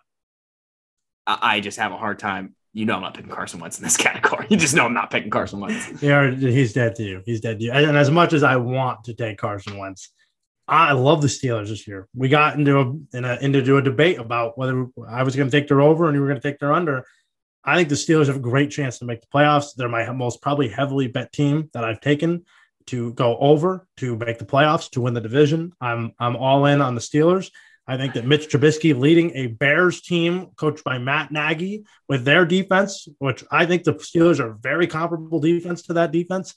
I, 1.26 1.38
I 1.56 1.60
just 1.60 1.78
have 1.78 1.92
a 1.92 1.96
hard 1.96 2.18
time. 2.18 2.54
You 2.74 2.84
know, 2.84 2.94
I'm 2.94 3.02
not 3.02 3.14
picking 3.14 3.30
Carson 3.30 3.58
Wentz 3.58 3.78
in 3.78 3.84
this 3.84 3.96
category. 4.06 4.46
You 4.50 4.58
just 4.58 4.74
know 4.74 4.84
I'm 4.84 4.94
not 4.94 5.10
picking 5.10 5.30
Carson 5.30 5.60
Wentz. 5.60 6.02
Yeah, 6.02 6.30
he's 6.30 6.74
dead 6.74 6.94
to 6.96 7.02
you. 7.02 7.22
He's 7.24 7.40
dead 7.40 7.58
to 7.58 7.64
you. 7.64 7.72
And 7.72 7.96
as 7.96 8.10
much 8.10 8.34
as 8.34 8.42
I 8.42 8.56
want 8.56 9.04
to 9.04 9.14
take 9.14 9.38
Carson 9.38 9.78
Wentz, 9.78 10.10
I 10.70 10.92
love 10.92 11.20
the 11.20 11.26
Steelers 11.26 11.68
this 11.68 11.88
year. 11.88 12.06
We 12.14 12.28
got 12.28 12.56
into 12.56 12.78
a, 12.78 13.16
in 13.16 13.24
a 13.24 13.36
into 13.40 13.76
a 13.76 13.82
debate 13.82 14.18
about 14.18 14.56
whether 14.56 14.86
I 15.08 15.24
was 15.24 15.34
going 15.34 15.50
to 15.50 15.56
take 15.56 15.66
their 15.66 15.80
over 15.80 16.06
and 16.06 16.14
you 16.14 16.20
were 16.20 16.28
going 16.28 16.40
to 16.40 16.48
take 16.48 16.60
their 16.60 16.72
under. 16.72 17.04
I 17.64 17.76
think 17.76 17.88
the 17.88 17.96
Steelers 17.96 18.28
have 18.28 18.36
a 18.36 18.40
great 18.40 18.70
chance 18.70 18.98
to 19.00 19.04
make 19.04 19.20
the 19.20 19.26
playoffs. 19.26 19.74
They're 19.74 19.88
my 19.88 20.10
most 20.12 20.40
probably 20.40 20.68
heavily 20.68 21.08
bet 21.08 21.32
team 21.32 21.70
that 21.74 21.84
I've 21.84 22.00
taken 22.00 22.44
to 22.86 23.12
go 23.14 23.36
over 23.38 23.86
to 23.96 24.16
make 24.16 24.38
the 24.38 24.44
playoffs 24.44 24.90
to 24.90 25.00
win 25.00 25.12
the 25.12 25.20
division. 25.20 25.72
I'm 25.80 26.12
I'm 26.20 26.36
all 26.36 26.64
in 26.66 26.80
on 26.80 26.94
the 26.94 27.00
Steelers. 27.00 27.50
I 27.88 27.96
think 27.96 28.14
that 28.14 28.24
Mitch 28.24 28.48
Trubisky 28.48 28.96
leading 28.96 29.32
a 29.34 29.48
Bears 29.48 30.00
team 30.00 30.50
coached 30.54 30.84
by 30.84 30.98
Matt 30.98 31.32
Nagy 31.32 31.84
with 32.08 32.24
their 32.24 32.46
defense, 32.46 33.08
which 33.18 33.42
I 33.50 33.66
think 33.66 33.82
the 33.82 33.94
Steelers 33.94 34.38
are 34.38 34.52
very 34.52 34.86
comparable 34.86 35.40
defense 35.40 35.82
to 35.82 35.94
that 35.94 36.12
defense, 36.12 36.54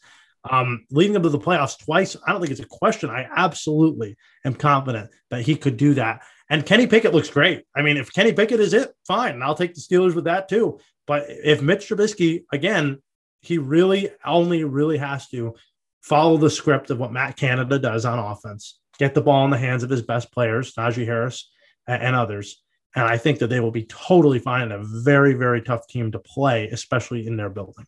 um, 0.50 0.86
leading 0.92 1.14
them 1.14 1.24
to 1.24 1.30
the 1.30 1.40
playoffs 1.40 1.78
twice. 1.78 2.16
I 2.26 2.32
don't 2.32 2.42
think 2.42 2.52
it's 2.52 2.60
a 2.60 2.66
question. 2.66 3.10
I 3.10 3.28
absolutely 3.36 4.16
am 4.46 4.56
confident 4.56 5.10
that 5.30 5.44
he 5.44 5.56
could 5.56 5.78
do 5.78 5.94
that. 5.96 6.22
And 6.50 6.66
Kenny 6.66 6.88
Pickett 6.88 7.14
looks 7.14 7.30
great. 7.30 7.64
I 7.76 7.82
mean, 7.82 7.98
if 7.98 8.14
Kenny 8.14 8.34
Pickett 8.34 8.60
is 8.60 8.74
it, 8.74 8.92
fine. 9.08 9.42
I'll 9.42 9.56
take 9.56 9.74
the 9.74 9.82
Steelers 9.82 10.16
with 10.16 10.26
that 10.26 10.50
too. 10.50 10.80
But 11.08 11.26
if 11.28 11.62
Mitch 11.62 11.88
Trubisky, 11.88 12.44
again, 12.52 13.02
he 13.42 13.58
really 13.58 14.10
only 14.26 14.64
really 14.64 14.98
has 14.98 15.28
to 15.30 15.56
follow 16.02 16.38
the 16.38 16.50
script 16.50 16.90
of 16.90 17.00
what 17.00 17.12
Matt 17.14 17.38
Canada 17.38 17.80
does 17.80 18.06
on 18.06 18.20
offense, 18.20 18.80
get 19.00 19.14
the 19.14 19.22
ball 19.22 19.46
in 19.46 19.52
the 19.52 19.58
hands 19.58 19.84
of 19.84 19.90
his 19.90 20.02
best 20.02 20.32
players, 20.32 20.74
Najee 20.76 21.06
Harris 21.06 21.50
and 21.88 22.16
others. 22.16 22.62
And 22.96 23.06
I 23.06 23.18
think 23.18 23.40
that 23.40 23.48
they 23.48 23.60
will 23.60 23.72
be 23.72 23.86
totally 23.86 24.40
fine 24.40 24.72
a 24.72 24.84
very, 24.84 25.34
very 25.34 25.62
tough 25.62 25.88
team 25.88 26.12
to 26.12 26.20
play, 26.20 26.68
especially 26.68 27.26
in 27.26 27.38
their 27.38 27.50
building. 27.50 27.86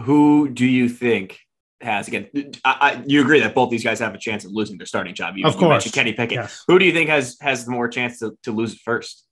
Who 0.00 0.48
do 0.48 0.66
you 0.66 0.88
think 0.88 1.38
has 1.80 2.08
again? 2.08 2.28
I, 2.64 2.76
I, 2.80 3.02
you 3.06 3.20
agree 3.20 3.40
that 3.40 3.54
both 3.54 3.70
these 3.70 3.84
guys 3.84 3.98
have 4.00 4.14
a 4.14 4.18
chance 4.18 4.44
of 4.44 4.52
losing 4.52 4.78
their 4.78 4.86
starting 4.86 5.14
job. 5.14 5.36
You, 5.36 5.46
of 5.46 5.56
course, 5.56 5.86
you 5.86 5.92
Kenny 5.92 6.12
Pickett. 6.12 6.36
Yes. 6.36 6.64
Who 6.68 6.78
do 6.78 6.84
you 6.84 6.92
think 6.92 7.08
has 7.08 7.36
has 7.40 7.64
the 7.64 7.70
more 7.70 7.88
chance 7.88 8.18
to, 8.18 8.36
to 8.42 8.52
lose 8.52 8.74
it 8.74 8.80
first? 8.84 9.24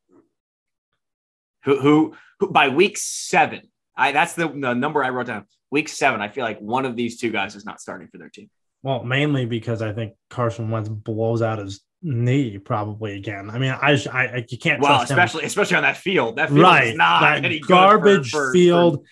Who, 1.64 1.80
who 1.80 2.14
who 2.40 2.50
by 2.50 2.68
week 2.68 2.98
seven 2.98 3.62
I 3.96 4.12
that's 4.12 4.34
the, 4.34 4.48
the 4.48 4.74
number 4.74 5.04
I 5.04 5.10
wrote 5.10 5.26
down. 5.26 5.46
Week 5.70 5.88
seven, 5.88 6.20
I 6.20 6.28
feel 6.28 6.44
like 6.44 6.58
one 6.58 6.84
of 6.84 6.96
these 6.96 7.18
two 7.18 7.30
guys 7.30 7.56
is 7.56 7.64
not 7.64 7.80
starting 7.80 8.08
for 8.08 8.18
their 8.18 8.28
team. 8.28 8.48
Well, 8.82 9.02
mainly 9.02 9.46
because 9.46 9.82
I 9.82 9.92
think 9.92 10.14
Carson 10.30 10.70
Wentz 10.70 10.88
blows 10.88 11.42
out 11.42 11.58
his 11.58 11.80
knee 12.02 12.58
probably 12.58 13.16
again. 13.16 13.50
I 13.50 13.58
mean, 13.58 13.70
I 13.70 13.92
I, 14.12 14.44
you 14.48 14.58
can't. 14.58 14.82
Well, 14.82 15.00
especially 15.00 15.42
him. 15.42 15.46
especially 15.46 15.76
on 15.76 15.82
that 15.84 15.96
field. 15.96 16.36
That 16.36 16.50
field 16.50 16.60
right, 16.60 16.88
is 16.88 16.96
not 16.96 17.20
that 17.22 17.44
any 17.44 17.60
garbage 17.60 18.30
for, 18.30 18.48
for, 18.48 18.52
field. 18.52 18.96
For 18.96 19.02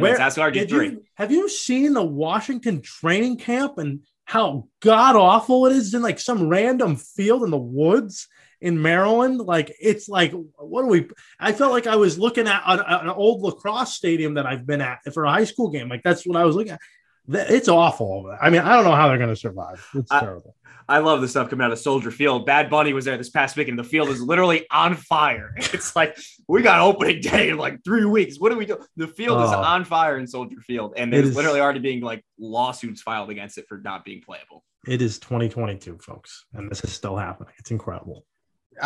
Where, 0.00 0.16
that's 0.16 0.36
RG 0.36 0.68
three. 0.68 0.88
You, 0.88 1.04
have 1.14 1.30
you 1.30 1.48
seen 1.48 1.92
the 1.92 2.04
Washington 2.04 2.82
training 2.82 3.38
camp 3.38 3.78
and 3.78 4.00
how 4.24 4.68
god 4.80 5.16
awful 5.16 5.66
it 5.66 5.76
is 5.76 5.94
in 5.94 6.02
like 6.02 6.18
some 6.18 6.48
random 6.48 6.96
field 6.96 7.44
in 7.44 7.50
the 7.50 7.58
woods? 7.58 8.28
in 8.60 8.80
Maryland. 8.80 9.38
Like 9.38 9.74
it's 9.80 10.08
like 10.08 10.32
what 10.32 10.82
do 10.82 10.88
we? 10.88 11.08
I 11.38 11.52
felt 11.52 11.72
like 11.72 11.86
I 11.86 11.96
was 11.96 12.18
looking 12.18 12.48
at 12.48 12.62
an, 12.66 12.80
an, 12.80 13.08
old 13.08 13.42
lacrosse 13.42 13.94
stadium 13.94 14.34
that 14.34 14.46
I've 14.46 14.66
been 14.66 14.80
at 14.80 14.98
for 15.14 15.24
a 15.24 15.30
high 15.30 15.44
school 15.44 15.70
game. 15.70 15.88
Like 15.88 16.02
that's 16.02 16.26
what 16.26 16.36
I 16.36 16.44
was 16.44 16.56
looking 16.56 16.72
at. 16.72 16.80
It's 17.28 17.68
awful. 17.68 18.34
I 18.40 18.50
mean, 18.50 18.62
I 18.62 18.74
don't 18.74 18.84
know 18.84 18.94
how 18.94 19.08
they're 19.08 19.18
going 19.18 19.28
to 19.28 19.36
survive. 19.36 19.86
It's 19.94 20.10
I, 20.10 20.20
terrible. 20.20 20.54
I 20.88 20.98
love 20.98 21.20
the 21.20 21.28
stuff 21.28 21.50
coming 21.50 21.66
out 21.66 21.70
of 21.70 21.78
Soldier 21.78 22.10
Field. 22.10 22.46
Bad 22.46 22.70
Bunny 22.70 22.94
was 22.94 23.04
there 23.04 23.18
this 23.18 23.28
past 23.28 23.56
week, 23.58 23.68
and 23.68 23.78
the 23.78 23.84
field 23.84 24.08
is 24.08 24.22
literally 24.22 24.66
on 24.70 24.94
fire. 24.94 25.54
It's 25.78 25.94
like 25.94 26.16
we 26.48 26.62
got 26.62 26.80
opening 26.80 27.20
day 27.20 27.50
in 27.50 27.58
like 27.58 27.84
three 27.84 28.06
weeks. 28.06 28.40
What 28.40 28.50
do 28.50 28.56
we 28.56 28.64
do? 28.64 28.78
The 28.96 29.06
field 29.06 29.42
is 29.44 29.50
oh. 29.50 29.60
on 29.60 29.84
fire 29.84 30.18
in 30.18 30.26
Soldier 30.26 30.60
Field, 30.60 30.94
and 30.96 31.12
there's 31.12 31.36
literally 31.36 31.60
already 31.60 31.80
being 31.80 32.00
like 32.00 32.24
lawsuits 32.38 33.02
filed 33.02 33.28
against 33.28 33.58
it 33.58 33.66
for 33.68 33.78
not 33.78 34.04
being 34.04 34.22
playable. 34.22 34.64
It 34.86 35.02
is 35.02 35.18
2022, 35.18 35.98
folks, 35.98 36.46
and 36.54 36.70
this 36.70 36.82
is 36.82 36.92
still 36.92 37.16
happening. 37.16 37.52
It's 37.58 37.70
incredible. 37.70 38.24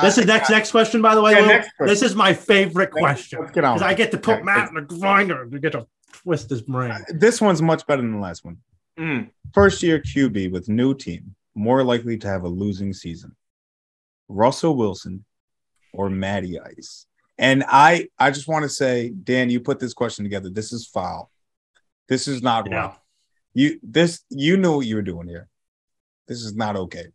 This 0.00 0.18
is 0.18 0.26
next 0.26 0.50
next 0.50 0.70
question, 0.70 1.02
by 1.02 1.14
the 1.14 1.22
way. 1.22 1.32
Yeah, 1.32 1.64
this 1.80 2.02
is 2.02 2.16
my 2.16 2.32
favorite 2.34 2.90
question 2.90 3.46
because 3.46 3.82
I 3.82 3.94
get 3.94 4.10
to 4.12 4.18
put 4.18 4.44
Matt 4.44 4.68
in 4.68 4.74
the 4.74 4.80
grinder 4.80 5.46
to 5.46 5.58
get 5.58 5.72
to 5.72 5.86
twist 6.12 6.50
his 6.50 6.62
brain. 6.62 7.04
This 7.08 7.40
one's 7.40 7.62
much 7.62 7.86
better 7.86 8.02
than 8.02 8.12
the 8.12 8.18
last 8.18 8.44
one. 8.44 8.58
Mm. 8.98 9.30
First 9.52 9.82
year 9.82 9.98
QB 9.98 10.52
with 10.52 10.68
new 10.68 10.94
team, 10.94 11.34
more 11.54 11.82
likely 11.82 12.18
to 12.18 12.28
have 12.28 12.44
a 12.44 12.48
losing 12.48 12.92
season. 12.92 13.34
Russell 14.28 14.76
Wilson 14.76 15.24
or 15.92 16.08
Matty 16.10 16.58
Ice. 16.60 17.06
And 17.38 17.64
I 17.66 18.08
I 18.18 18.30
just 18.30 18.48
want 18.48 18.64
to 18.64 18.68
say, 18.68 19.10
Dan, 19.10 19.50
you 19.50 19.60
put 19.60 19.80
this 19.80 19.94
question 19.94 20.24
together. 20.24 20.50
This 20.50 20.72
is 20.72 20.86
foul. 20.86 21.30
This 22.08 22.28
is 22.28 22.42
not 22.42 22.68
yeah. 22.70 22.76
right. 22.76 22.94
You 23.54 23.80
this 23.82 24.22
you 24.30 24.56
knew 24.56 24.76
what 24.76 24.86
you 24.86 24.96
were 24.96 25.02
doing 25.02 25.28
here. 25.28 25.48
This 26.28 26.42
is 26.42 26.54
not 26.54 26.76
okay. 26.76 27.06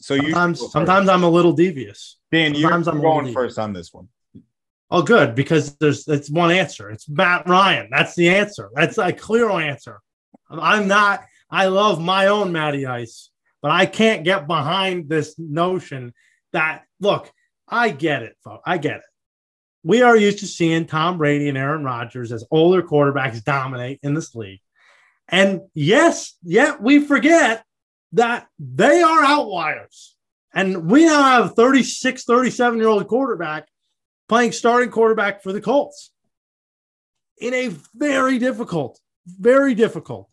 So 0.00 0.16
sometimes, 0.16 0.60
you 0.60 0.68
sometimes 0.68 1.08
I'm 1.08 1.24
a 1.24 1.28
little 1.28 1.52
devious. 1.52 2.18
Dan, 2.30 2.54
sometimes 2.54 2.86
you're 2.86 2.94
I'm 2.94 3.00
going 3.00 3.32
first 3.32 3.58
on 3.58 3.72
this 3.72 3.92
one. 3.92 4.08
Oh, 4.90 5.02
good 5.02 5.34
because 5.34 5.76
there's 5.76 6.08
it's 6.08 6.30
one 6.30 6.50
answer. 6.50 6.90
It's 6.90 7.08
Matt 7.08 7.46
Ryan. 7.46 7.88
That's 7.90 8.14
the 8.14 8.30
answer. 8.30 8.70
That's 8.74 8.96
a 8.96 9.12
clear 9.12 9.50
answer. 9.50 10.00
I'm 10.50 10.88
not. 10.88 11.24
I 11.50 11.66
love 11.66 12.00
my 12.00 12.26
own 12.26 12.52
Matty 12.52 12.86
Ice, 12.86 13.30
but 13.60 13.70
I 13.70 13.84
can't 13.86 14.24
get 14.24 14.46
behind 14.46 15.08
this 15.08 15.38
notion 15.38 16.14
that 16.52 16.84
look. 17.00 17.30
I 17.68 17.90
get 17.90 18.22
it, 18.22 18.36
folks. 18.42 18.62
I 18.64 18.78
get 18.78 18.96
it. 18.96 19.02
We 19.84 20.02
are 20.02 20.16
used 20.16 20.38
to 20.40 20.46
seeing 20.46 20.86
Tom 20.86 21.18
Brady 21.18 21.48
and 21.48 21.58
Aaron 21.58 21.84
Rodgers 21.84 22.32
as 22.32 22.44
older 22.50 22.82
quarterbacks 22.82 23.44
dominate 23.44 24.00
in 24.02 24.14
this 24.14 24.34
league. 24.34 24.60
And 25.28 25.62
yes, 25.74 26.34
yet 26.42 26.80
we 26.82 27.00
forget 27.00 27.62
that 28.12 28.48
they 28.58 29.02
are 29.02 29.22
outliers. 29.22 30.16
And 30.54 30.90
we 30.90 31.04
now 31.04 31.22
have 31.22 31.54
36, 31.54 32.24
37 32.24 32.78
year 32.78 32.88
old 32.88 33.06
quarterback 33.06 33.68
playing 34.28 34.52
starting 34.52 34.90
quarterback 34.90 35.42
for 35.42 35.52
the 35.52 35.60
Colts 35.60 36.12
in 37.40 37.54
a 37.54 37.74
very 37.94 38.38
difficult, 38.38 38.98
very 39.26 39.74
difficult 39.74 40.28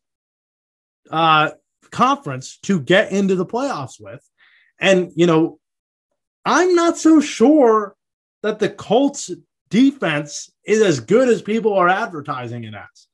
uh, 1.12 1.52
conference 1.92 2.58
to 2.64 2.80
get 2.80 3.12
into 3.12 3.36
the 3.36 3.46
playoffs 3.46 4.00
with. 4.00 4.22
And, 4.80 5.12
you 5.16 5.28
know, 5.28 5.60
I'm 6.44 6.76
not 6.76 6.98
so 6.98 7.22
sure 7.22 7.96
that 8.44 8.60
the 8.60 8.70
Colts 8.70 9.32
defense 9.70 10.52
is 10.66 10.82
as 10.82 11.00
good 11.00 11.30
as 11.30 11.42
people 11.42 11.74
are 11.74 11.90
advertising 11.90 12.64
it 12.64 12.74
as. 12.74 13.08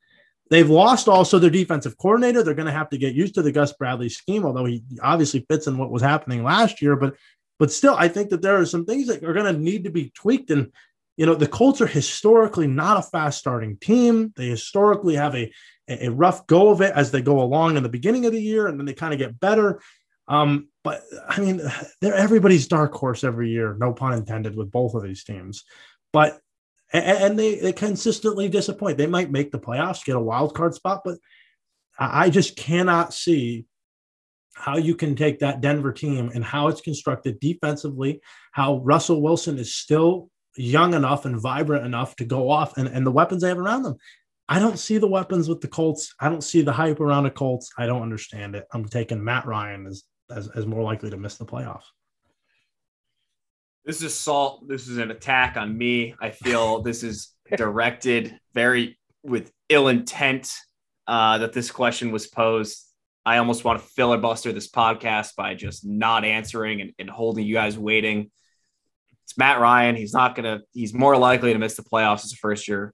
They've 0.49 0.69
lost 0.69 1.07
also 1.07 1.39
their 1.39 1.49
defensive 1.49 1.97
coordinator. 1.97 2.43
They're 2.43 2.53
going 2.53 2.65
to 2.65 2.73
have 2.73 2.89
to 2.89 2.97
get 2.97 3.15
used 3.15 3.35
to 3.35 3.41
the 3.41 3.53
Gus 3.53 3.71
Bradley 3.71 4.09
scheme, 4.09 4.45
although 4.45 4.65
he 4.65 4.83
obviously 5.01 5.45
fits 5.49 5.67
in 5.67 5.77
what 5.77 5.91
was 5.91 6.01
happening 6.01 6.43
last 6.43 6.81
year. 6.81 6.97
But 6.97 7.15
but 7.61 7.71
still, 7.71 7.93
I 7.95 8.07
think 8.07 8.31
that 8.31 8.41
there 8.41 8.59
are 8.59 8.65
some 8.65 8.85
things 8.85 9.05
that 9.05 9.23
are 9.23 9.33
going 9.33 9.53
to 9.53 9.61
need 9.61 9.83
to 9.83 9.91
be 9.91 10.09
tweaked. 10.15 10.49
And 10.49 10.71
you 11.15 11.27
know, 11.27 11.35
the 11.35 11.45
Colts 11.45 11.79
are 11.79 11.85
historically 11.85 12.65
not 12.65 12.97
a 12.97 13.03
fast 13.03 13.37
starting 13.37 13.77
team. 13.77 14.33
They 14.35 14.47
historically 14.47 15.15
have 15.15 15.35
a 15.35 15.53
a 15.87 16.09
rough 16.09 16.47
go 16.47 16.71
of 16.71 16.81
it 16.81 16.91
as 16.95 17.11
they 17.11 17.21
go 17.21 17.39
along 17.39 17.77
in 17.77 17.83
the 17.83 17.89
beginning 17.89 18.25
of 18.25 18.31
the 18.31 18.41
year, 18.41 18.65
and 18.65 18.79
then 18.79 18.87
they 18.87 18.95
kind 18.95 19.13
of 19.13 19.19
get 19.19 19.39
better. 19.39 19.79
Um, 20.27 20.69
but 20.83 21.03
I 21.29 21.39
mean, 21.39 21.61
they're 22.01 22.15
everybody's 22.15 22.67
dark 22.67 22.95
horse 22.95 23.23
every 23.23 23.51
year, 23.51 23.77
no 23.79 23.93
pun 23.93 24.13
intended, 24.13 24.55
with 24.55 24.71
both 24.71 24.95
of 24.95 25.03
these 25.03 25.23
teams. 25.23 25.63
But 26.11 26.39
and 26.91 27.37
they, 27.37 27.59
they 27.59 27.73
consistently 27.73 28.49
disappoint. 28.49 28.97
They 28.97 29.05
might 29.05 29.29
make 29.29 29.51
the 29.51 29.59
playoffs, 29.59 30.03
get 30.03 30.15
a 30.15 30.19
wild 30.19 30.55
card 30.55 30.73
spot, 30.73 31.01
but 31.05 31.19
I 31.99 32.31
just 32.31 32.55
cannot 32.55 33.13
see 33.13 33.67
how 34.53 34.77
you 34.77 34.95
can 34.95 35.15
take 35.15 35.39
that 35.39 35.61
Denver 35.61 35.93
team 35.93 36.31
and 36.33 36.43
how 36.43 36.67
it's 36.67 36.81
constructed 36.81 37.39
defensively, 37.39 38.21
how 38.51 38.77
Russell 38.79 39.21
Wilson 39.21 39.57
is 39.57 39.75
still 39.75 40.29
young 40.55 40.93
enough 40.93 41.25
and 41.25 41.39
vibrant 41.39 41.85
enough 41.85 42.15
to 42.17 42.25
go 42.25 42.49
off 42.49 42.77
and, 42.77 42.87
and 42.87 43.05
the 43.05 43.11
weapons 43.11 43.41
they 43.41 43.49
have 43.49 43.57
around 43.57 43.83
them. 43.83 43.95
I 44.49 44.59
don't 44.59 44.77
see 44.77 44.97
the 44.97 45.07
weapons 45.07 45.47
with 45.47 45.61
the 45.61 45.69
Colts. 45.69 46.13
I 46.19 46.27
don't 46.27 46.43
see 46.43 46.61
the 46.61 46.73
hype 46.73 46.99
around 46.99 47.23
the 47.23 47.31
Colts. 47.31 47.71
I 47.77 47.85
don't 47.85 48.01
understand 48.01 48.55
it. 48.55 48.65
I'm 48.73 48.85
taking 48.85 49.23
Matt 49.23 49.45
Ryan 49.45 49.87
as, 49.87 50.03
as, 50.29 50.49
as 50.49 50.65
more 50.65 50.83
likely 50.83 51.09
to 51.09 51.17
miss 51.17 51.37
the 51.37 51.45
playoffs. 51.45 51.85
This 53.85 54.03
is 54.03 54.13
salt. 54.13 54.67
This 54.67 54.87
is 54.87 54.97
an 54.97 55.09
attack 55.09 55.57
on 55.57 55.77
me. 55.77 56.15
I 56.19 56.31
feel 56.31 56.81
this 56.83 57.01
is 57.03 57.33
directed 57.55 58.37
very 58.53 58.99
with 59.23 59.51
ill 59.69 59.87
intent 59.87 60.53
uh, 61.07 61.37
that 61.37 61.53
this 61.53 61.71
question 61.71 62.11
was 62.11 62.27
posed. 62.27 62.85
I 63.25 63.37
almost 63.37 63.63
want 63.63 63.79
to 63.79 63.85
filibuster 63.85 64.51
this 64.51 64.69
podcast 64.69 65.35
by 65.35 65.53
just 65.53 65.85
not 65.85 66.25
answering 66.25 66.81
and, 66.81 66.91
and 66.97 67.09
holding 67.09 67.45
you 67.45 67.53
guys 67.53 67.77
waiting. 67.77 68.31
It's 69.23 69.37
Matt 69.37 69.59
Ryan. 69.59 69.95
He's 69.95 70.13
not 70.13 70.35
going 70.35 70.45
to, 70.45 70.63
he's 70.73 70.93
more 70.93 71.15
likely 71.15 71.53
to 71.53 71.59
miss 71.59 71.75
the 71.75 71.83
playoffs 71.83 72.25
as 72.25 72.33
a 72.33 72.37
first 72.37 72.67
year 72.67 72.93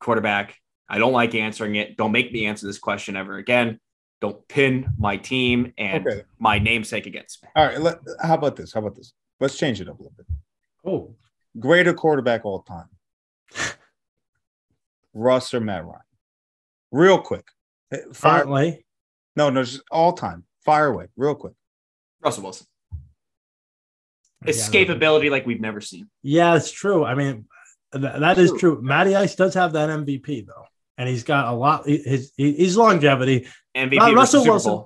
quarterback. 0.00 0.56
I 0.88 0.98
don't 0.98 1.12
like 1.12 1.34
answering 1.34 1.76
it. 1.76 1.96
Don't 1.96 2.12
make 2.12 2.32
me 2.32 2.46
answer 2.46 2.66
this 2.66 2.78
question 2.78 3.16
ever 3.16 3.36
again. 3.36 3.78
Don't 4.20 4.46
pin 4.48 4.90
my 4.98 5.16
team 5.16 5.72
and 5.78 6.06
okay. 6.06 6.22
my 6.40 6.58
namesake 6.58 7.06
against 7.06 7.42
me. 7.42 7.50
All 7.54 7.66
right. 7.66 7.80
Let, 7.80 7.98
how 8.20 8.34
about 8.34 8.56
this? 8.56 8.72
How 8.72 8.80
about 8.80 8.96
this? 8.96 9.12
Let's 9.38 9.56
change 9.56 9.80
it 9.80 9.88
up 9.88 10.00
a 10.00 10.02
little 10.02 10.14
bit. 10.16 10.26
Oh, 10.84 11.14
greater 11.60 11.94
quarterback 11.94 12.44
all 12.44 12.62
time. 12.62 12.88
Russ 15.14 15.54
or 15.54 15.60
Matt 15.60 15.84
Ryan? 15.84 16.00
Real 16.90 17.20
quick. 17.20 17.46
Fire 18.12 18.42
away. 18.42 18.84
No, 19.38 19.50
no, 19.50 19.62
just 19.62 19.82
all 19.92 20.14
time. 20.14 20.42
Fire 20.64 20.88
away, 20.88 21.06
real 21.16 21.36
quick. 21.36 21.52
Russell 22.20 22.42
Wilson. 22.42 22.66
Escapability 24.44 25.26
yeah, 25.26 25.30
like 25.30 25.46
we've 25.46 25.60
never 25.60 25.80
seen. 25.80 26.10
Yeah, 26.24 26.56
it's 26.56 26.72
true. 26.72 27.04
I 27.04 27.14
mean, 27.14 27.46
th- 27.92 28.02
that 28.02 28.36
is 28.36 28.52
true. 28.58 28.80
Matty 28.82 29.14
Ice 29.14 29.36
does 29.36 29.54
have 29.54 29.74
that 29.74 29.90
MVP 29.90 30.44
though, 30.44 30.64
and 30.96 31.08
he's 31.08 31.22
got 31.22 31.46
a 31.46 31.56
lot. 31.56 31.86
His 31.86 32.32
his 32.36 32.76
longevity. 32.76 33.46
MVP. 33.76 34.12
Russell 34.12 34.44
Wilson. 34.44 34.84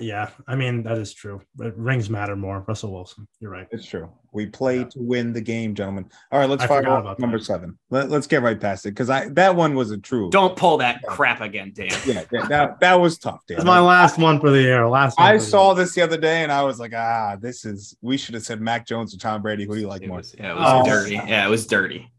Yeah, 0.00 0.30
I 0.46 0.54
mean 0.54 0.82
that 0.84 0.98
is 0.98 1.12
true. 1.12 1.40
Rings 1.56 2.08
matter 2.08 2.36
more. 2.36 2.64
Russell 2.66 2.92
Wilson, 2.92 3.26
you're 3.40 3.50
right. 3.50 3.66
It's 3.72 3.84
true. 3.84 4.08
We 4.32 4.46
play 4.46 4.78
yeah. 4.78 4.84
to 4.84 4.98
win 5.00 5.32
the 5.32 5.40
game, 5.40 5.74
gentlemen. 5.74 6.08
All 6.30 6.38
right, 6.38 6.48
let's 6.48 6.62
I 6.62 6.66
fire 6.66 6.88
off 6.88 7.18
number 7.18 7.38
that. 7.38 7.44
seven. 7.44 7.78
Let, 7.90 8.10
us 8.12 8.26
get 8.26 8.42
right 8.42 8.60
past 8.60 8.86
it 8.86 8.90
because 8.90 9.10
I 9.10 9.28
that 9.30 9.54
one 9.54 9.74
was 9.74 9.90
a 9.90 9.98
true. 9.98 10.30
Don't 10.30 10.56
pull 10.56 10.78
that 10.78 11.00
yeah. 11.02 11.10
crap 11.10 11.40
again, 11.40 11.72
Dan. 11.74 11.90
Yeah, 12.06 12.24
that, 12.30 12.48
that, 12.48 12.80
that 12.80 12.94
was 12.94 13.18
tough, 13.18 13.40
Dan. 13.48 13.56
That's 13.56 13.66
my 13.66 13.80
last 13.80 14.18
one 14.18 14.40
for 14.40 14.50
the 14.50 14.60
year. 14.60 14.86
Last. 14.88 15.18
I 15.18 15.38
saw 15.38 15.74
this 15.74 15.94
the 15.94 16.02
other 16.02 16.18
day 16.18 16.42
and 16.42 16.52
I 16.52 16.62
was 16.62 16.78
like, 16.78 16.94
ah, 16.94 17.36
this 17.40 17.64
is. 17.64 17.96
We 18.00 18.16
should 18.16 18.34
have 18.34 18.44
said 18.44 18.60
Mac 18.60 18.86
Jones 18.86 19.14
or 19.14 19.18
Tom 19.18 19.42
Brady. 19.42 19.64
Who 19.64 19.74
do 19.74 19.80
you 19.80 19.88
like 19.88 20.02
it 20.02 20.08
more? 20.08 20.18
Was, 20.18 20.34
yeah, 20.38 20.52
it 20.52 20.56
was 20.56 20.86
oh. 20.86 20.88
dirty. 20.88 21.14
Yeah, 21.14 21.46
it 21.46 21.50
was 21.50 21.66
dirty. 21.66 22.10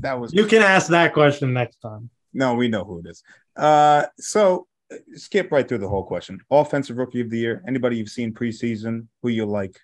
that 0.00 0.18
was. 0.18 0.32
You 0.32 0.46
can 0.46 0.62
ask 0.62 0.88
that 0.88 1.12
question 1.12 1.52
next 1.52 1.76
time. 1.76 2.08
No, 2.32 2.54
we 2.54 2.68
know 2.68 2.84
who 2.84 2.98
it 3.00 3.06
is. 3.06 3.22
Uh, 3.56 4.06
so 4.18 4.66
skip 5.14 5.50
right 5.52 5.66
through 5.66 5.78
the 5.78 5.88
whole 5.88 6.04
question. 6.04 6.40
Offensive 6.50 6.96
rookie 6.96 7.20
of 7.20 7.30
the 7.30 7.38
year. 7.38 7.62
Anybody 7.66 7.96
you've 7.96 8.08
seen 8.08 8.32
preseason 8.32 9.06
who 9.22 9.28
you 9.28 9.46
like? 9.46 9.78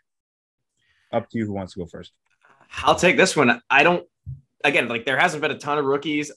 Up 1.12 1.28
to 1.30 1.38
you. 1.38 1.46
Who 1.46 1.52
wants 1.52 1.74
to 1.74 1.80
go 1.80 1.86
first? 1.86 2.12
I'll 2.82 2.94
take 2.94 3.16
this 3.16 3.36
one. 3.36 3.60
I 3.68 3.82
don't. 3.82 4.06
Again, 4.62 4.88
like 4.88 5.04
there 5.04 5.18
hasn't 5.18 5.40
been 5.40 5.50
a 5.50 5.58
ton 5.58 5.78
of 5.78 5.84
rookies, 5.84 6.30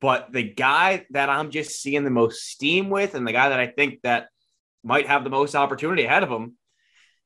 but 0.00 0.32
the 0.32 0.42
guy 0.42 1.06
that 1.10 1.28
I'm 1.30 1.50
just 1.50 1.80
seeing 1.80 2.04
the 2.04 2.10
most 2.10 2.42
steam 2.42 2.90
with, 2.90 3.14
and 3.14 3.26
the 3.26 3.32
guy 3.32 3.48
that 3.48 3.58
I 3.58 3.66
think 3.66 4.02
that 4.02 4.28
might 4.84 5.06
have 5.06 5.24
the 5.24 5.30
most 5.30 5.54
opportunity 5.54 6.04
ahead 6.04 6.22
of 6.22 6.28
him 6.28 6.56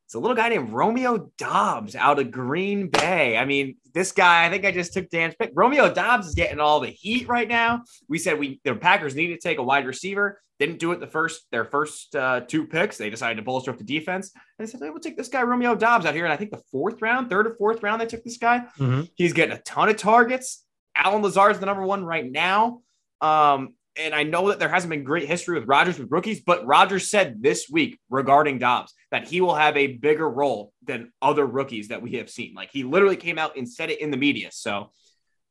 it's 0.06 0.14
a 0.14 0.20
little 0.20 0.36
guy 0.36 0.48
named 0.48 0.70
Romeo 0.70 1.32
Doubs 1.36 1.96
out 1.96 2.20
of 2.20 2.30
Green 2.30 2.86
Bay. 2.88 3.36
I 3.36 3.44
mean, 3.44 3.76
this 3.92 4.12
guy, 4.12 4.46
I 4.46 4.50
think 4.50 4.64
I 4.64 4.70
just 4.70 4.92
took 4.92 5.10
Dan's 5.10 5.34
pick. 5.34 5.50
Romeo 5.52 5.92
Doubs 5.92 6.28
is 6.28 6.36
getting 6.36 6.60
all 6.60 6.78
the 6.78 6.90
heat 6.90 7.26
right 7.26 7.48
now. 7.48 7.82
We 8.08 8.18
said 8.18 8.38
we 8.38 8.60
the 8.62 8.76
Packers 8.76 9.16
needed 9.16 9.40
to 9.40 9.48
take 9.48 9.58
a 9.58 9.64
wide 9.64 9.84
receiver. 9.84 10.40
Didn't 10.60 10.78
do 10.78 10.92
it 10.92 11.00
the 11.00 11.08
first 11.08 11.46
their 11.50 11.64
first 11.64 12.14
uh, 12.14 12.42
two 12.42 12.68
picks. 12.68 12.96
They 12.96 13.10
decided 13.10 13.34
to 13.34 13.42
bolster 13.42 13.72
up 13.72 13.78
the 13.78 13.84
defense. 13.84 14.30
And 14.32 14.66
they 14.66 14.70
said, 14.70 14.80
hey, 14.80 14.90
we'll 14.90 15.00
take 15.00 15.16
this 15.16 15.28
guy 15.28 15.42
Romeo 15.42 15.74
Doubs 15.74 16.06
out 16.06 16.14
here. 16.14 16.24
And 16.24 16.32
I 16.32 16.36
think 16.36 16.52
the 16.52 16.62
fourth 16.70 17.02
round, 17.02 17.28
third 17.28 17.48
or 17.48 17.56
fourth 17.56 17.82
round, 17.82 18.00
they 18.00 18.06
took 18.06 18.22
this 18.22 18.38
guy. 18.38 18.60
Mm-hmm. 18.78 19.02
He's 19.16 19.32
getting 19.32 19.56
a 19.56 19.60
ton 19.62 19.88
of 19.88 19.96
targets. 19.96 20.64
Allen 20.94 21.22
Lazard 21.22 21.50
is 21.50 21.58
the 21.58 21.66
number 21.66 21.84
one 21.84 22.04
right 22.04 22.30
now. 22.30 22.82
Um, 23.20 23.74
and 23.98 24.14
I 24.14 24.22
know 24.22 24.48
that 24.48 24.58
there 24.58 24.68
hasn't 24.68 24.90
been 24.90 25.04
great 25.04 25.28
history 25.28 25.58
with 25.58 25.68
Rodgers 25.68 25.98
with 25.98 26.10
rookies, 26.10 26.40
but 26.40 26.66
Rodgers 26.66 27.10
said 27.10 27.42
this 27.42 27.68
week 27.70 27.98
regarding 28.10 28.58
Doubs 28.58 28.94
that 29.10 29.26
he 29.26 29.40
will 29.40 29.54
have 29.54 29.76
a 29.76 29.86
bigger 29.86 30.28
role 30.28 30.72
than 30.84 31.12
other 31.22 31.46
rookies 31.46 31.88
that 31.88 32.02
we 32.02 32.14
have 32.14 32.30
seen. 32.30 32.54
Like 32.54 32.70
he 32.70 32.84
literally 32.84 33.16
came 33.16 33.38
out 33.38 33.56
and 33.56 33.68
said 33.68 33.90
it 33.90 34.00
in 34.00 34.10
the 34.10 34.16
media. 34.16 34.50
So 34.52 34.90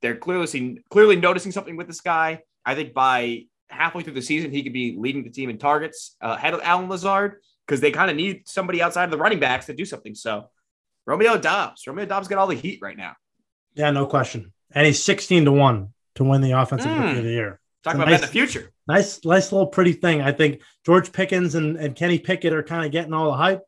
they're 0.02 0.16
clearly 0.16 0.48
seeing, 0.48 0.80
clearly 0.90 1.16
noticing 1.16 1.52
something 1.52 1.78
with 1.78 1.88
this 1.88 2.02
guy. 2.02 2.42
I 2.66 2.76
think 2.76 2.94
by 2.94 3.46
halfway 3.70 4.04
through 4.04 4.14
the 4.14 4.22
season, 4.22 4.52
he 4.52 4.64
could 4.64 4.74
be 4.74 4.96
leading 4.98 5.24
the 5.24 5.30
team 5.30 5.50
in 5.50 5.58
targets 5.58 6.16
uh, 6.22 6.36
ahead 6.38 6.54
of 6.54 6.62
Allen 6.64 6.90
Lazard 6.90 7.42
because 7.66 7.82
they 7.82 7.92
kind 7.92 8.12
of 8.12 8.18
need 8.18 8.48
somebody 8.48 8.82
outside 8.82 9.06
of 9.06 9.12
the 9.12 9.18
running 9.18 9.40
backs 9.40 9.66
to 9.68 9.74
do 9.74 9.86
something. 9.86 10.14
So 10.16 10.50
Romeo 11.06 11.38
Doubs, 11.38 11.86
Romeo 11.88 12.06
Doubs 12.06 12.28
got 12.28 12.38
all 12.38 12.48
the 12.48 12.56
heat 12.56 12.80
right 12.82 12.98
now. 12.98 13.14
Yeah, 13.74 13.92
no 13.92 14.06
question. 14.06 14.54
And 14.72 14.86
he's 14.86 15.04
16 15.04 15.46
to 15.46 15.52
1 15.52 15.94
to 16.16 16.24
win 16.24 16.42
the 16.42 16.52
offensive 16.52 16.90
mm. 16.90 17.02
rookie 17.02 17.18
of 17.20 17.24
the 17.24 17.32
year. 17.32 17.60
Talking 17.86 18.02
about 18.02 18.10
nice, 18.10 18.22
the 18.22 18.28
future. 18.28 18.72
Nice, 18.88 19.24
nice 19.24 19.52
little 19.52 19.68
pretty 19.68 19.94
thing. 19.94 20.20
I 20.20 20.32
think 20.32 20.62
George 20.88 21.12
Pickens 21.12 21.54
and, 21.54 21.78
and 21.78 21.96
Kenny 21.96 22.18
Pickett 22.18 22.52
are 22.52 22.64
kind 22.64 22.84
of 22.84 22.92
getting 22.92 23.14
all 23.14 23.28
the 23.28 23.38
hype, 23.38 23.62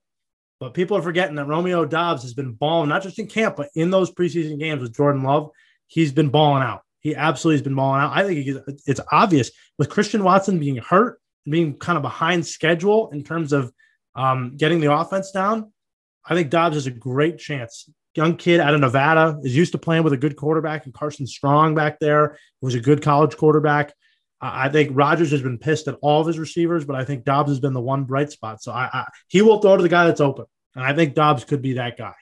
but 0.60 0.74
people 0.74 0.98
are 0.98 1.04
forgetting 1.04 1.36
that 1.36 1.46
Romeo 1.46 1.86
Doubs 1.86 2.24
has 2.24 2.34
been 2.34 2.54
balling, 2.54 2.90
not 2.90 3.04
just 3.04 3.20
in 3.20 3.28
camp, 3.28 3.56
but 3.56 3.70
in 3.76 3.92
those 3.92 4.12
preseason 4.12 4.58
games 4.58 4.82
with 4.82 4.96
Jordan 4.96 5.22
Love. 5.22 5.52
He's 5.86 6.12
been 6.12 6.30
balling 6.30 6.64
out. 6.64 6.82
He 7.02 7.16
absolutely 7.16 7.58
has 7.58 7.64
been 7.64 7.76
balling 7.76 8.02
out. 8.02 8.12
I 8.18 8.26
think 8.26 8.58
it's 8.88 9.00
obvious 9.12 9.52
with 9.78 9.90
Christian 9.90 10.24
Watson 10.24 10.58
being 10.58 10.78
hurt 10.78 11.22
and 11.46 11.52
being 11.52 11.78
kind 11.78 11.96
of 11.96 12.02
behind 12.02 12.44
schedule 12.44 13.12
in 13.12 13.24
terms 13.24 13.54
of 13.54 13.72
um, 14.16 14.58
getting 14.58 14.80
the 14.80 14.92
offense 14.92 15.30
down. 15.30 15.72
I 16.26 16.34
think 16.34 16.50
Doubs 16.50 16.76
has 16.76 16.88
a 16.88 16.92
great 16.92 17.38
chance. 17.38 17.88
Young 18.15 18.36
kid 18.36 18.60
out 18.60 18.74
of 18.74 18.82
Nevada 18.82 19.40
is 19.44 19.56
used 19.56 19.74
to 19.74 19.78
playing 19.78 20.04
with 20.04 20.13
a 20.13 20.18
good 20.18 20.36
quarterback 20.36 20.86
and 20.86 20.94
Carson 20.94 21.28
Strong 21.28 21.76
back 21.76 22.00
there, 22.00 22.40
was 22.62 22.74
a 22.74 22.80
good 22.80 23.04
college 23.04 23.38
quarterback. 23.38 23.94
I 24.40 24.69
think 24.69 24.92
Rodgers 24.94 25.31
has 25.31 25.42
been 25.42 25.58
pissed 25.58 25.88
at 25.88 25.98
all 26.02 26.21
of 26.21 26.27
his 26.27 26.38
receivers, 26.38 26.85
but 26.85 26.96
I 26.96 27.04
think 27.04 27.23
Doubs 27.23 27.50
has 27.50 27.60
been 27.60 27.73
the 27.73 27.81
one 27.81 28.04
bright 28.04 28.31
spot. 28.31 28.62
So 28.62 28.71
I, 28.71 28.90
I, 28.94 29.06
he 29.27 29.42
will 29.42 29.60
throw 29.60 29.77
to 29.77 29.83
the 29.83 29.90
guy 29.90 30.06
that's 30.06 30.21
open, 30.21 30.46
and 30.75 30.83
I 30.83 30.94
think 30.94 31.15
Doubs 31.15 31.44
could 31.44 31.62
be 31.62 31.73
that 31.73 31.98
guy. 31.98 32.13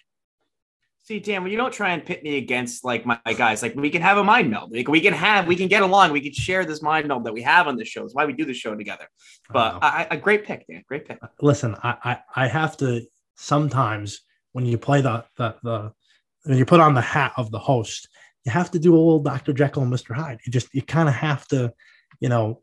See, 1.03 1.19
Dan, 1.19 1.43
when 1.43 1.51
you 1.51 1.57
don't 1.57 1.73
try 1.73 1.91
and 1.91 2.03
pit 2.03 2.23
me 2.23 2.37
against 2.37 2.83
like 2.83 3.05
my, 3.05 3.19
my, 3.25 3.33
guys, 3.33 3.61
like 3.61 3.75
we 3.75 3.91
can 3.91 4.01
have 4.01 4.17
a 4.17 4.23
mind 4.23 4.49
meld. 4.49 4.71
Like 4.71 4.87
we 4.87 5.01
can 5.01 5.13
have, 5.13 5.45
we 5.45 5.55
can 5.55 5.67
get 5.67 5.83
along. 5.83 6.11
We 6.11 6.21
can 6.21 6.33
share 6.33 6.65
this 6.65 6.81
mind 6.81 7.07
meld 7.07 7.25
that 7.25 7.33
we 7.33 7.43
have 7.43 7.67
on 7.67 7.75
the 7.75 7.85
show. 7.85 8.03
It's 8.05 8.15
why 8.15 8.25
we 8.25 8.33
do 8.33 8.43
the 8.43 8.55
show 8.55 8.73
together. 8.73 9.07
But 9.51 9.83
I, 9.83 10.07
a 10.09 10.17
great 10.17 10.45
pick, 10.45 10.65
Dan. 10.67 10.83
Great 10.87 11.07
pick. 11.07 11.19
Uh, 11.21 11.27
listen, 11.41 11.75
I, 11.83 11.95
I, 12.35 12.45
I 12.45 12.47
have 12.47 12.75
to 12.77 13.05
sometimes 13.35 14.21
when 14.53 14.65
you 14.65 14.79
play 14.79 15.01
the, 15.01 15.23
the 15.37 15.55
the 15.61 15.91
when 16.45 16.57
you 16.57 16.65
put 16.65 16.79
on 16.79 16.95
the 16.95 17.01
hat 17.01 17.33
of 17.37 17.51
the 17.51 17.59
host, 17.59 18.09
you 18.43 18.51
have 18.51 18.71
to 18.71 18.79
do 18.79 18.95
a 18.95 18.97
little 18.97 19.19
Dr. 19.19 19.53
Jekyll 19.53 19.83
and 19.83 19.93
Mr. 19.93 20.15
Hyde. 20.15 20.39
You 20.43 20.51
just 20.51 20.73
you 20.73 20.81
kind 20.81 21.07
of 21.07 21.13
have 21.13 21.47
to 21.49 21.71
you 22.25 22.29
know, 22.29 22.59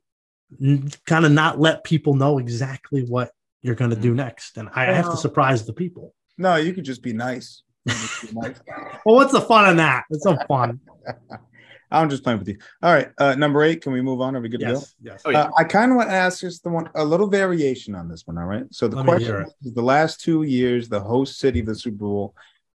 n- 0.60 0.90
kind 1.06 1.24
of 1.24 1.30
not 1.30 1.60
let 1.60 1.84
people 1.84 2.14
know 2.14 2.38
exactly 2.38 3.04
what 3.04 3.30
you're 3.62 3.76
going 3.76 3.90
to 3.90 3.96
do 3.96 4.10
mm. 4.10 4.16
next. 4.16 4.56
And 4.56 4.68
I 4.74 4.86
have 4.86 5.08
to 5.08 5.16
surprise 5.16 5.64
the 5.64 5.72
people. 5.72 6.16
No, 6.36 6.56
you 6.56 6.72
could 6.72 6.84
just 6.84 7.00
be 7.00 7.12
nice. 7.12 7.62
Be 7.86 7.92
nice. 8.32 8.56
well, 9.06 9.14
what's 9.14 9.30
the 9.30 9.40
fun 9.40 9.70
in 9.70 9.76
that? 9.76 10.02
It's 10.10 10.24
so 10.24 10.36
fun. 10.48 10.80
I'm 11.92 12.10
just 12.10 12.24
playing 12.24 12.40
with 12.40 12.48
you. 12.48 12.56
All 12.82 12.92
right, 12.92 13.10
uh, 13.18 13.36
number 13.36 13.62
eight. 13.62 13.82
Can 13.82 13.92
we 13.92 14.02
move 14.02 14.20
on? 14.20 14.34
Are 14.34 14.40
we 14.40 14.48
good 14.48 14.60
to 14.60 14.66
go? 14.66 14.72
Yes, 14.72 14.94
yes. 15.00 15.22
Oh, 15.24 15.30
yeah. 15.30 15.42
Uh, 15.42 15.50
I 15.56 15.62
kind 15.62 15.92
of 15.92 15.96
want 15.96 16.08
to 16.08 16.16
ask 16.16 16.40
just 16.40 16.64
the 16.64 16.70
one 16.70 16.90
a 16.96 17.04
little 17.04 17.28
variation 17.28 17.94
on 17.94 18.08
this 18.08 18.26
one. 18.26 18.36
All 18.36 18.46
right. 18.46 18.64
So 18.72 18.88
the 18.88 18.96
Let 18.96 19.04
question 19.04 19.28
hear 19.28 19.40
it. 19.42 19.52
is: 19.62 19.74
the 19.74 19.82
last 19.82 20.20
two 20.20 20.42
years, 20.42 20.88
the 20.88 21.00
host 21.00 21.38
city 21.38 21.60
of 21.60 21.66
the 21.66 21.76
Super 21.76 21.98
Bowl 21.98 22.34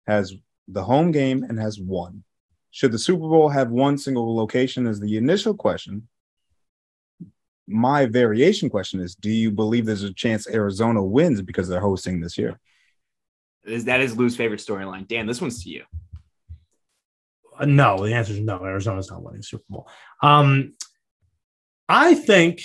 has 0.05 0.34
the 0.67 0.84
home 0.84 1.11
game 1.11 1.43
and 1.43 1.57
has 1.59 1.79
won. 1.79 2.23
Should 2.71 2.91
the 2.91 2.99
Super 2.99 3.29
Bowl 3.29 3.47
have 3.49 3.69
one 3.69 3.97
single 3.97 4.36
location? 4.36 4.86
Is 4.88 4.99
the 4.99 5.15
initial 5.15 5.53
question. 5.53 6.07
My 7.68 8.05
variation 8.05 8.70
question 8.70 8.99
is: 8.99 9.16
Do 9.16 9.30
you 9.30 9.51
believe 9.51 9.86
there's 9.86 10.03
a 10.03 10.14
chance 10.14 10.47
Arizona 10.47 11.03
wins 11.03 11.41
because 11.41 11.68
they're 11.68 11.80
hosting 11.80 12.20
this 12.20 12.38
year? 12.38 12.59
Is- 13.64 13.86
That 13.86 14.01
is 14.01 14.18
Lou's 14.18 14.36
favorite 14.36 14.59
storyline. 14.59 15.07
Dan, 15.07 15.26
this 15.28 15.39
one's 15.41 15.64
to 15.64 15.70
you. 15.70 15.84
Uh, 17.57 17.66
no, 17.66 18.03
the 18.05 18.14
answer 18.14 18.34
is 18.34 18.39
no. 18.39 18.64
Arizona's 18.66 19.09
not 19.11 19.22
winning 19.22 19.39
the 19.39 19.43
Super 19.43 19.64
Bowl. 19.70 19.88
Um, 20.22 20.74
I 21.88 22.16
think 22.16 22.61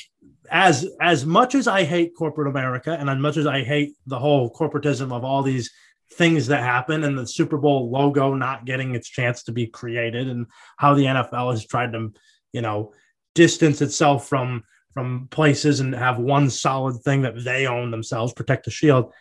as 0.51 0.87
as 1.01 1.27
much 1.27 1.55
as 1.55 1.69
I 1.69 1.85
hate 1.85 2.13
corporate 2.17 2.49
America 2.49 2.97
and 2.99 3.11
as 3.11 3.19
much 3.19 3.37
as 3.37 3.47
I 3.47 3.63
hate 3.63 3.93
the 4.07 4.19
whole 4.19 4.51
corporatism 4.53 5.13
of 5.13 5.25
all 5.25 5.43
these 5.43 5.71
things 6.15 6.47
that 6.47 6.63
happen 6.63 7.05
and 7.05 7.19
the 7.19 7.27
Super 7.27 7.59
Bowl 7.59 7.91
logo 7.91 8.33
not 8.35 8.65
getting 8.65 8.95
its 8.95 9.09
chance 9.09 9.43
to 9.45 9.53
be 9.53 9.67
created 9.67 10.27
and 10.29 10.47
how 10.79 10.95
the 10.95 11.05
NFL 11.05 11.51
has 11.51 11.67
tried 11.67 11.93
to, 11.93 12.13
you 12.53 12.63
know, 12.63 12.95
distance 13.35 13.83
itself 13.83 14.27
from 14.27 14.65
from 14.93 15.29
places 15.31 15.81
and 15.81 15.95
have 15.95 16.19
one 16.19 16.51
solid 16.51 17.03
thing 17.03 17.23
that 17.23 17.45
they 17.45 17.67
own 17.67 17.91
themselves, 17.91 18.33
protect 18.33 18.65
the 18.65 18.71
shield. 18.71 19.13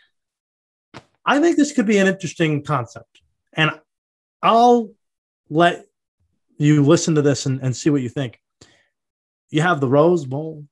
I 1.26 1.40
think 1.40 1.58
this 1.58 1.74
could 1.74 1.86
be 1.86 1.98
an 1.98 2.08
interesting 2.08 2.64
concept. 2.64 3.22
And 3.54 3.72
I'll 4.42 4.92
let 5.50 5.86
you 6.58 6.84
listen 6.84 7.16
to 7.16 7.22
this 7.22 7.46
and, 7.46 7.62
and 7.62 7.76
see 7.76 7.90
what 7.90 8.02
you 8.02 8.10
think. 8.10 8.40
You 9.50 9.62
have 9.62 9.80
the 9.80 9.88
Rose 9.88 10.26
Bowl, 10.26 10.66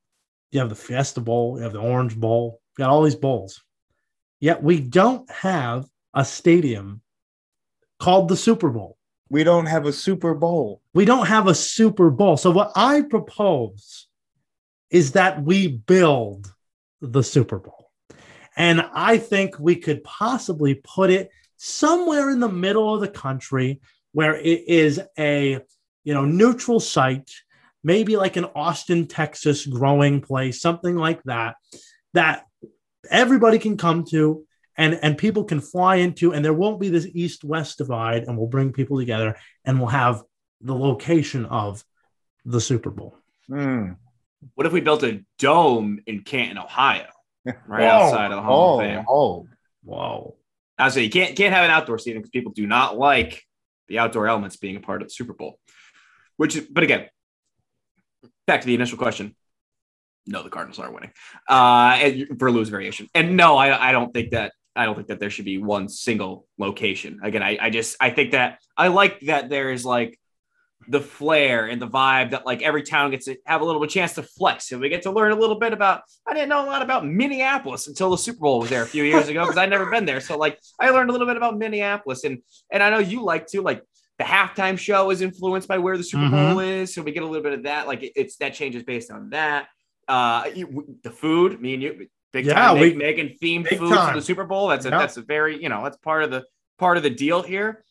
you 0.52 0.60
have 0.60 0.70
the 0.70 0.76
Fiesta 0.76 1.22
Bowl, 1.22 1.58
you 1.58 1.64
have 1.64 1.74
the 1.74 1.80
Orange 1.80 2.18
Bowl, 2.18 2.62
you 2.78 2.84
got 2.84 2.90
all 2.90 3.04
these 3.04 3.16
bowls. 3.16 3.64
Yet 4.40 4.64
we 4.64 4.80
don't 4.80 5.30
have 5.30 5.86
a 6.14 6.26
stadium 6.26 7.02
called 8.00 8.28
the 8.28 8.38
Super 8.38 8.70
Bowl. 8.70 8.98
We 9.30 9.44
don't 9.44 9.66
have 9.66 9.86
a 9.86 9.94
Super 9.94 10.34
Bowl. 10.34 10.82
We 10.94 11.06
don't 11.06 11.26
have 11.28 11.48
a 11.48 11.56
Super 11.56 12.10
Bowl. 12.10 12.38
So 12.38 12.52
what 12.52 12.72
I 12.76 13.02
propose 13.02 14.08
is 14.90 15.14
that 15.14 15.44
we 15.44 15.68
build 15.68 16.54
the 17.02 17.24
Super 17.24 17.60
Bowl. 17.60 17.92
And 18.58 18.88
I 18.94 19.18
think 19.18 19.60
we 19.60 19.76
could 19.76 20.04
possibly 20.04 20.76
put 20.76 21.10
it 21.10 21.30
somewhere 21.58 22.30
in 22.30 22.40
the 22.40 22.50
middle 22.50 22.94
of 22.94 23.02
the 23.02 23.08
country 23.08 23.82
where 24.14 24.36
it 24.36 24.64
is 24.68 25.02
a 25.18 25.60
you 26.04 26.14
know 26.14 26.26
neutral 26.26 26.80
site, 26.80 27.32
maybe 27.84 28.16
like 28.16 28.38
an 28.38 28.46
Austin, 28.56 29.08
Texas 29.08 29.66
growing 29.66 30.22
place, 30.22 30.62
something 30.62 30.96
like 30.96 31.22
that, 31.24 31.56
that 32.14 32.46
everybody 33.10 33.60
can 33.60 33.78
come 33.78 34.06
to 34.06 34.46
and 34.78 34.98
and 35.02 35.18
people 35.18 35.44
can 35.44 35.60
fly 35.60 35.98
into 35.98 36.34
and 36.34 36.44
there 36.44 36.54
won't 36.54 36.80
be 36.80 36.90
this 36.90 37.08
east-west 37.14 37.78
divide 37.78 38.24
and 38.24 38.38
we'll 38.38 38.48
bring 38.48 38.72
people 38.72 38.98
together 38.98 39.36
and 39.64 39.80
we'll 39.80 39.90
have 39.90 40.24
the 40.62 40.76
location 40.76 41.46
of 41.46 41.84
the 42.46 42.62
Super 42.62 42.90
Bowl. 42.90 43.18
Hmm. 43.48 43.94
What 44.54 44.68
if 44.68 44.74
we 44.74 44.82
built 44.82 45.04
a 45.04 45.24
dome 45.40 46.00
in 46.06 46.22
Canton, 46.22 46.58
Ohio, 46.58 47.08
right 47.46 47.58
Whoa. 47.68 47.88
outside 47.88 48.32
of 48.32 48.38
the 48.38 48.42
Hall 48.42 48.76
oh, 48.76 48.80
of 48.80 48.86
Fame? 48.86 49.06
Oh, 49.08 49.48
Whoa. 49.84 50.36
I 50.78 50.90
say 50.90 51.04
you 51.04 51.10
can't 51.10 51.36
can't 51.36 51.54
have 51.54 51.64
an 51.64 51.72
outdoor 51.72 51.98
seating 51.98 52.22
because 52.22 52.32
people 52.32 52.52
do 52.52 52.68
not 52.68 52.98
like 52.98 53.44
the 53.88 54.00
outdoor 54.00 54.28
elements 54.28 54.58
being 54.58 54.76
a 54.76 54.82
part 54.82 55.02
of 55.02 55.08
the 55.08 55.14
Super 55.14 55.34
Bowl. 55.34 55.60
Which, 56.38 56.60
but 56.70 56.84
again, 56.84 57.08
back 58.46 58.62
to 58.62 58.68
the 58.68 58.76
initial 58.76 58.98
question. 58.98 59.36
No, 60.28 60.44
the 60.44 60.50
Cardinals 60.50 60.80
are 60.80 60.92
winning. 60.92 61.12
Uh, 61.48 61.98
and 62.02 62.40
for 62.40 62.52
Lou's 62.52 62.70
variation, 62.70 63.08
and 63.14 63.38
no, 63.38 63.58
I, 63.58 63.90
I 63.90 63.92
don't 63.92 64.14
think 64.14 64.32
that 64.32 64.54
I 64.76 64.86
don't 64.86 64.96
think 64.96 65.08
that 65.08 65.20
there 65.20 65.30
should 65.30 65.46
be 65.46 65.60
one 65.60 65.88
single 65.88 66.48
location. 66.58 67.20
Again, 67.24 67.44
I, 67.44 67.58
I 67.62 67.70
just 67.70 67.96
I 68.00 68.10
think 68.10 68.32
that 68.32 68.60
I 68.76 68.88
like 68.90 69.22
that 69.22 69.50
there 69.50 69.72
is 69.72 69.86
like 69.86 70.20
the 70.88 71.02
flair 71.02 71.66
and 71.66 71.82
the 71.82 71.88
vibe 71.88 72.32
that 72.32 72.46
like 72.46 72.62
every 72.62 72.84
town 72.84 73.10
gets 73.10 73.26
to 73.26 73.36
have 73.46 73.62
a 73.62 73.66
little 73.66 73.82
bit 73.82 73.90
chance 73.90 74.14
to 74.14 74.22
flex. 74.24 74.72
And 74.72 74.80
we 74.80 74.90
get 74.90 75.02
to 75.04 75.12
learn 75.12 75.32
a 75.32 75.36
little 75.36 75.58
bit 75.60 75.74
about 75.74 76.02
i 76.28 76.34
didn't 76.34 76.50
know 76.50 76.64
a 76.64 76.68
lot 76.68 76.82
about 76.84 77.06
minneapolis 77.08 77.88
until 77.88 78.12
the 78.12 78.18
super 78.18 78.40
bowl 78.42 78.60
was 78.60 78.70
there 78.70 78.84
a 78.84 78.86
few 78.86 79.04
years 79.04 79.28
ago 79.28 79.42
because 79.44 79.58
i'd 79.58 79.70
never 79.70 79.90
been 79.90 80.06
there. 80.06 80.20
So 80.20 80.38
like 80.38 80.60
i 80.80 80.90
learned 80.92 81.10
a 81.10 81.14
little 81.14 81.28
bit 81.28 81.38
about 81.38 81.58
minneapolis. 81.58 82.24
And 82.24 82.40
and 82.72 82.84
i 82.84 82.90
know 82.92 83.00
you 83.00 83.24
like 83.24 83.48
to 83.48 83.62
like 83.62 83.82
the 84.20 84.24
halftime 84.26 84.78
show 84.78 85.10
is 85.10 85.22
influenced 85.22 85.68
by 85.68 85.78
where 85.80 85.98
the 85.98 86.04
super 86.04 86.24
Mhm. 86.26 86.32
bowl 86.52 86.60
is. 86.60 86.94
So 86.94 87.02
we 87.02 87.12
get 87.12 87.24
a 87.24 87.26
little 87.26 87.44
bit 87.44 87.54
of 87.54 87.64
that. 87.64 87.88
Like 87.88 88.04
it- 88.04 88.14
it's 88.16 88.36
that 88.38 88.54
changes 88.54 88.84
based 88.84 89.10
on 89.12 89.32
that. 89.32 89.68
Uh 90.08 90.50
you- 90.54 90.98
the 91.04 91.10
food 91.12 91.60
me 91.60 91.74
and 91.74 91.82
you 91.84 92.08
big 92.32 92.46
Yeah, 92.46 92.54
time. 92.54 92.80
we- 92.80 92.94
making 92.94 93.38
themed 93.42 93.68
food 93.70 93.80
for 94.08 94.14
the 94.14 94.22
super 94.22 94.44
bowl. 94.44 94.68
That's 94.68 94.86
a 94.86 94.90
Yeah. 94.90 95.00
that's 95.00 95.18
a 95.18 95.22
very 95.24 95.60
you 95.64 95.70
know 95.70 95.84
that's 95.84 95.98
part 95.98 96.24
of 96.24 96.30
the 96.30 96.44
part 96.78 96.98
of 96.98 97.02
the 97.04 97.10
deal 97.10 97.42
here. 97.42 97.84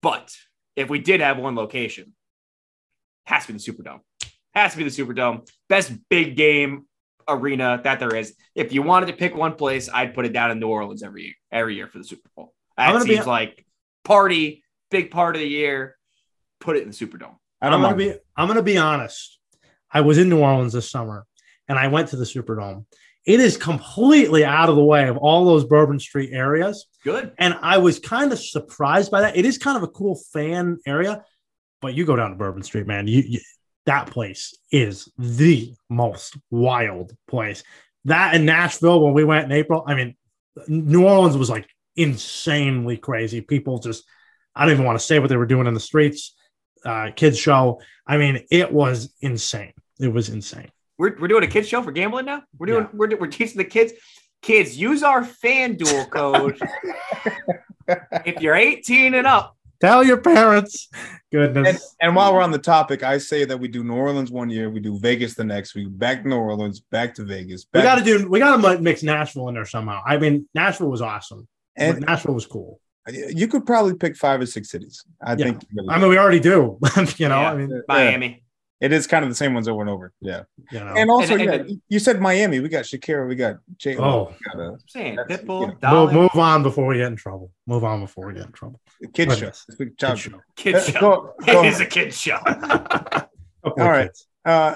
But 0.00 0.34
if 0.76 0.88
we 0.88 0.98
did 0.98 1.20
have 1.20 1.38
one 1.38 1.54
location, 1.54 2.12
has 3.26 3.46
to 3.46 3.52
be 3.52 3.58
the 3.58 3.64
Superdome. 3.72 4.00
Has 4.54 4.72
to 4.72 4.78
be 4.78 4.84
the 4.84 4.90
Superdome. 4.90 5.48
Best 5.68 5.92
big 6.08 6.36
game 6.36 6.86
arena 7.28 7.80
that 7.84 8.00
there 8.00 8.14
is. 8.14 8.34
If 8.54 8.72
you 8.72 8.82
wanted 8.82 9.06
to 9.06 9.12
pick 9.14 9.34
one 9.34 9.54
place, 9.54 9.88
I'd 9.92 10.14
put 10.14 10.26
it 10.26 10.32
down 10.32 10.50
in 10.50 10.58
New 10.58 10.68
Orleans 10.68 11.02
every 11.02 11.22
year, 11.24 11.34
every 11.50 11.76
year 11.76 11.86
for 11.86 11.98
the 11.98 12.04
Super 12.04 12.28
Bowl. 12.36 12.52
I'm 12.76 12.92
That 12.92 12.98
gonna 13.00 13.08
be- 13.08 13.14
seems 13.14 13.26
like 13.26 13.64
party, 14.04 14.64
big 14.90 15.10
part 15.10 15.36
of 15.36 15.40
the 15.40 15.48
year. 15.48 15.96
Put 16.60 16.76
it 16.76 16.82
in 16.82 16.88
the 16.90 16.94
Superdome. 16.94 17.36
I 17.60 17.68
I'm 17.68 17.80
gonna 17.80 17.90
know. 17.90 17.96
be 17.96 18.14
I'm 18.36 18.48
gonna 18.48 18.62
be 18.62 18.76
honest. 18.78 19.38
I 19.90 20.00
was 20.00 20.18
in 20.18 20.28
New 20.28 20.40
Orleans 20.40 20.72
this 20.72 20.90
summer 20.90 21.26
and 21.68 21.78
I 21.78 21.88
went 21.88 22.08
to 22.08 22.16
the 22.16 22.24
Superdome. 22.24 22.86
It 23.24 23.38
is 23.38 23.56
completely 23.56 24.44
out 24.44 24.68
of 24.68 24.76
the 24.76 24.84
way 24.84 25.08
of 25.08 25.16
all 25.16 25.44
those 25.44 25.64
Bourbon 25.64 26.00
Street 26.00 26.30
areas. 26.32 26.86
Good. 27.04 27.32
And 27.38 27.56
I 27.62 27.78
was 27.78 27.98
kind 28.00 28.32
of 28.32 28.38
surprised 28.38 29.10
by 29.10 29.20
that. 29.20 29.36
It 29.36 29.44
is 29.44 29.58
kind 29.58 29.76
of 29.76 29.84
a 29.84 29.88
cool 29.88 30.20
fan 30.32 30.78
area, 30.86 31.24
but 31.80 31.94
you 31.94 32.04
go 32.04 32.16
down 32.16 32.30
to 32.30 32.36
Bourbon 32.36 32.62
Street, 32.62 32.86
man. 32.86 33.06
You, 33.06 33.22
you 33.26 33.40
that 33.86 34.08
place 34.08 34.56
is 34.70 35.10
the 35.18 35.74
most 35.88 36.36
wild 36.50 37.12
place. 37.26 37.64
That 38.04 38.34
in 38.34 38.44
Nashville 38.44 39.00
when 39.00 39.12
we 39.12 39.24
went 39.24 39.44
in 39.44 39.52
April, 39.52 39.84
I 39.86 39.94
mean, 39.94 40.16
New 40.68 41.06
Orleans 41.06 41.36
was 41.36 41.50
like 41.50 41.68
insanely 41.96 42.96
crazy. 42.96 43.40
People 43.40 43.78
just, 43.78 44.04
I 44.54 44.64
don't 44.64 44.74
even 44.74 44.84
want 44.84 44.98
to 44.98 45.04
say 45.04 45.18
what 45.18 45.28
they 45.28 45.36
were 45.36 45.46
doing 45.46 45.66
in 45.66 45.74
the 45.74 45.80
streets. 45.80 46.34
Uh, 46.84 47.10
kids 47.14 47.38
show. 47.38 47.80
I 48.06 48.16
mean, 48.16 48.44
it 48.50 48.72
was 48.72 49.14
insane. 49.20 49.72
It 50.00 50.12
was 50.12 50.28
insane. 50.28 50.70
We're, 51.02 51.16
we're 51.18 51.26
doing 51.26 51.42
a 51.42 51.48
kids 51.48 51.66
show 51.66 51.82
for 51.82 51.90
gambling 51.90 52.26
now. 52.26 52.42
We're 52.60 52.66
doing 52.66 52.82
Yeah. 52.84 52.90
we're, 52.94 53.16
we're 53.16 53.26
teaching 53.26 53.58
the 53.58 53.64
kids. 53.64 53.92
Kids, 54.40 54.78
use 54.78 55.02
our 55.02 55.24
FanDuel 55.24 56.08
code. 56.10 56.60
if 58.24 58.40
you're 58.40 58.54
18 58.54 59.14
and 59.14 59.26
up, 59.26 59.56
Tell 59.80 60.04
your 60.04 60.18
parents. 60.18 60.88
Goodness. 61.32 61.96
and 62.00 62.14
while 62.14 62.32
we're 62.32 62.40
on 62.40 62.52
the 62.52 62.58
topic, 62.58 63.02
I 63.02 63.18
say 63.18 63.44
that 63.44 63.58
we 63.58 63.66
do 63.66 63.82
New 63.82 63.94
Orleans 63.96 64.30
one 64.30 64.48
year, 64.48 64.70
we 64.70 64.78
do 64.78 64.96
Vegas 65.00 65.34
the 65.34 65.42
next 65.42 65.74
week, 65.74 65.88
back 65.90 66.22
to 66.22 66.28
New 66.28 66.36
Orleans, 66.36 66.78
back 66.78 67.16
to 67.16 67.24
Vegas. 67.24 67.66
we 67.74 67.82
got 67.82 67.96
to 67.96 68.04
do. 68.04 68.28
We 68.28 68.38
got 68.38 68.62
to 68.62 68.78
mix 68.78 69.02
Nashville 69.02 69.48
in 69.48 69.54
there 69.54 69.66
somehow. 69.66 70.00
I 70.06 70.18
mean, 70.18 70.48
Nashville 70.54 70.88
was 70.88 71.02
awesome. 71.02 71.48
and 71.74 71.98
Nashville 72.02 72.34
was 72.34 72.46
cool. 72.46 72.78
you 73.08 73.48
could 73.48 73.66
probably 73.66 73.94
pick 73.96 74.16
five 74.16 74.40
or 74.40 74.46
six 74.46 74.70
cities. 74.70 75.04
I 75.20 75.32
Yeah. 75.32 75.46
think 75.46 75.64
I 75.90 75.98
mean, 75.98 76.08
we 76.08 76.16
already 76.16 76.38
do. 76.38 76.78
you 77.16 77.28
know, 77.28 77.40
Yeah. 77.40 77.50
I 77.50 77.56
mean, 77.56 77.70
Yeah. 77.70 77.80
Miami. 77.88 78.41
It 78.82 78.92
is 78.92 79.06
kind 79.06 79.24
of 79.24 79.30
the 79.30 79.34
same 79.34 79.54
ones 79.54 79.68
over 79.68 79.80
and 79.80 79.88
over. 79.88 80.12
Yeah. 80.20 80.42
you 80.70 80.80
know. 80.80 80.92
And 80.96 81.08
also, 81.10 81.34
And- 81.34 81.42
yeah, 81.44 81.52
and- 81.52 81.82
you 81.88 81.98
said 81.98 82.20
Miami. 82.20 82.60
We 82.60 82.68
got 82.68 82.84
Shakira, 82.84 83.26
we 83.28 83.34
got 83.36 83.56
J. 83.78 83.96
Oh. 83.96 84.24
we 84.30 84.36
got 84.52 84.60
a 84.60 84.68
I'm 84.72 84.78
saying 84.88 85.16
That's- 85.16 85.40
Pitbull, 85.40 85.60
yeah. 85.62 85.66
move, 85.68 85.80
Dolly, 85.80 86.14
move 86.14 86.30
on 86.34 86.62
before 86.62 86.86
we 86.86 86.96
get 86.96 87.06
in 87.06 87.16
trouble. 87.16 87.50
Move 87.66 87.84
on 87.84 88.00
before 88.00 88.26
we 88.26 88.34
get 88.34 88.46
in 88.46 88.52
trouble. 88.52 88.80
kids 89.14 89.38
show. 89.38 89.52
Goodness. 89.52 89.66
Kid 89.96 90.18
show. 90.18 90.40
kid 90.56 90.74
Uh, 90.74 90.80
show. 90.82 91.00
go- 91.00 91.34
go- 91.46 91.62
It 91.64 91.66
is 91.68 91.80
a 91.80 91.86
kid 91.86 92.12
show. 92.12 92.38
Couple 92.44 93.28
of 93.64 93.78
All 93.78 93.90
right. 93.90 94.10
Uh, 94.44 94.74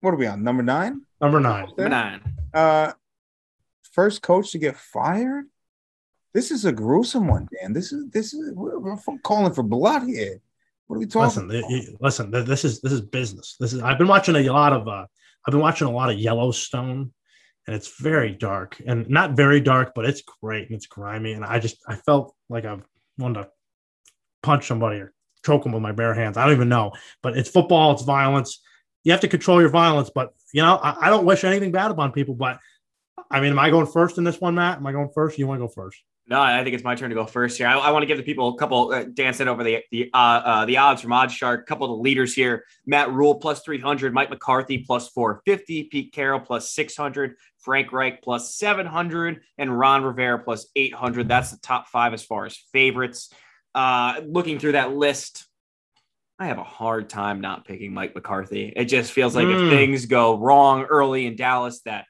what 0.00 0.14
are 0.14 0.16
we 0.16 0.26
on? 0.26 0.42
Number 0.44 0.62
nine. 0.62 1.02
Number 1.20 1.40
nine. 1.40 1.66
Number 1.66 1.88
nine. 1.88 2.20
Uh, 2.54 2.92
first 3.92 4.22
coach 4.22 4.52
to 4.52 4.58
get 4.58 4.76
fired. 4.76 5.46
This 6.32 6.50
is 6.52 6.64
a 6.64 6.70
gruesome 6.72 7.26
one, 7.26 7.48
Dan. 7.60 7.72
This 7.72 7.92
is 7.92 8.08
this 8.10 8.32
is 8.34 8.52
we're, 8.54 8.78
we're 8.78 8.96
calling 9.24 9.52
for 9.52 9.64
blood 9.64 10.04
here. 10.04 10.40
What 10.88 10.96
are 10.96 11.00
we 11.00 11.06
talking? 11.06 11.48
Listen, 11.48 11.96
listen. 12.00 12.30
This 12.30 12.64
is 12.64 12.80
this 12.80 12.92
is 12.92 13.02
business. 13.02 13.56
This 13.60 13.74
is. 13.74 13.82
I've 13.82 13.98
been 13.98 14.08
watching 14.08 14.36
a 14.36 14.50
lot 14.50 14.72
of. 14.72 14.88
uh 14.88 15.06
I've 15.46 15.52
been 15.52 15.60
watching 15.60 15.86
a 15.86 15.92
lot 15.92 16.10
of 16.10 16.18
Yellowstone, 16.18 17.12
and 17.66 17.76
it's 17.76 18.00
very 18.00 18.32
dark 18.32 18.80
and 18.86 19.08
not 19.08 19.32
very 19.32 19.60
dark, 19.60 19.92
but 19.94 20.04
it's 20.06 20.22
great 20.42 20.68
and 20.68 20.76
it's 20.76 20.86
grimy. 20.86 21.32
And 21.32 21.44
I 21.44 21.58
just 21.58 21.76
I 21.86 21.96
felt 21.96 22.34
like 22.48 22.64
I 22.64 22.78
wanted 23.18 23.42
to 23.42 23.48
punch 24.42 24.66
somebody 24.66 24.98
or 24.98 25.12
choke 25.44 25.62
them 25.62 25.72
with 25.72 25.82
my 25.82 25.92
bare 25.92 26.14
hands. 26.14 26.36
I 26.36 26.44
don't 26.44 26.54
even 26.54 26.68
know, 26.70 26.92
but 27.22 27.36
it's 27.36 27.50
football. 27.50 27.92
It's 27.92 28.02
violence. 28.02 28.60
You 29.04 29.12
have 29.12 29.20
to 29.20 29.28
control 29.28 29.60
your 29.60 29.70
violence, 29.70 30.10
but 30.14 30.32
you 30.52 30.62
know 30.62 30.76
I, 30.76 31.06
I 31.06 31.10
don't 31.10 31.26
wish 31.26 31.44
anything 31.44 31.72
bad 31.72 31.90
upon 31.90 32.12
people. 32.12 32.34
But 32.34 32.58
I 33.30 33.40
mean, 33.40 33.50
am 33.50 33.58
I 33.58 33.68
going 33.68 33.86
first 33.86 34.16
in 34.16 34.24
this 34.24 34.40
one, 34.40 34.54
Matt? 34.54 34.78
Am 34.78 34.86
I 34.86 34.92
going 34.92 35.10
first? 35.14 35.38
You 35.38 35.46
want 35.46 35.60
to 35.60 35.66
go 35.66 35.72
first? 35.72 35.98
No, 36.30 36.38
I 36.42 36.62
think 36.62 36.74
it's 36.74 36.84
my 36.84 36.94
turn 36.94 37.08
to 37.08 37.14
go 37.14 37.24
first 37.24 37.56
here. 37.56 37.66
I, 37.66 37.78
I 37.78 37.90
want 37.90 38.02
to 38.02 38.06
give 38.06 38.18
the 38.18 38.22
people 38.22 38.48
a 38.48 38.58
couple 38.58 38.92
uh, 38.92 39.04
dancing 39.14 39.48
over 39.48 39.64
the 39.64 39.78
the 39.90 40.10
uh, 40.12 40.16
uh, 40.16 40.64
the 40.66 40.76
odds 40.76 41.00
from 41.00 41.10
OddsShark. 41.12 41.60
A 41.60 41.62
couple 41.62 41.86
of 41.90 41.96
the 41.96 42.02
leaders 42.02 42.34
here: 42.34 42.64
Matt 42.86 43.10
Rhule 43.10 43.36
plus 43.36 43.62
three 43.62 43.80
hundred, 43.80 44.12
Mike 44.12 44.28
McCarthy 44.28 44.78
plus 44.78 45.08
four 45.08 45.40
fifty, 45.46 45.84
Pete 45.84 46.12
Carroll 46.12 46.40
plus 46.40 46.70
six 46.70 46.94
hundred, 46.94 47.36
Frank 47.60 47.92
Reich 47.92 48.20
plus 48.22 48.54
seven 48.54 48.84
hundred, 48.86 49.40
and 49.56 49.76
Ron 49.78 50.04
Rivera 50.04 50.38
plus 50.38 50.66
eight 50.76 50.94
hundred. 50.94 51.28
That's 51.28 51.50
the 51.50 51.58
top 51.58 51.88
five 51.88 52.12
as 52.12 52.22
far 52.22 52.44
as 52.44 52.56
favorites. 52.74 53.32
Uh, 53.74 54.20
looking 54.26 54.58
through 54.58 54.72
that 54.72 54.92
list, 54.94 55.46
I 56.38 56.46
have 56.48 56.58
a 56.58 56.64
hard 56.64 57.08
time 57.08 57.40
not 57.40 57.64
picking 57.64 57.94
Mike 57.94 58.14
McCarthy. 58.14 58.70
It 58.76 58.84
just 58.84 59.12
feels 59.12 59.34
like 59.34 59.46
Mm. 59.46 59.64
if 59.64 59.70
things 59.70 60.04
go 60.04 60.36
wrong 60.38 60.84
early 60.84 61.24
in 61.26 61.36
Dallas, 61.36 61.80
that 61.86 62.04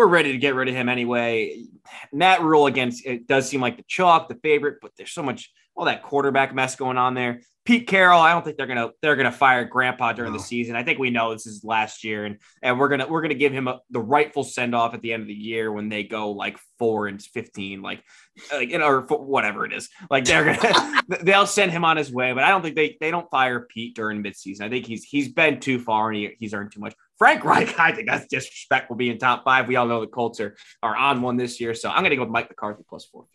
we're 0.00 0.06
ready 0.06 0.32
to 0.32 0.38
get 0.38 0.54
rid 0.54 0.66
of 0.66 0.74
him 0.74 0.88
anyway. 0.88 1.62
Matt 2.10 2.40
Rhule 2.40 2.66
against 2.66 3.04
it 3.04 3.26
does 3.26 3.46
seem 3.46 3.60
like 3.60 3.76
the 3.76 3.84
chalk, 3.86 4.28
the 4.28 4.34
favorite, 4.36 4.78
but 4.80 4.92
there's 4.96 5.12
so 5.12 5.22
much 5.22 5.52
all 5.76 5.84
that 5.84 6.02
quarterback 6.02 6.54
mess 6.54 6.74
going 6.74 6.96
on 6.96 7.12
there. 7.12 7.42
Pete 7.66 7.86
Carroll, 7.86 8.18
I 8.18 8.32
don't 8.32 8.42
think 8.42 8.56
they're 8.56 8.66
gonna 8.66 8.88
they're 9.02 9.14
gonna 9.14 9.30
fire 9.30 9.66
Grandpa 9.66 10.14
during 10.14 10.32
the 10.32 10.38
season. 10.38 10.74
I 10.74 10.84
think 10.84 10.98
we 10.98 11.10
know 11.10 11.34
this 11.34 11.46
is 11.46 11.64
last 11.64 12.02
year, 12.02 12.24
and 12.24 12.38
and 12.62 12.80
we're 12.80 12.88
gonna 12.88 13.06
we're 13.08 13.20
gonna 13.20 13.34
give 13.34 13.52
him 13.52 13.68
a, 13.68 13.80
the 13.90 14.00
rightful 14.00 14.42
send 14.42 14.74
off 14.74 14.94
at 14.94 15.02
the 15.02 15.12
end 15.12 15.20
of 15.20 15.28
the 15.28 15.34
year 15.34 15.70
when 15.70 15.90
they 15.90 16.02
go 16.02 16.30
like 16.30 16.58
four 16.78 17.06
and 17.06 17.20
fifteen, 17.20 17.82
like 17.82 18.02
like 18.50 18.70
you 18.70 18.78
know, 18.78 18.86
or 18.86 19.02
whatever 19.02 19.66
it 19.66 19.74
is. 19.74 19.90
Like 20.08 20.24
they're 20.24 20.44
gonna 20.46 21.02
they'll 21.22 21.46
send 21.46 21.72
him 21.72 21.84
on 21.84 21.98
his 21.98 22.10
way, 22.10 22.32
but 22.32 22.42
I 22.42 22.48
don't 22.48 22.62
think 22.62 22.76
they 22.76 22.96
they 22.98 23.10
don't 23.10 23.30
fire 23.30 23.60
Pete 23.68 23.94
during 23.94 24.22
midseason. 24.24 24.62
I 24.62 24.70
think 24.70 24.86
he's 24.86 25.04
he's 25.04 25.28
been 25.28 25.60
too 25.60 25.78
far 25.78 26.08
and 26.08 26.16
he, 26.16 26.30
he's 26.38 26.54
earned 26.54 26.72
too 26.72 26.80
much. 26.80 26.94
Frank 27.20 27.44
Reich, 27.44 27.78
I 27.78 27.92
think 27.92 28.08
that's 28.08 28.26
disrespectful 28.26 28.96
being 28.96 29.18
top 29.18 29.44
five. 29.44 29.68
We 29.68 29.76
all 29.76 29.86
know 29.86 30.00
the 30.00 30.08
Colts 30.08 30.40
are 30.40 30.56
are 30.82 30.96
on 30.96 31.22
one 31.22 31.36
this 31.36 31.60
year, 31.60 31.74
so 31.74 31.88
I'm 31.88 32.02
gonna 32.02 32.16
go 32.16 32.22
with 32.22 32.30
Mike 32.30 32.48
McCarthy 32.48 32.82
plus 32.88 33.04
four. 33.04 33.26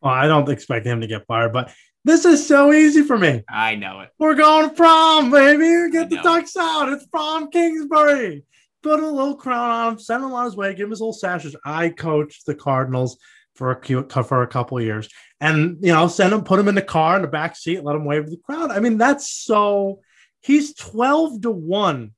Well, 0.00 0.12
I 0.12 0.28
don't 0.28 0.48
expect 0.48 0.86
him 0.86 1.00
to 1.00 1.06
get 1.08 1.26
fired, 1.26 1.52
but 1.52 1.72
this 2.04 2.24
is 2.24 2.46
so 2.46 2.72
easy 2.72 3.02
for 3.02 3.16
me. 3.16 3.42
I 3.48 3.76
know 3.76 4.00
it. 4.00 4.10
We're 4.18 4.34
going 4.34 4.68
to 4.68 4.74
prom, 4.74 5.30
baby. 5.30 5.92
Get 5.92 6.10
the 6.10 6.16
ducks 6.16 6.56
out. 6.56 6.92
It's 6.92 7.06
prom 7.06 7.48
Kingsbury. 7.52 8.42
Put 8.82 8.98
a 8.98 9.06
little 9.06 9.36
crown 9.36 9.70
on 9.70 9.92
him, 9.92 9.98
send 10.00 10.24
him 10.24 10.32
on 10.32 10.44
his 10.44 10.56
way, 10.56 10.74
give 10.74 10.86
him 10.86 10.90
his 10.90 11.00
little 11.00 11.12
sashes. 11.12 11.54
I 11.64 11.90
coached 11.90 12.46
the 12.46 12.56
Cardinals 12.56 13.16
for 13.54 13.70
a 13.70 14.24
for 14.24 14.42
a 14.42 14.48
couple 14.48 14.78
of 14.78 14.84
years, 14.84 15.08
and 15.40 15.78
you 15.80 15.92
know, 15.92 16.08
send 16.08 16.32
him, 16.32 16.42
put 16.42 16.58
him 16.58 16.66
in 16.66 16.74
the 16.74 16.82
car 16.82 17.14
in 17.14 17.22
the 17.22 17.28
back 17.28 17.54
seat, 17.54 17.84
let 17.84 17.94
him 17.94 18.04
wave 18.04 18.24
to 18.24 18.30
the 18.30 18.36
crowd. 18.38 18.72
I 18.72 18.80
mean, 18.80 18.98
that's 18.98 19.30
so. 19.30 20.00
He's 20.40 20.74
twelve 20.74 21.40
to 21.42 21.52
one 21.52 22.10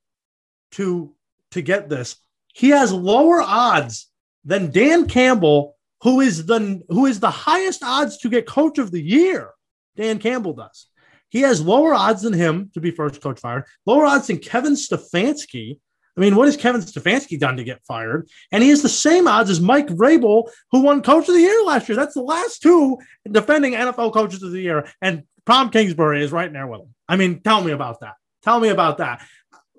to 0.74 1.14
to 1.52 1.62
get 1.62 1.88
this. 1.88 2.16
He 2.52 2.70
has 2.70 2.92
lower 2.92 3.40
odds 3.40 4.08
than 4.44 4.70
Dan 4.70 5.08
Campbell, 5.08 5.76
who 6.02 6.20
is 6.20 6.46
the 6.46 6.82
who 6.88 7.06
is 7.06 7.20
the 7.20 7.30
highest 7.30 7.82
odds 7.82 8.18
to 8.18 8.28
get 8.28 8.46
Coach 8.46 8.78
of 8.78 8.90
the 8.90 9.02
Year. 9.02 9.50
Dan 9.96 10.18
Campbell 10.18 10.52
does. 10.52 10.86
He 11.30 11.40
has 11.40 11.60
lower 11.60 11.94
odds 11.94 12.22
than 12.22 12.32
him 12.32 12.70
to 12.74 12.80
be 12.80 12.92
first 12.92 13.20
coach 13.20 13.40
fired, 13.40 13.64
lower 13.86 14.06
odds 14.06 14.28
than 14.28 14.38
Kevin 14.38 14.74
Stefanski. 14.74 15.78
I 16.16 16.20
mean, 16.20 16.36
what 16.36 16.46
has 16.46 16.56
Kevin 16.56 16.80
Stefanski 16.80 17.40
done 17.40 17.56
to 17.56 17.64
get 17.64 17.82
fired? 17.88 18.28
And 18.52 18.62
he 18.62 18.68
has 18.70 18.82
the 18.82 18.88
same 18.88 19.26
odds 19.26 19.50
as 19.50 19.60
Mike 19.60 19.88
Vrabel, 19.88 20.48
who 20.70 20.82
won 20.82 21.02
Coach 21.02 21.28
of 21.28 21.34
the 21.34 21.40
Year 21.40 21.64
last 21.64 21.88
year. 21.88 21.96
That's 21.96 22.14
the 22.14 22.22
last 22.22 22.62
two 22.62 22.98
defending 23.28 23.72
NFL 23.72 24.12
Coaches 24.12 24.44
of 24.44 24.52
the 24.52 24.60
Year. 24.60 24.88
And 25.02 25.24
Prom 25.44 25.70
Kingsbury 25.70 26.22
is 26.22 26.30
right 26.30 26.52
there 26.52 26.68
with 26.68 26.82
him. 26.82 26.94
I 27.08 27.16
mean, 27.16 27.40
tell 27.40 27.64
me 27.64 27.72
about 27.72 28.00
that. 28.00 28.14
Tell 28.44 28.60
me 28.60 28.68
about 28.68 28.98
that. 28.98 29.26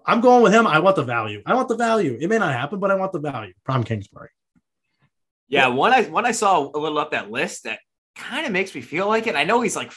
I'm 0.05 0.21
going 0.21 0.43
with 0.43 0.53
him. 0.53 0.67
I 0.67 0.79
want 0.79 0.95
the 0.95 1.03
value. 1.03 1.41
I 1.45 1.55
want 1.55 1.67
the 1.67 1.75
value. 1.75 2.17
It 2.19 2.29
may 2.29 2.37
not 2.37 2.53
happen, 2.53 2.79
but 2.79 2.91
I 2.91 2.95
want 2.95 3.11
the 3.11 3.19
value. 3.19 3.53
Prom 3.63 3.83
Kingsbury. 3.83 4.29
Yeah, 5.47 5.67
when 5.67 5.93
I 5.93 6.03
when 6.03 6.25
I 6.25 6.31
saw 6.31 6.59
a 6.59 6.79
little 6.79 6.97
up 6.97 7.11
that 7.11 7.31
list, 7.31 7.63
that 7.63 7.79
kind 8.15 8.45
of 8.45 8.51
makes 8.51 8.73
me 8.73 8.81
feel 8.81 9.07
like 9.07 9.27
it. 9.27 9.35
I 9.35 9.43
know 9.43 9.61
he's 9.61 9.75
like 9.75 9.91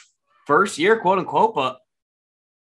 first 0.45 0.77
year, 0.77 0.99
quote 0.99 1.19
unquote, 1.19 1.55
but 1.55 1.79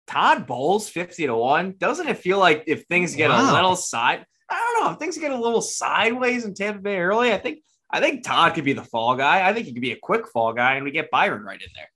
Todd 0.08 0.48
Bowles, 0.48 0.90
50 0.90 1.28
to 1.28 1.36
1. 1.36 1.76
Doesn't 1.78 2.08
it 2.08 2.18
feel 2.18 2.40
like 2.40 2.64
if 2.68 2.86
things 2.86 3.16
get 3.16 3.32
a 3.32 3.54
little 3.54 3.76
side, 3.76 4.26
I 4.50 4.56
don't 4.56 4.84
know, 4.84 4.92
if 4.92 5.00
things 5.00 5.18
get 5.18 5.32
a 5.32 5.40
little 5.40 5.62
sideways 5.62 6.46
in 6.46 6.54
Tampa 6.54 6.82
Bay 6.82 6.98
early, 6.98 7.32
I 7.32 7.38
think 7.38 7.60
I 7.92 8.00
think 8.00 8.24
Todd 8.24 8.56
could 8.56 8.66
be 8.66 8.74
the 8.74 8.84
fall 8.84 9.16
guy. 9.16 9.48
I 9.48 9.54
think 9.54 9.68
he 9.68 9.74
could 9.74 9.82
be 9.82 9.92
a 9.92 10.00
quick 10.02 10.28
fall 10.28 10.54
guy, 10.54 10.76
and 10.76 10.84
we 10.84 10.92
get 10.92 11.12
Byron 11.12 11.44
right 11.44 11.62
in 11.62 11.70
there. 11.76 11.90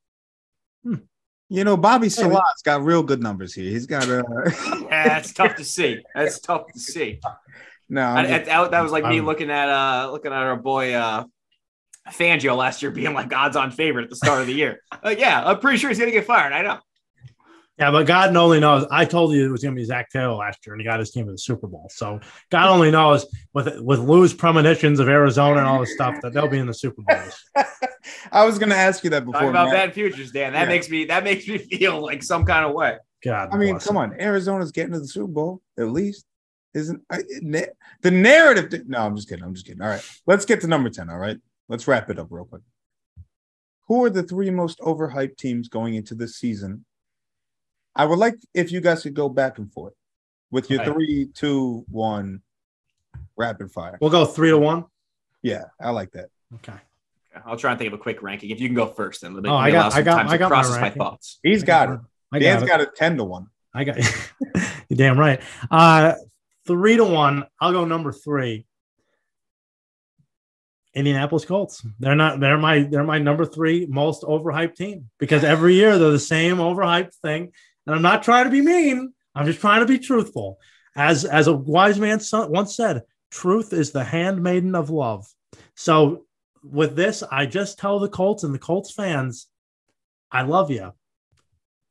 Hmm. 0.84 1.04
You 1.50 1.64
know, 1.64 1.78
Bobby 1.78 2.10
Salat's 2.10 2.62
got 2.64 2.84
real 2.84 3.04
good 3.04 3.22
numbers 3.24 3.54
here. 3.54 3.70
He's 3.70 3.86
got 3.86 4.08
a 4.10 4.24
Yeah, 4.90 5.18
it's 5.18 5.32
tough 5.34 5.56
to 5.56 5.64
see. 5.64 6.04
That's 6.14 6.40
tough 6.40 6.68
to 6.74 6.80
see. 6.80 7.20
no. 7.90 8.02
I, 8.02 8.06
I'm 8.22 8.28
just- 8.28 8.46
that, 8.46 8.72
that 8.72 8.82
was 8.82 8.92
like 8.92 9.06
me 9.06 9.20
Um, 9.20 9.26
looking 9.26 9.50
at 9.50 9.70
uh 9.70 10.12
looking 10.12 10.32
at 10.34 10.38
our 10.44 10.58
boy 10.58 10.94
uh 10.94 11.24
Fangio 12.12 12.56
last 12.56 12.82
year 12.82 12.92
being 12.92 13.14
like 13.14 13.34
odds 13.34 13.56
on 13.58 13.72
favorite 13.72 14.04
at 14.04 14.10
the 14.10 14.16
start 14.16 14.42
of 14.42 14.48
the 14.48 14.54
year. 14.54 14.82
Like, 15.04 15.20
yeah, 15.20 15.44
I'm 15.46 15.60
pretty 15.60 15.78
sure 15.78 15.90
he's 15.90 16.00
gonna 16.00 16.12
get 16.12 16.26
fired. 16.26 16.54
I 16.54 16.62
know. 16.62 16.80
Yeah, 17.80 17.92
but 17.92 18.08
God 18.08 18.36
only 18.36 18.60
knows. 18.60 18.88
I 18.90 19.06
told 19.06 19.34
you 19.34 19.46
it 19.46 19.50
was 19.52 19.62
going 19.62 19.76
to 19.76 19.80
be 19.80 19.86
Zac 19.86 20.10
Taylor 20.10 20.34
last 20.34 20.66
year, 20.66 20.74
and 20.74 20.82
he 20.82 20.86
got 20.86 21.00
his 21.00 21.12
team 21.12 21.28
to 21.28 21.32
the 21.32 21.38
Super 21.38 21.68
Bowl. 21.68 21.88
So 21.94 22.20
God 22.50 22.70
only 22.70 22.90
knows 22.90 23.28
with 23.54 23.80
with 23.82 24.00
Lou's 24.00 24.34
premonitions 24.34 25.00
of 25.00 25.08
Arizona 25.10 25.60
and 25.60 25.68
all 25.68 25.80
this 25.82 25.94
stuff 25.94 26.16
that 26.24 26.34
they'll 26.34 26.48
be 26.48 26.58
in 26.58 26.66
the 26.66 26.74
Super 26.74 27.04
Bowl. 27.04 27.18
I 28.32 28.46
was 28.46 28.58
going 28.58 28.70
to 28.70 28.76
ask 28.76 29.04
you 29.04 29.10
that 29.12 29.26
Talk 29.26 29.34
before. 29.34 29.50
about 29.52 29.66
Matt. 29.68 29.74
bad 29.74 29.94
futures, 29.94 30.32
Dan. 30.32 30.54
That 30.54 30.64
Yeah. 30.64 30.68
makes 30.70 30.90
me 30.90 31.06
that 31.06 31.24
makes 31.24 31.48
me 31.48 31.58
feel 31.78 32.02
like 32.02 32.24
some 32.24 32.46
kind 32.46 32.66
of 32.66 32.74
way. 32.74 32.98
God, 33.24 33.50
I 33.52 33.58
mean, 33.58 33.74
bless 33.76 33.86
come 33.86 33.96
him. 33.98 34.12
on. 34.12 34.20
Arizona's 34.22 34.72
getting 34.72 34.94
to 34.94 35.00
the 35.00 35.08
Super 35.08 35.28
Bowl 35.32 35.62
at 35.78 35.90
least. 35.90 36.26
Isn't 36.74 37.02
I, 37.12 37.20
na- 37.42 37.62
the 38.02 38.12
narrative? 38.12 38.88
No, 38.88 39.00
I'm 39.06 39.16
just 39.16 39.30
kidding. 39.30 39.44
I'm 39.44 39.54
just 39.54 39.66
kidding. 39.68 39.82
All 39.82 39.88
right, 39.88 40.04
let's 40.26 40.46
get 40.46 40.62
to 40.62 40.68
number 40.68 40.90
ten. 40.90 41.10
All 41.10 41.18
right, 41.20 41.38
let's 41.70 41.88
wrap 41.88 42.10
it 42.10 42.18
up 42.20 42.28
real 42.32 42.46
quick. 42.46 42.62
Who 43.88 44.04
are 44.04 44.10
the 44.10 44.24
three 44.24 44.50
most 44.52 44.80
overhyped 44.80 45.38
teams 45.38 45.70
going 45.70 45.96
into 45.96 46.14
this 46.16 46.36
season? 46.38 46.86
I 47.98 48.06
would 48.06 48.20
like 48.20 48.36
if 48.54 48.72
you 48.72 48.80
guys 48.82 49.04
could 49.04 49.14
go 49.16 49.28
back 49.30 49.58
and 49.58 49.72
forth 49.72 49.94
with 50.52 50.70
your 50.70 50.82
Okay. 50.82 50.92
three, 50.92 51.30
two, 51.34 51.86
one, 51.90 52.42
rapid 53.36 53.72
fire. 53.72 53.98
We'll 54.00 54.12
go 54.12 54.26
three 54.26 54.50
to 54.52 54.58
one. 54.58 54.86
Yeah, 55.42 55.66
I 55.80 55.90
like 55.90 56.12
that. 56.12 56.30
Okay. 56.56 56.74
I'll 57.46 57.58
try 57.58 57.72
and 57.72 57.78
think 57.80 57.94
of 57.94 58.00
a 58.00 58.02
quick 58.02 58.22
ranking. 58.24 58.50
If 58.50 58.60
you 58.60 58.68
can 58.68 58.76
go 58.76 58.88
first, 58.88 59.22
then 59.22 59.40
Oh, 59.46 59.56
I 59.56 59.72
got- 59.72 59.92
some 59.92 60.00
I 60.00 60.04
got- 60.04 60.16
time 60.18 60.28
I 60.30 60.38
got 60.38 60.50
my 60.50 60.56
process 60.56 60.76
my 60.76 60.82
ranking. 60.84 61.00
thoughts. 61.02 61.40
He's 61.44 61.64
got 61.64 61.92
it. 61.92 62.00
I 62.32 62.40
Dan's 62.40 62.64
got 62.64 62.82
it. 62.82 62.86
got 62.86 62.94
a 62.94 62.96
ten 62.96 63.18
to 63.18 63.24
one. 63.24 63.48
I 63.74 63.84
got 63.84 63.98
you're 64.90 64.98
damn 64.98 65.20
right. 65.20 65.42
Uh 65.70 66.14
three 66.66 66.98
to 66.98 67.04
one. 67.04 67.46
I'll 67.62 67.72
go 67.74 67.86
number 67.86 68.12
three. 68.12 68.66
Indianapolis 70.96 71.46
Colts. 71.46 71.86
They're 72.00 72.16
not 72.16 72.40
they're 72.40 72.58
my 72.58 72.80
they're 72.84 73.04
my 73.04 73.20
number 73.20 73.46
three 73.46 73.86
most 73.88 74.24
overhyped 74.24 74.76
team 74.76 75.10
because 75.20 75.44
every 75.44 75.76
year 75.76 75.98
they're 76.00 76.12
the 76.12 76.20
same 76.20 76.58
overhyped 76.58 77.14
thing. 77.22 77.52
And 77.88 77.96
I'm 77.96 78.02
not 78.02 78.22
trying 78.22 78.46
to 78.46 78.52
be 78.52 78.62
mean. 78.62 79.14
I'm 79.34 79.46
just 79.46 79.60
trying 79.62 79.80
to 79.80 79.88
be 79.88 79.98
truthful. 79.98 80.60
As 80.96 81.26
as 81.26 81.48
a 81.48 81.54
wise 81.54 82.00
man 82.00 82.20
once 82.34 82.76
said, 82.76 83.04
truth 83.32 83.74
is 83.74 83.92
the 83.92 84.04
handmaiden 84.04 84.76
of 84.76 84.90
love. 84.90 85.26
So 85.76 86.26
with 86.64 86.96
this, 86.96 87.24
I 87.24 87.46
just 87.46 87.80
tell 87.80 88.00
the 88.00 88.10
Colts 88.10 88.44
and 88.44 88.54
the 88.54 88.60
Colts 88.60 88.92
fans, 88.92 89.48
I 90.32 90.42
love 90.44 90.70
you 90.70 90.92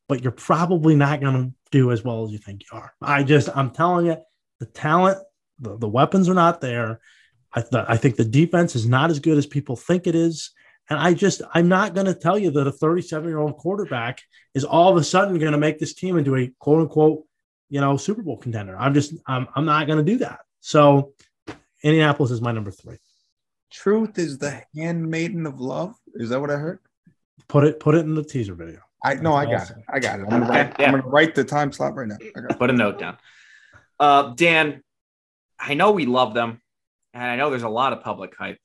but 0.08 0.22
you're 0.22 0.32
probably 0.32 0.94
not 0.94 1.20
going 1.20 1.34
to 1.34 1.52
do 1.70 1.90
as 1.90 2.04
well 2.04 2.24
as 2.24 2.30
you 2.30 2.38
think 2.38 2.62
you 2.62 2.78
are. 2.78 2.94
I 3.02 3.22
just, 3.22 3.48
I'm 3.54 3.70
telling 3.70 4.06
you, 4.06 4.16
the 4.60 4.66
talent, 4.66 5.18
the, 5.58 5.76
the 5.76 5.88
weapons 5.88 6.28
are 6.28 6.34
not 6.34 6.60
there. 6.60 7.00
I, 7.52 7.60
th- 7.62 7.84
I 7.88 7.96
think 7.96 8.16
the 8.16 8.24
defense 8.24 8.76
is 8.76 8.86
not 8.86 9.10
as 9.10 9.18
good 9.18 9.38
as 9.38 9.46
people 9.46 9.76
think 9.76 10.06
it 10.06 10.14
is. 10.14 10.50
And 10.88 10.98
I 10.98 11.14
just, 11.14 11.42
I'm 11.52 11.68
not 11.68 11.94
going 11.94 12.06
to 12.06 12.14
tell 12.14 12.38
you 12.38 12.50
that 12.52 12.66
a 12.66 12.72
37 12.72 13.28
year 13.28 13.38
old 13.38 13.56
quarterback 13.56 14.22
is 14.54 14.64
all 14.64 14.90
of 14.90 14.96
a 14.96 15.04
sudden 15.04 15.38
going 15.38 15.52
to 15.52 15.58
make 15.58 15.78
this 15.78 15.94
team 15.94 16.16
into 16.16 16.36
a 16.36 16.50
quote 16.58 16.82
unquote, 16.82 17.24
you 17.68 17.80
know, 17.80 17.96
Super 17.96 18.22
Bowl 18.22 18.36
contender. 18.36 18.76
I'm 18.78 18.94
just, 18.94 19.14
I'm, 19.26 19.48
I'm 19.54 19.64
not 19.64 19.86
going 19.86 20.04
to 20.04 20.12
do 20.12 20.18
that. 20.18 20.40
So 20.60 21.12
Indianapolis 21.82 22.30
is 22.30 22.40
my 22.40 22.52
number 22.52 22.70
three. 22.70 22.98
Truth 23.72 24.18
is 24.18 24.38
the 24.38 24.62
handmaiden 24.74 25.46
of 25.46 25.60
love. 25.60 25.94
Is 26.14 26.30
that 26.30 26.40
what 26.40 26.50
I 26.50 26.56
heard? 26.56 26.78
Put 27.48 27.64
it, 27.64 27.80
put 27.80 27.94
it 27.94 28.00
in 28.00 28.14
the 28.14 28.24
teaser 28.24 28.54
video. 28.54 28.80
I 29.06 29.14
no, 29.14 29.34
I 29.34 29.44
got 29.44 29.70
it. 29.70 29.76
I 29.88 30.00
got 30.00 30.18
it. 30.18 30.24
I'm 30.24 30.30
gonna 30.30 30.48
write. 30.48 30.74
yeah. 30.80 30.86
I'm 30.86 30.90
gonna 30.92 31.06
write 31.06 31.34
the 31.34 31.44
time 31.44 31.70
slot 31.72 31.94
right 31.94 32.08
now. 32.08 32.16
I 32.20 32.40
got 32.40 32.50
it. 32.50 32.58
Put 32.58 32.70
a 32.70 32.72
note 32.72 32.98
down. 32.98 33.18
Uh, 34.00 34.34
Dan, 34.34 34.82
I 35.60 35.74
know 35.74 35.92
we 35.92 36.06
love 36.06 36.34
them, 36.34 36.60
and 37.14 37.22
I 37.22 37.36
know 37.36 37.50
there's 37.50 37.62
a 37.62 37.68
lot 37.68 37.92
of 37.92 38.02
public 38.02 38.34
hype, 38.36 38.58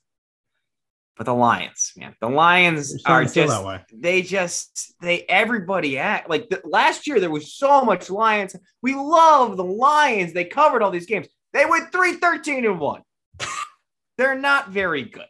but 1.22 1.26
the 1.26 1.36
Lions, 1.36 1.94
man, 1.96 2.16
the 2.20 2.28
Lions 2.28 2.96
are 2.96 2.98
starting 2.98 3.28
to 3.28 3.34
feel 3.36 3.44
just 3.46 3.62
that 3.62 3.68
way. 3.68 3.82
they 3.94 4.24
just 4.24 4.96
they 5.02 5.22
everybody 5.30 6.00
act 6.00 6.28
like 6.32 6.50
the, 6.50 6.60
last 6.64 7.06
year 7.06 7.20
there 7.20 7.30
was 7.30 7.54
so 7.54 7.84
much 7.84 8.10
Lions. 8.10 8.56
We 8.82 8.96
love 8.96 9.56
the 9.56 9.64
Lions. 9.64 10.34
They 10.34 10.46
covered 10.46 10.82
all 10.82 10.90
these 10.90 11.06
games. 11.06 11.28
They 11.54 11.68
went 11.68 11.92
3 11.92 12.14
13 12.14 12.66
and 12.66 12.80
1. 12.80 13.02
They're 14.18 14.34
not 14.34 14.70
very 14.70 15.04
good. 15.04 15.28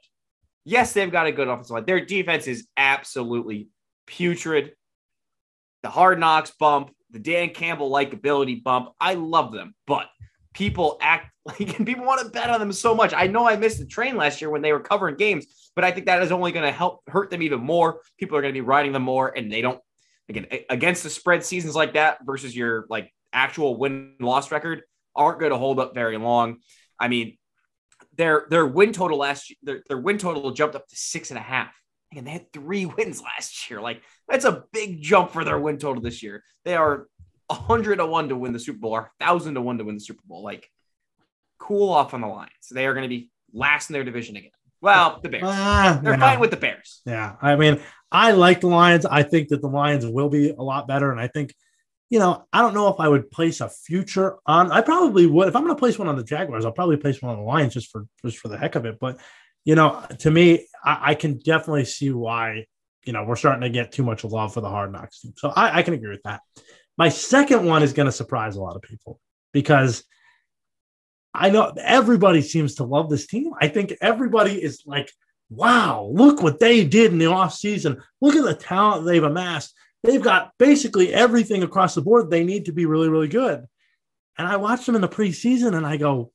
Yes, 0.63 0.93
they've 0.93 1.11
got 1.11 1.27
a 1.27 1.31
good 1.33 1.49
offensive 1.49 1.73
line. 1.73 1.85
Their 1.85 2.05
defense 2.05 2.47
is 2.47 2.69
absolutely 2.77 3.67
putrid. 4.07 4.71
The 5.83 5.89
hard 5.89 6.21
knocks 6.21 6.51
bump, 6.51 6.91
the 7.09 7.19
Dan 7.19 7.49
Campbell 7.49 7.91
likability 7.91 8.63
bump. 8.63 8.91
I 8.97 9.15
love 9.15 9.51
them, 9.51 9.75
but 9.85 10.07
people 10.53 10.97
act 11.01 11.31
like 11.45 11.77
and 11.77 11.87
people 11.87 12.05
want 12.05 12.21
to 12.21 12.29
bet 12.29 12.49
on 12.49 12.59
them 12.59 12.71
so 12.71 12.93
much. 12.93 13.13
I 13.13 13.27
know 13.27 13.47
I 13.47 13.55
missed 13.55 13.79
the 13.79 13.85
train 13.85 14.15
last 14.15 14.41
year 14.41 14.49
when 14.49 14.61
they 14.61 14.71
were 14.71 14.79
covering 14.79 15.15
games, 15.15 15.71
but 15.75 15.83
I 15.83 15.91
think 15.91 16.05
that 16.05 16.21
is 16.21 16.31
only 16.31 16.51
going 16.51 16.65
to 16.65 16.71
help 16.71 17.01
hurt 17.07 17.31
them 17.31 17.41
even 17.41 17.61
more. 17.61 18.01
People 18.19 18.37
are 18.37 18.41
going 18.41 18.53
to 18.53 18.57
be 18.57 18.65
riding 18.65 18.91
them 18.91 19.03
more, 19.03 19.29
and 19.35 19.51
they 19.51 19.61
don't 19.61 19.79
again 20.29 20.45
against 20.69 21.03
the 21.03 21.09
spread 21.09 21.43
seasons 21.43 21.75
like 21.75 21.93
that 21.93 22.19
versus 22.25 22.55
your 22.55 22.85
like 22.89 23.11
actual 23.33 23.77
win 23.77 24.15
loss 24.19 24.51
record 24.51 24.83
aren't 25.15 25.39
going 25.39 25.51
to 25.51 25.57
hold 25.57 25.79
up 25.79 25.93
very 25.95 26.17
long. 26.17 26.57
I 26.99 27.07
mean, 27.07 27.37
their 28.15 28.45
their 28.49 28.65
win 28.65 28.93
total 28.93 29.17
last 29.17 29.53
their, 29.63 29.83
their 29.87 29.97
win 29.97 30.17
total 30.17 30.51
jumped 30.51 30.75
up 30.75 30.87
to 30.87 30.95
six 30.95 31.31
and 31.31 31.37
a 31.37 31.43
half. 31.43 31.73
And 32.13 32.27
they 32.27 32.31
had 32.31 32.51
three 32.51 32.85
wins 32.97 33.21
last 33.21 33.69
year. 33.69 33.81
Like 33.81 34.01
that's 34.27 34.45
a 34.45 34.65
big 34.73 35.01
jump 35.01 35.31
for 35.31 35.43
their 35.43 35.59
win 35.59 35.77
total 35.77 36.01
this 36.01 36.21
year. 36.21 36.43
They 36.65 36.75
are 36.75 37.07
hundred 37.53 37.97
to 37.97 38.05
one 38.05 38.29
to 38.29 38.35
win 38.35 38.53
the 38.53 38.59
Super 38.59 38.79
Bowl, 38.79 38.91
or 38.91 39.11
thousand 39.19 39.55
to 39.55 39.61
one 39.61 39.77
to 39.77 39.83
win 39.83 39.95
the 39.95 40.01
Super 40.01 40.23
Bowl. 40.25 40.43
Like, 40.43 40.69
cool 41.59 41.89
off 41.89 42.13
on 42.13 42.21
the 42.21 42.27
Lions. 42.27 42.51
They 42.71 42.85
are 42.85 42.93
going 42.93 43.03
to 43.03 43.09
be 43.09 43.29
last 43.53 43.89
in 43.89 43.93
their 43.93 44.03
division 44.03 44.35
again. 44.35 44.51
Well, 44.81 45.19
the 45.21 45.29
Bears. 45.29 45.43
Uh, 45.45 45.99
They're 46.01 46.13
yeah. 46.13 46.19
fine 46.19 46.39
with 46.39 46.49
the 46.49 46.57
Bears. 46.57 47.01
Yeah, 47.05 47.35
I 47.41 47.55
mean, 47.55 47.79
I 48.11 48.31
like 48.31 48.61
the 48.61 48.67
Lions. 48.67 49.05
I 49.05 49.23
think 49.23 49.49
that 49.49 49.61
the 49.61 49.67
Lions 49.67 50.05
will 50.05 50.29
be 50.29 50.49
a 50.49 50.61
lot 50.61 50.87
better, 50.87 51.11
and 51.11 51.19
I 51.19 51.27
think, 51.27 51.53
you 52.09 52.17
know, 52.17 52.45
I 52.51 52.61
don't 52.61 52.73
know 52.73 52.87
if 52.87 52.99
I 52.99 53.07
would 53.07 53.29
place 53.29 53.61
a 53.61 53.69
future 53.69 54.37
on. 54.45 54.71
I 54.71 54.81
probably 54.81 55.27
would 55.27 55.47
if 55.47 55.55
I'm 55.55 55.63
going 55.63 55.75
to 55.75 55.79
place 55.79 55.99
one 55.99 56.07
on 56.07 56.17
the 56.17 56.23
Jaguars. 56.23 56.65
I'll 56.65 56.71
probably 56.71 56.97
place 56.97 57.21
one 57.21 57.31
on 57.31 57.37
the 57.37 57.45
Lions 57.45 57.75
just 57.75 57.91
for 57.91 58.07
just 58.25 58.39
for 58.39 58.47
the 58.47 58.57
heck 58.57 58.75
of 58.75 58.85
it. 58.85 58.97
But 58.99 59.19
you 59.63 59.75
know, 59.75 60.03
to 60.19 60.31
me, 60.31 60.67
I, 60.83 61.11
I 61.11 61.15
can 61.15 61.37
definitely 61.37 61.85
see 61.85 62.11
why 62.11 62.65
you 63.05 63.13
know 63.13 63.23
we're 63.23 63.35
starting 63.35 63.61
to 63.61 63.69
get 63.69 63.91
too 63.91 64.03
much 64.03 64.23
love 64.23 64.53
for 64.53 64.61
the 64.61 64.69
Hard 64.69 64.91
Knocks 64.91 65.21
team. 65.21 65.33
So 65.37 65.49
I, 65.49 65.77
I 65.77 65.83
can 65.83 65.93
agree 65.93 66.09
with 66.09 66.23
that. 66.23 66.41
My 67.01 67.09
second 67.09 67.65
one 67.65 67.81
is 67.81 67.93
going 67.93 68.05
to 68.05 68.11
surprise 68.11 68.55
a 68.55 68.61
lot 68.61 68.75
of 68.75 68.83
people 68.83 69.19
because 69.53 70.03
I 71.33 71.49
know 71.49 71.73
everybody 71.75 72.43
seems 72.43 72.75
to 72.75 72.83
love 72.83 73.09
this 73.09 73.25
team. 73.25 73.53
I 73.59 73.69
think 73.69 73.95
everybody 74.01 74.61
is 74.61 74.83
like, 74.85 75.11
wow, 75.49 76.11
look 76.13 76.43
what 76.43 76.59
they 76.59 76.85
did 76.85 77.11
in 77.11 77.17
the 77.17 77.25
offseason. 77.25 77.99
Look 78.21 78.35
at 78.35 78.43
the 78.43 78.53
talent 78.53 79.07
they've 79.07 79.23
amassed. 79.23 79.73
They've 80.03 80.21
got 80.21 80.51
basically 80.59 81.11
everything 81.11 81.63
across 81.63 81.95
the 81.95 82.03
board 82.03 82.29
they 82.29 82.43
need 82.43 82.65
to 82.65 82.71
be 82.71 82.85
really, 82.85 83.09
really 83.09 83.29
good. 83.29 83.65
And 84.37 84.47
I 84.47 84.57
watched 84.57 84.85
them 84.85 84.93
in 84.93 85.01
the 85.01 85.09
preseason 85.09 85.75
and 85.75 85.87
I 85.87 85.97
go, 85.97 86.31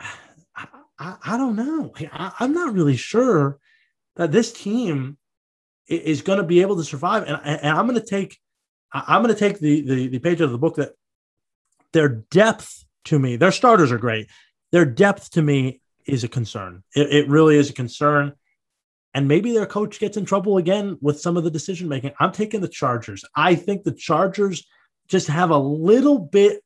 I, 0.00 0.66
I, 0.98 1.16
I 1.22 1.36
don't 1.36 1.56
know. 1.56 1.92
I, 2.10 2.32
I'm 2.40 2.54
not 2.54 2.72
really 2.72 2.96
sure 2.96 3.58
that 4.16 4.32
this 4.32 4.54
team 4.54 5.18
is 5.86 6.22
going 6.22 6.38
to 6.38 6.44
be 6.44 6.62
able 6.62 6.76
to 6.76 6.84
survive. 6.84 7.24
And, 7.24 7.38
and 7.44 7.76
I'm 7.76 7.86
going 7.86 8.00
to 8.00 8.06
take 8.06 8.38
I'm 8.92 9.22
going 9.22 9.34
to 9.34 9.38
take 9.38 9.58
the, 9.58 9.80
the 9.82 10.08
the 10.08 10.18
page 10.18 10.40
of 10.40 10.50
the 10.50 10.58
book 10.58 10.76
that 10.76 10.92
their 11.92 12.08
depth 12.08 12.84
to 13.06 13.18
me, 13.18 13.36
their 13.36 13.52
starters 13.52 13.92
are 13.92 13.98
great. 13.98 14.28
Their 14.70 14.84
depth 14.84 15.32
to 15.32 15.42
me 15.42 15.80
is 16.06 16.24
a 16.24 16.28
concern. 16.28 16.82
It, 16.94 17.12
it 17.12 17.28
really 17.28 17.56
is 17.56 17.70
a 17.70 17.74
concern. 17.74 18.32
And 19.14 19.28
maybe 19.28 19.52
their 19.52 19.66
coach 19.66 19.98
gets 19.98 20.16
in 20.16 20.24
trouble 20.24 20.56
again 20.56 20.96
with 21.00 21.20
some 21.20 21.36
of 21.36 21.44
the 21.44 21.50
decision 21.50 21.88
making. 21.88 22.12
I'm 22.18 22.32
taking 22.32 22.60
the 22.60 22.68
Chargers. 22.68 23.24
I 23.34 23.54
think 23.54 23.82
the 23.82 23.92
Chargers 23.92 24.66
just 25.08 25.28
have 25.28 25.50
a 25.50 25.58
little 25.58 26.18
bit 26.18 26.62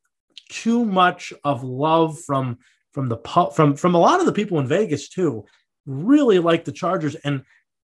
too 0.48 0.84
much 0.84 1.32
of 1.42 1.64
love 1.64 2.20
from 2.20 2.58
from 2.92 3.08
the 3.08 3.18
from 3.54 3.74
from 3.74 3.94
a 3.94 3.98
lot 3.98 4.20
of 4.20 4.26
the 4.26 4.32
people 4.32 4.60
in 4.60 4.68
Vegas 4.68 5.08
too. 5.08 5.44
Really 5.86 6.38
like 6.38 6.64
the 6.64 6.72
Chargers, 6.72 7.16
and 7.16 7.42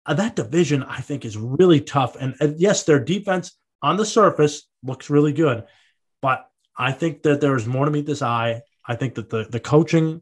uh, 0.05 0.15
that 0.15 0.35
division 0.35 0.83
I 0.83 1.01
think 1.01 1.23
is 1.23 1.38
really 1.38 1.81
tough. 1.81 2.15
And 2.19 2.35
uh, 2.41 2.49
yes, 2.57 2.83
their 2.83 2.99
defense 2.99 3.55
on 3.82 3.97
the 3.97 4.05
surface 4.05 4.67
looks 4.84 5.09
really 5.09 5.34
good, 5.34 5.63
but 6.21 6.49
I 6.78 6.91
think 6.91 7.23
that 7.23 7.41
there 7.41 7.55
is 7.55 7.65
more 7.65 7.86
to 7.86 7.91
meet 7.91 8.05
this 8.05 8.21
eye. 8.21 8.61
I 8.86 8.95
think 8.95 9.15
that 9.15 9.30
the 9.30 9.45
the 9.49 9.59
coaching 9.59 10.21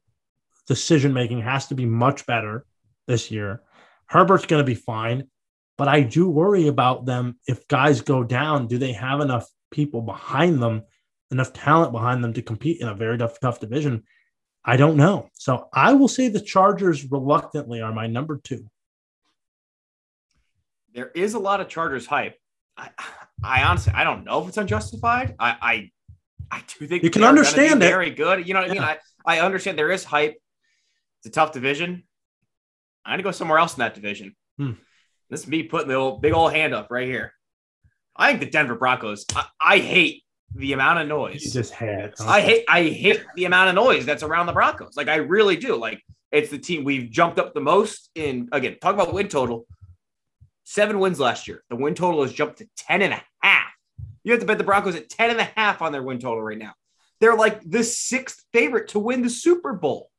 decision 0.67 1.13
making 1.13 1.41
has 1.41 1.67
to 1.67 1.75
be 1.75 1.85
much 1.85 2.25
better 2.25 2.65
this 3.07 3.31
year. 3.31 3.61
Herbert's 4.07 4.45
going 4.45 4.61
to 4.61 4.65
be 4.65 4.75
fine, 4.75 5.27
but 5.77 5.87
I 5.87 6.01
do 6.01 6.29
worry 6.29 6.67
about 6.67 7.05
them 7.05 7.37
if 7.47 7.67
guys 7.67 8.01
go 8.01 8.23
down. 8.23 8.67
Do 8.67 8.77
they 8.77 8.93
have 8.93 9.21
enough 9.21 9.47
people 9.71 10.01
behind 10.01 10.61
them, 10.61 10.83
enough 11.31 11.53
talent 11.53 11.91
behind 11.91 12.23
them 12.23 12.33
to 12.33 12.41
compete 12.41 12.81
in 12.81 12.87
a 12.87 12.95
very 12.95 13.17
tough, 13.17 13.39
tough 13.39 13.59
division? 13.59 14.03
I 14.63 14.77
don't 14.77 14.97
know. 14.97 15.29
So 15.33 15.69
I 15.73 15.93
will 15.93 16.07
say 16.07 16.27
the 16.27 16.41
Chargers 16.41 17.11
reluctantly 17.11 17.81
are 17.81 17.93
my 17.93 18.07
number 18.07 18.39
two. 18.43 18.65
There 20.93 21.09
is 21.09 21.33
a 21.33 21.39
lot 21.39 21.61
of 21.61 21.67
Chargers 21.67 22.05
hype. 22.07 22.39
I 23.43 23.63
honestly, 23.63 23.93
I 23.95 24.03
don't 24.03 24.23
know 24.23 24.41
if 24.41 24.47
it's 24.47 24.57
unjustified. 24.57 25.35
I, 25.39 25.57
I, 25.61 25.91
I 26.51 26.63
do 26.79 26.87
think 26.87 27.03
you 27.03 27.09
can 27.09 27.23
understand 27.23 27.81
it. 27.83 27.87
Very 27.87 28.11
good. 28.11 28.47
You 28.47 28.53
know 28.53 28.61
what 28.61 28.73
yeah. 28.73 28.81
I 28.83 28.87
mean? 28.93 28.97
I, 29.25 29.37
I 29.37 29.39
understand 29.41 29.77
there 29.77 29.91
is 29.91 30.03
hype. 30.03 30.35
It's 31.19 31.27
a 31.27 31.31
tough 31.31 31.51
division. 31.51 32.03
I'm 33.05 33.13
gonna 33.13 33.23
go 33.23 33.31
somewhere 33.31 33.59
else 33.59 33.75
in 33.75 33.79
that 33.79 33.93
division. 33.93 34.35
Hmm. 34.57 34.73
This 35.29 35.41
is 35.41 35.47
me 35.47 35.63
putting 35.63 35.87
the 35.87 35.95
old 35.95 36.21
big 36.21 36.33
old 36.33 36.53
hand 36.53 36.73
up 36.73 36.87
right 36.89 37.07
here. 37.07 37.33
I 38.15 38.29
think 38.29 38.39
the 38.39 38.49
Denver 38.49 38.75
Broncos. 38.75 39.25
I, 39.35 39.45
I 39.59 39.77
hate 39.79 40.23
the 40.53 40.73
amount 40.73 40.99
of 40.99 41.07
noise. 41.07 41.43
You 41.43 41.51
just 41.51 41.73
had. 41.73 42.13
I 42.19 42.41
hate. 42.41 42.65
I 42.67 42.83
hate 42.83 43.23
the 43.35 43.45
amount 43.45 43.69
of 43.69 43.75
noise 43.75 44.05
that's 44.05 44.23
around 44.23 44.45
the 44.45 44.53
Broncos. 44.53 44.95
Like 44.95 45.07
I 45.07 45.15
really 45.15 45.57
do. 45.57 45.75
Like 45.75 46.01
it's 46.31 46.49
the 46.49 46.57
team 46.57 46.83
we've 46.83 47.09
jumped 47.09 47.39
up 47.39 47.53
the 47.53 47.61
most 47.61 48.09
in. 48.15 48.49
Again, 48.51 48.77
talk 48.81 48.93
about 48.93 49.13
win 49.13 49.27
total 49.27 49.67
seven 50.65 50.99
wins 50.99 51.19
last 51.19 51.47
year. 51.47 51.63
The 51.69 51.77
win 51.77 51.95
total 51.95 52.23
has 52.23 52.33
jumped 52.33 52.57
to 52.57 52.67
10 52.77 53.01
and 53.01 53.13
a 53.13 53.23
half. 53.41 53.71
You 54.23 54.31
have 54.31 54.41
to 54.41 54.47
bet 54.47 54.57
the 54.57 54.63
Broncos 54.63 54.95
at 54.95 55.09
10 55.09 55.29
and 55.29 55.39
a 55.39 55.51
half 55.55 55.81
on 55.81 55.91
their 55.91 56.03
win 56.03 56.19
total 56.19 56.41
right 56.41 56.57
now. 56.57 56.73
They're 57.21 57.35
like 57.35 57.61
the 57.63 57.83
sixth 57.83 58.43
favorite 58.51 58.89
to 58.89 58.99
win 58.99 59.21
the 59.21 59.29
Super 59.29 59.71
Bowl. 59.71 60.09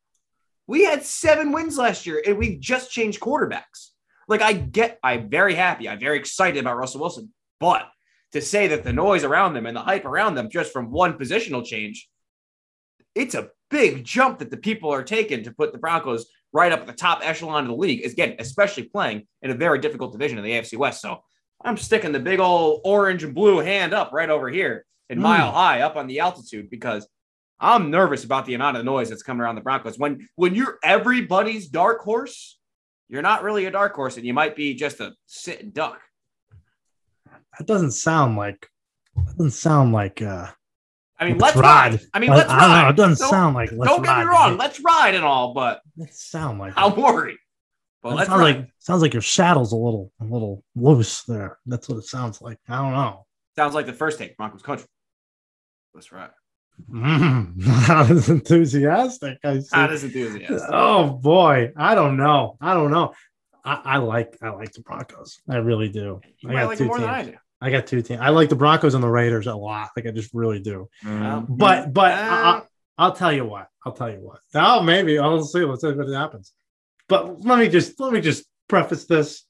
We 0.67 0.85
had 0.85 1.05
seven 1.05 1.53
wins 1.53 1.77
last 1.77 2.07
year 2.07 2.23
and 2.25 2.39
we've 2.39 2.61
just 2.61 2.91
changed 2.91 3.21
quarterbacks. 3.21 3.91
Like, 4.29 4.43
I 4.43 4.55
get, 4.55 4.99
I'm 5.03 5.29
very 5.29 5.55
happy. 5.55 5.89
I'm 5.89 6.01
very 6.01 6.19
excited 6.19 6.59
about 6.59 6.79
Russell 6.79 7.01
Wilson. 7.01 7.33
But 7.61 7.89
to 8.33 8.41
say 8.41 8.69
that 8.69 8.83
the 8.83 8.93
noise 8.93 9.25
around 9.25 9.55
them 9.55 9.67
and 9.67 9.77
the 9.77 9.83
hype 9.83 10.05
around 10.05 10.35
them 10.35 10.51
just 10.51 10.73
from 10.73 10.91
one 10.91 11.19
positional 11.19 11.65
change, 11.65 12.09
it's 13.15 13.35
a 13.35 13.51
big 13.71 14.05
jump 14.05 14.39
that 14.39 14.51
the 14.51 14.57
people 14.57 14.93
are 14.93 15.03
taking 15.03 15.45
to 15.45 15.53
put 15.53 15.73
the 15.73 15.79
Broncos 15.79 16.27
right 16.57 16.73
up 16.73 16.81
at 16.81 16.87
the 16.87 16.93
top 16.93 17.21
echelon 17.23 17.65
of 17.65 17.69
the 17.69 17.77
league 17.77 18.01
is 18.01 18.15
again, 18.15 18.35
especially 18.39 18.85
playing 18.85 19.27
in 19.43 19.51
a 19.51 19.55
very 19.55 19.79
difficult 19.79 20.13
division 20.13 20.39
in 20.39 20.45
the 20.45 20.53
AFC 20.53 20.79
West. 20.79 21.03
So 21.03 21.23
I'm 21.63 21.77
sticking 21.77 22.13
the 22.13 22.19
big 22.19 22.41
old 22.41 22.81
orange 22.85 23.23
and 23.23 23.35
blue 23.35 23.59
hand 23.59 23.93
up 23.93 24.13
right 24.13 24.31
over 24.31 24.49
here 24.49 24.87
in 25.11 25.19
mm. 25.19 25.23
mile 25.23 25.53
high 25.53 25.83
up 25.83 25.97
on 25.97 26.07
the 26.07 26.21
altitude 26.21 26.71
because 26.71 27.07
I'm 27.61 27.91
nervous 27.91 28.25
about 28.25 28.47
the 28.47 28.55
amount 28.55 28.79
of 28.79 28.85
noise 28.85 29.11
that's 29.11 29.23
coming 29.23 29.43
around 29.43 29.55
the 29.55 29.61
Broncos. 29.61 29.99
When 29.99 30.29
when 30.37 30.55
you're 30.55 30.79
everybody's 30.83 31.69
dark 31.69 32.01
horse, 32.01 32.59
you're 33.09 33.23
not 33.23 33.43
really 33.43 33.67
a 33.67 33.71
dark 33.71 33.95
horse, 33.95 34.17
and 34.17 34.27
you 34.27 34.35
might 34.35 34.57
be 34.57 34.75
just 34.75 35.01
a 35.01 35.13
sitting 35.27 35.71
duck. 35.71 36.01
That 37.59 37.67
doesn't 37.67 37.93
sound 37.93 38.37
like 38.37 38.69
that 39.15 39.37
doesn't 39.37 39.53
sound 39.53 39.93
like 39.93 40.23
uh 40.23 40.49
I 41.19 41.25
mean, 41.25 41.39
let's, 41.39 41.57
let's 41.57 41.67
ride. 41.67 41.93
ride. 41.93 42.01
I 42.13 42.19
mean, 42.19 42.31
let's 42.31 42.51
I, 42.51 42.57
ride. 42.57 42.65
I 42.65 42.83
know, 42.83 42.89
it 42.91 42.97
doesn't 42.97 43.19
don't, 43.19 43.31
sound 43.31 43.55
like 43.55 43.73
let's 43.73 43.91
Don't 43.91 44.03
get 44.03 44.19
me 44.19 44.25
wrong. 44.25 44.57
Let's 44.57 44.81
ride 44.81 45.15
and 45.15 45.25
all, 45.25 45.55
but 45.55 45.81
it 45.97 46.13
sound 46.15 46.59
like 46.59 46.75
I'm 46.77 46.95
worried. 46.95 47.39
But 48.03 48.17
let's 48.17 48.29
sounds 48.29 48.41
ride. 48.41 48.57
like 48.57 48.69
sounds 48.79 49.03
like 49.03 49.15
your 49.15 49.23
saddle's 49.23 49.73
a 49.73 49.77
little 49.77 50.13
a 50.21 50.25
little 50.25 50.63
loose 50.75 51.23
there. 51.25 51.59
That's 51.67 51.89
what 51.89 51.99
it 51.99 52.05
sounds 52.05 52.43
like. 52.43 52.59
I 52.69 52.77
don't 52.83 52.93
know. 52.93 53.27
Sounds 53.57 53.75
like 53.75 53.87
the 53.87 53.93
first 53.93 54.19
take, 54.19 54.37
Broncos 54.37 54.63
country. 54.63 54.87
Let's 55.95 56.13
ride. 56.13 56.31
Mm, 56.91 57.57
not 57.89 58.11
as 58.11 58.29
enthusiastic. 58.29 59.39
I 59.43 59.61
see. 59.61 59.69
Not 59.73 59.93
as 59.93 60.05
enthusiastic. 60.05 60.69
Oh 60.71 61.09
boy, 61.09 61.73
I 61.77 61.95
don't 61.95 62.19
know. 62.19 62.59
I 62.61 62.75
don't 62.75 62.91
know. 62.91 63.15
I, 63.65 63.81
I 63.85 63.97
like 63.97 64.37
I 64.43 64.51
like 64.51 64.73
the 64.73 64.83
Broncos. 64.83 65.41
I 65.49 65.57
really 65.57 65.89
do. 65.89 66.21
You 66.41 66.51
I 66.51 66.53
got 66.53 66.67
like 66.67 66.79
two 66.79 66.85
more 66.85 66.99
teams. 66.99 67.07
than 67.07 67.15
I 67.15 67.25
do. 67.25 67.35
I 67.67 67.71
got 67.71 67.87
two 67.87 68.01
teams. 68.01 68.21
I 68.21 68.29
like 68.29 68.49
the 68.49 68.57
Broncos 68.57 68.95
and 68.95 69.03
the 69.03 69.09
Raiders 69.09 69.47
a 69.49 69.55
lot. 69.55 69.91
Like 69.97 70.07
I 70.07 70.13
just 70.13 70.33
really 70.33 70.61
do. 70.61 70.89
Mm-hmm. 71.05 71.57
But 71.57 71.93
but 71.93 72.13
uh, 72.13 72.63
I, 72.99 73.07
will 73.07 73.13
tell 73.13 73.33
you 73.33 73.45
what. 73.45 73.69
I'll 73.85 73.93
tell 73.93 74.11
you 74.11 74.19
what. 74.19 74.39
Oh, 74.55 74.83
maybe 74.83 75.19
I'll 75.19 75.43
see. 75.43 75.65
Let's 75.65 75.81
see 75.81 75.93
what 75.93 76.09
happens. 76.09 76.53
But 77.09 77.41
let 77.45 77.59
me 77.59 77.69
just 77.69 77.99
let 77.99 78.13
me 78.13 78.21
just 78.21 78.45
preface 78.69 79.07
this. 79.07 79.43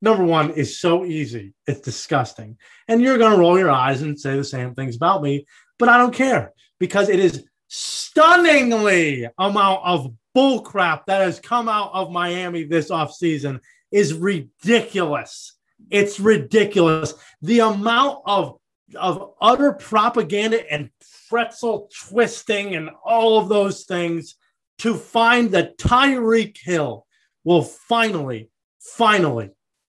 Number 0.00 0.24
one 0.24 0.50
is 0.50 0.78
so 0.78 1.04
easy. 1.04 1.54
It's 1.66 1.80
disgusting, 1.80 2.58
and 2.86 3.02
you're 3.02 3.18
gonna 3.18 3.38
roll 3.38 3.58
your 3.58 3.70
eyes 3.70 4.02
and 4.02 4.18
say 4.18 4.36
the 4.36 4.44
same 4.44 4.74
things 4.74 4.96
about 4.96 5.22
me. 5.22 5.46
But 5.78 5.88
I 5.88 5.98
don't 5.98 6.14
care 6.14 6.52
because 6.78 7.08
it 7.08 7.18
is 7.18 7.44
stunningly 7.66 9.28
amount 9.36 9.80
of 9.84 10.14
bullcrap 10.36 11.06
that 11.06 11.22
has 11.22 11.40
come 11.40 11.68
out 11.68 11.90
of 11.92 12.12
Miami 12.12 12.64
this 12.64 12.90
offseason 12.90 13.58
is 13.90 14.14
ridiculous. 14.14 15.54
It's 15.90 16.20
ridiculous. 16.20 17.14
The 17.42 17.60
amount 17.60 18.20
of 18.26 18.58
of 18.96 19.32
utter 19.40 19.72
propaganda 19.72 20.70
and 20.70 20.90
pretzel 21.28 21.88
twisting 22.06 22.74
and 22.74 22.90
all 23.04 23.38
of 23.38 23.48
those 23.48 23.84
things 23.84 24.36
to 24.78 24.94
find 24.94 25.50
that 25.52 25.78
Tyreek 25.78 26.58
Hill 26.58 27.06
will 27.44 27.62
finally, 27.62 28.50
finally 28.78 29.50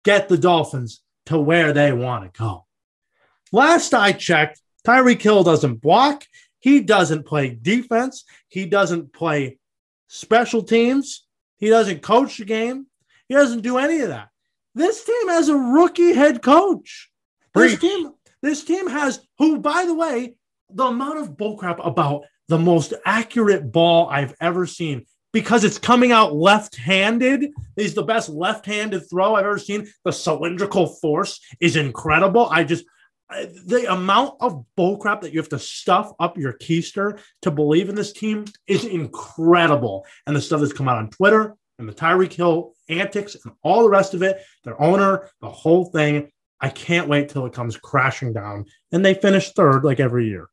get 0.05 0.29
the 0.29 0.39
Dolphins 0.39 1.03
to 1.27 1.39
where 1.39 1.73
they 1.73 1.93
want 1.93 2.25
to 2.25 2.39
go. 2.39 2.67
Last 3.53 3.95
I 3.95 4.13
checked, 4.13 4.61
Tyreek 4.87 5.21
Hill 5.21 5.45
doesn't 5.45 5.77
block. 5.77 6.25
He 6.61 6.81
doesn't 6.81 7.27
play 7.27 7.57
defense. 7.61 8.25
He 8.49 8.67
doesn't 8.67 9.13
play 9.13 9.59
special 10.09 10.63
teams. 10.63 11.27
He 11.59 11.69
doesn't 11.69 12.03
coach 12.03 12.39
the 12.39 12.45
game. 12.45 12.87
He 13.29 13.35
doesn't 13.35 13.61
do 13.61 13.79
any 13.79 14.01
of 14.01 14.09
that. 14.09 14.29
This 14.75 15.05
team 15.05 15.29
has 15.29 15.49
a 15.49 15.57
rookie 15.57 16.13
head 16.13 16.43
coach. 16.43 17.11
This 17.55 17.79
team, 17.79 18.13
this 18.43 18.65
team 18.65 18.89
has 18.89 19.21
who, 19.39 19.59
by 19.59 19.85
the 19.87 19.95
way, 19.95 20.35
the 20.71 20.85
amount 20.85 21.19
of 21.19 21.37
bullcrap 21.37 21.85
about 21.85 22.25
the 22.49 22.59
most 22.59 22.95
accurate 23.05 23.73
ball 23.73 24.09
I've 24.09 24.35
ever 24.41 24.67
seen 24.67 25.07
because 25.33 25.65
it's 25.65 25.79
coming 25.79 26.13
out 26.13 26.35
left-handed. 26.35 27.51
He's 27.77 27.95
the 27.95 28.03
best 28.03 28.29
left-handed 28.29 29.09
throw 29.11 29.35
I've 29.35 29.45
ever 29.45 29.59
seen. 29.59 29.89
The 30.05 30.13
cylindrical 30.13 30.87
force 30.87 31.41
is 31.61 31.77
incredible. 31.77 32.49
I 32.51 32.65
just 32.65 32.85
the 33.67 33.93
amount 33.93 34.37
of 34.41 34.65
bullcrap 34.77 35.21
that 35.21 35.33
you 35.33 35.41
have 35.41 35.51
to 35.51 35.59
stuff 35.59 36.13
up 36.19 36.39
your 36.39 36.55
keister 36.55 37.21
to 37.43 37.51
believe 37.51 37.91
in 37.91 37.95
this 37.95 38.13
team 38.13 38.47
is 38.67 38.85
incredible. 38.85 40.07
And 40.27 40.35
the 40.35 40.41
stuff 40.41 40.61
that's 40.61 40.73
come 40.73 40.89
out 40.89 40.97
on 40.97 41.11
Twitter 41.11 41.55
and 41.79 41.89
the 41.89 41.93
Tyreek 41.93 42.33
Hill 42.33 42.75
antics 42.89 43.37
and 43.45 43.55
all 43.63 43.83
the 43.83 43.91
rest 43.91 44.15
of 44.15 44.23
it, 44.23 44.41
their 44.65 44.81
owner, 44.81 45.29
the 45.41 45.51
whole 45.51 45.87
thing. 45.87 46.31
I 46.61 46.71
can't 46.71 47.09
wait 47.09 47.29
till 47.29 47.47
it 47.47 47.53
comes 47.53 47.77
crashing 47.77 48.33
down. 48.33 48.65
And 48.91 49.05
they 49.05 49.15
finish 49.15 49.53
third 49.53 49.85
like 49.85 50.01
every 50.01 50.27
year. 50.27 50.49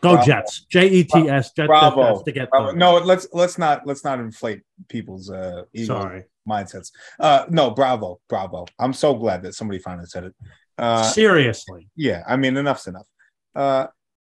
Go 0.00 0.12
Bravo. 0.12 0.26
Jets. 0.26 0.64
J 0.70 0.88
E 0.88 1.02
T 1.04 1.28
S. 1.28 1.50
Jets 1.52 1.66
Bravo. 1.66 2.12
Jets, 2.14 2.22
to 2.22 2.32
get 2.32 2.48
third. 2.56 2.76
no, 2.76 2.98
let's 2.98 3.26
let's 3.32 3.58
not 3.58 3.84
let's 3.84 4.04
not 4.04 4.20
inflate 4.20 4.62
people's 4.88 5.28
uh 5.28 5.64
ego 5.72 5.86
Sorry. 6.00 6.24
mindsets. 6.48 6.92
Uh 7.18 7.46
no, 7.48 7.72
bravo, 7.72 8.20
bravo. 8.28 8.66
I'm 8.78 8.92
so 8.92 9.14
glad 9.14 9.42
that 9.42 9.54
somebody 9.54 9.80
finally 9.80 10.06
said 10.06 10.24
it. 10.24 10.34
Uh 10.78 11.02
Seriously. 11.02 11.88
yeah, 11.96 12.22
I 12.28 12.36
mean 12.36 12.56
enough's 12.56 12.86
enough. 12.86 13.08
Uh 13.56 13.88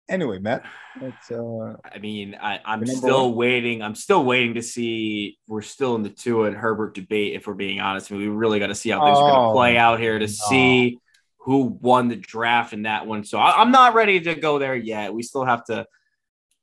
anyway, 0.09 0.39
Matt, 0.39 0.63
uh 1.31 1.73
I 1.85 1.99
mean, 1.99 2.35
I, 2.41 2.59
I'm 2.65 2.85
still 2.85 3.27
one. 3.29 3.35
waiting. 3.37 3.81
I'm 3.81 3.95
still 3.95 4.25
waiting 4.25 4.55
to 4.55 4.61
see. 4.61 5.37
We're 5.47 5.61
still 5.61 5.95
in 5.95 6.03
the 6.03 6.09
Tua 6.09 6.47
and 6.47 6.57
Herbert 6.57 6.95
debate. 6.95 7.35
If 7.35 7.47
we're 7.47 7.53
being 7.53 7.79
honest, 7.79 8.11
I 8.11 8.15
mean, 8.15 8.29
we 8.29 8.35
really 8.35 8.59
got 8.59 8.67
to 8.67 8.75
see 8.75 8.89
how 8.89 9.05
things 9.05 9.17
are 9.17 9.29
going 9.29 9.35
Oh, 9.45 9.49
to 9.49 9.53
play 9.53 9.77
out 9.77 9.99
here 9.99 10.19
to 10.19 10.25
no. 10.25 10.31
see 10.31 10.99
who 11.37 11.77
won 11.81 12.09
the 12.09 12.15
draft 12.17 12.73
in 12.73 12.81
that 12.83 13.07
one. 13.07 13.23
So 13.23 13.37
I, 13.39 13.61
I'm 13.61 13.71
not 13.71 13.93
ready 13.93 14.19
to 14.19 14.35
go 14.35 14.59
there 14.59 14.75
yet. 14.75 15.13
We 15.13 15.23
still 15.23 15.45
have 15.45 15.63
to. 15.65 15.85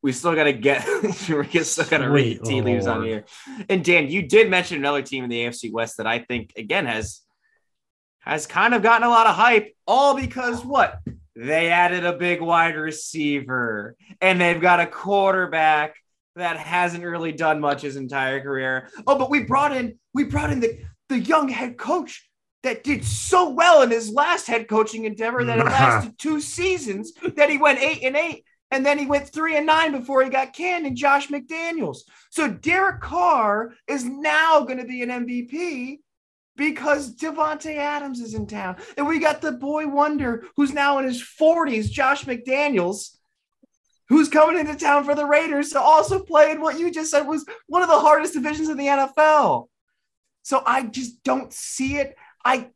We 0.03 0.13
still 0.13 0.35
got 0.35 0.45
to 0.45 0.53
get. 0.53 0.87
we 1.03 1.63
still 1.65 1.85
got 1.87 1.99
to 1.99 2.11
read 2.11 2.45
tea 2.45 2.61
leaves 2.61 2.87
on 2.87 3.03
here. 3.05 3.25
And 3.69 3.85
Dan, 3.85 4.09
you 4.09 4.23
did 4.23 4.51
mention 4.51 4.77
another 4.79 5.03
team 5.03 5.25
in 5.25 5.31
the 5.31 5.47
AFC 5.47 5.73
West 5.73 5.97
that 5.97 6.07
I 6.07 6.19
think 6.21 6.53
again 6.57 6.87
has 6.87 7.23
has 8.21 8.47
kind 8.47 8.75
of 8.75 8.83
gotten 8.83 9.07
a 9.07 9.11
lot 9.11 9.27
of 9.27 9.35
hype, 9.35 9.75
all 9.87 10.15
because 10.17 10.65
what? 10.65 10.99
They 11.37 11.69
added 11.69 12.07
a 12.07 12.15
big 12.15 12.41
wide 12.41 12.77
receiver 12.77 13.95
and 14.23 14.41
they've 14.41 14.61
got 14.61 14.81
a 14.81 14.87
quarterback 14.87 15.95
that 16.35 16.57
hasn't 16.57 17.05
really 17.05 17.33
done 17.33 17.61
much 17.61 17.83
his 17.83 17.97
entire 17.97 18.41
career. 18.41 18.89
Oh, 19.07 19.19
but 19.19 19.31
we 19.31 19.45
brought 19.45 19.77
in 19.77 19.99
we 20.15 20.25
brought 20.25 20.51
in 20.51 20.61
the, 20.61 20.79
the 21.11 21.19
young 21.19 21.49
head 21.49 21.77
coach 21.77 22.27
that 22.63 22.83
did 22.83 23.05
so 23.05 23.51
well 23.51 23.83
in 23.83 23.91
his 23.91 24.11
last 24.11 24.47
head 24.47 24.67
coaching 24.67 25.05
endeavor 25.05 25.45
that 25.45 25.59
it 25.59 25.65
lasted 25.67 26.19
two 26.19 26.41
seasons 26.41 27.13
that 27.37 27.51
he 27.51 27.59
went 27.59 27.81
eight 27.81 28.03
and 28.03 28.17
eight 28.17 28.45
and 28.71 28.85
then 28.85 28.99
he 28.99 29.07
went 29.07 29.29
three 29.29 29.57
and 29.57 29.67
nine 29.67 29.93
before 29.93 30.23
he 30.23 30.31
got 30.31 30.55
canned 30.55 30.87
in 30.87 30.97
Josh 30.97 31.29
McDaniels. 31.29 31.99
So 32.31 32.49
Derek 32.49 33.01
Carr 33.01 33.75
is 33.87 34.05
now 34.05 34.63
going 34.63 34.79
to 34.79 34.85
be 34.85 35.03
an 35.03 35.11
MVP 35.11 35.99
because 36.57 37.15
Davante 37.17 37.77
Adams 37.77 38.21
is 38.21 38.35
in 38.35 38.47
town. 38.47 38.77
And 38.97 39.07
we 39.07 39.19
got 39.19 39.41
the 39.41 39.53
boy 39.53 39.87
wonder 39.87 40.45
who's 40.57 40.73
now 40.73 40.99
in 40.99 41.05
his 41.05 41.23
40s, 41.23 41.91
Josh 41.91 42.25
McDaniels, 42.25 43.17
who's 44.09 44.29
coming 44.29 44.59
into 44.59 44.77
town 44.77 45.05
for 45.05 45.15
the 45.15 45.27
Raiders 45.27 45.71
to 45.71 45.81
also 45.81 46.21
play 46.23 46.51
in 46.51 46.61
what 46.61 46.79
you 46.79 46.91
just 46.91 47.11
said 47.11 47.23
was 47.27 47.45
one 47.67 47.83
of 47.83 47.89
the 47.89 47.99
hardest 47.99 48.35
divisions 48.35 48.69
in 48.69 48.77
the 48.77 48.87
NFL. 48.87 49.69
So 50.43 50.63
I 50.65 50.83
just 50.85 51.23
don't 51.25 51.53
see 51.53 51.97
it. 51.97 52.17
I 52.45 52.71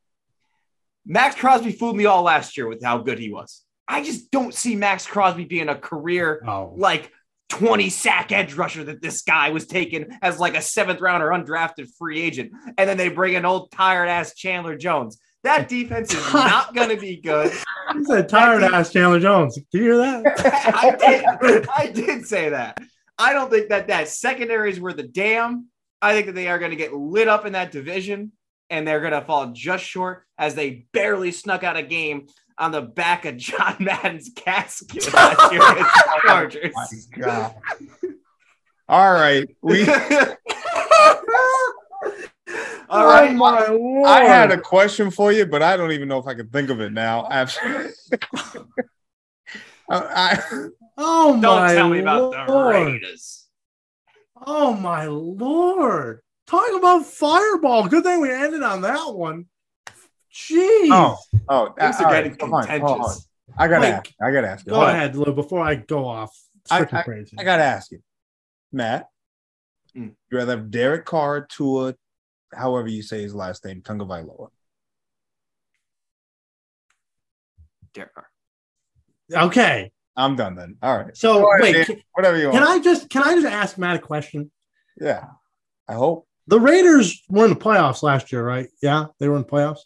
Maxx 1.07 1.37
Crosby 1.37 1.72
fooled 1.72 1.97
me 1.97 2.05
all 2.05 2.22
last 2.22 2.57
year 2.57 2.68
with 2.68 2.83
how 2.83 2.99
good 2.99 3.18
he 3.18 3.31
was. 3.31 3.64
I 3.89 4.03
just 4.03 4.31
don't 4.31 4.55
see 4.55 4.76
Maxx 4.76 5.07
Crosby 5.07 5.45
being 5.45 5.68
a 5.68 5.74
career 5.74 6.43
Oh. 6.47 6.74
like 6.76 7.11
20 7.51 7.90
sack 7.90 8.32
edge 8.32 8.55
rusher 8.55 8.84
that 8.84 9.03
this 9.03 9.22
guy 9.22 9.51
was 9.51 9.66
taken 9.66 10.16
as 10.22 10.38
like 10.40 10.57
a 10.57 10.62
seventh 10.62 11.01
rounder 11.01 11.28
undrafted 11.28 11.88
free 11.98 12.20
agent. 12.20 12.53
And 12.78 12.88
then 12.88 12.96
they 12.96 13.09
bring 13.09 13.36
an 13.36 13.44
old 13.44 13.70
tired 13.70 14.09
ass 14.09 14.34
Chandler 14.34 14.76
Jones. 14.76 15.18
That 15.42 15.68
defense 15.68 16.14
is 16.14 16.32
not 16.32 16.74
going 16.74 16.88
to 16.90 16.96
be 16.96 17.20
good. 17.20 17.53
He 17.92 18.05
said 18.05 18.28
tired 18.28 18.62
ass 18.62 18.92
Chandler 18.92 19.18
Jones. 19.18 19.59
Do 19.72 19.78
you 19.78 19.82
hear 19.82 19.96
that? 19.96 20.24
I 20.76 20.94
did. 21.40 21.68
I 21.76 21.86
did 21.88 22.24
say 22.24 22.51
that. 22.51 22.78
I 23.18 23.32
don't 23.32 23.51
think 23.51 23.68
that 23.70 23.88
that 23.88 24.07
secondary 24.07 24.70
is 24.70 24.80
worth 24.80 24.96
a 24.98 25.03
damn. 25.03 25.66
I 26.01 26.14
think 26.14 26.26
that 26.26 26.36
they 26.36 26.46
are 26.46 26.61
going 26.61 26.70
to 26.70 26.76
get 26.76 26.94
lit 26.94 27.26
up 27.26 27.46
in 27.46 27.55
that 27.55 27.72
division 27.72 28.30
and 28.70 28.86
they're 28.86 29.01
going 29.01 29.12
to 29.12 29.22
fall 29.22 29.48
just 29.53 29.84
short 29.84 30.24
as 30.38 30.55
they 30.55 30.86
barely 30.92 31.32
snuck 31.32 31.64
out 31.64 31.76
a 31.76 31.82
game 31.82 32.28
on 32.61 32.70
the 32.70 32.82
back 32.82 33.24
of 33.24 33.36
John 33.36 33.76
Madden's 33.80 34.30
casket 34.36 35.12
last 35.14 35.52
year 35.52 35.62
against 35.62 35.94
the 35.94 36.12
oh 36.14 36.20
Chargers. 36.28 36.74
my 36.74 36.86
God. 37.18 37.54
All 38.88 39.12
right. 39.12 39.48
We 39.62 39.88
All 42.88 43.06
right. 43.06 43.30
Oh 43.30 43.34
my 43.34 43.66
lord. 43.68 44.08
I 44.08 44.24
had 44.24 44.52
a 44.52 44.61
question 44.61 45.11
for 45.11 45.32
you, 45.32 45.46
but 45.46 45.62
I 45.62 45.76
don't 45.76 45.92
even 45.92 46.08
know 46.08 46.18
if 46.18 46.26
I 46.26 46.34
can 46.34 46.48
think 46.48 46.70
of 46.70 46.80
it 46.80 46.92
now. 46.92 47.26
Absolutely. 47.30 47.92
Uh, 49.88 50.06
I, 50.08 50.40
Oh 51.02 51.40
Don't 51.40 51.68
tell 51.74 51.88
me 51.88 52.00
about 52.00 52.46
the. 52.46 52.52
Raiders. 52.52 53.46
Oh 54.46 54.74
my 54.74 55.06
lord. 55.06 56.20
Talking 56.46 56.78
about 56.78 57.06
fireball. 57.06 57.88
Good 57.88 58.04
thing 58.04 58.20
we 58.20 58.30
ended 58.30 58.62
on 58.62 58.82
that 58.82 59.14
one. 59.14 59.46
Jeez. 60.33 60.89
oh, 60.93 61.16
oh, 61.49 61.72
Things 61.78 61.97
all 62.01 62.07
are 62.07 62.12
right, 62.12 62.24
getting 62.24 62.39
hold 62.51 62.55
on, 62.64 62.68
hold 62.68 62.83
on. 62.83 62.89
contentious. 62.99 63.28
I 63.59 63.68
gotta 63.68 63.81
Wait. 63.83 63.93
ask. 63.93 64.11
I 64.22 64.31
gotta 64.31 64.49
ask. 64.49 64.66
you. 64.66 64.70
Go 64.70 64.76
Hold 64.76 64.89
ahead, 64.91 65.16
Lou, 65.16 65.33
before 65.35 65.61
I 65.61 65.74
go 65.74 66.07
off. 66.07 66.37
It's 66.62 66.70
I- 66.72 66.85
crazy. 67.03 67.37
I 67.39 67.43
gotta 67.45 67.64
ask 67.64 67.91
you, 67.91 68.01
Matt. 68.72 69.09
Mm. 69.97 70.14
You 70.31 70.39
rather 70.39 70.57
have 70.57 70.70
Derek 70.70 71.05
Carr, 71.05 71.47
Tua, 71.47 71.95
however 72.55 72.87
you 72.89 73.03
say 73.03 73.22
his 73.22 73.35
last 73.35 73.64
name, 73.64 73.83
Tungavailoa. 73.83 74.49
Derek 77.93 78.14
Carr. 78.14 78.26
okay. 79.47 79.91
I'm 80.16 80.37
done 80.37 80.55
then. 80.55 80.76
All 80.83 80.97
right. 80.97 81.16
So 81.16 81.41
Go 81.41 81.53
ahead, 81.55 81.74
wait, 81.74 81.87
can, 81.87 82.03
Whatever 82.14 82.39
you 82.39 82.51
want. 82.51 82.59
can. 82.59 82.66
I 82.68 82.78
just 82.81 83.09
can 83.11 83.22
I 83.22 83.35
just 83.35 83.47
ask 83.47 83.78
Matt 83.78 83.97
a 83.97 83.99
question? 84.01 84.51
yeah. 85.01 85.24
I 85.89 85.95
hope. 85.95 86.28
The 86.47 86.61
Raiders 86.61 87.20
were 87.28 87.45
in 87.45 87.51
the 87.51 87.57
playoffs 87.57 88.03
last 88.03 88.31
year, 88.33 88.45
right? 88.45 88.68
Yeah, 88.83 89.07
they 89.18 89.28
were 89.28 89.37
in 89.37 89.43
the 89.43 89.49
playoffs. 89.49 89.81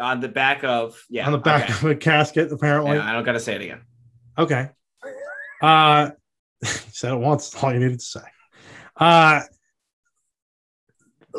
On 0.00 0.20
the 0.20 0.28
back 0.28 0.64
of, 0.64 1.02
yeah. 1.10 1.26
on 1.26 1.32
the 1.32 1.38
back 1.38 1.64
okay. 1.64 1.72
of 1.72 1.84
a 1.84 1.94
casket, 1.94 2.50
apparently. 2.50 2.96
Yeah, 2.96 3.08
I 3.08 3.12
don't 3.12 3.24
got 3.24 3.32
to 3.32 3.40
say 3.40 3.54
it 3.54 3.60
again. 3.60 3.82
Okay. 4.38 4.70
Uh 5.60 6.10
said 6.62 7.12
it 7.12 7.18
once, 7.18 7.54
all 7.62 7.72
you 7.72 7.80
needed 7.80 8.00
to 8.00 8.04
say. 8.04 8.20
Uh 8.96 9.42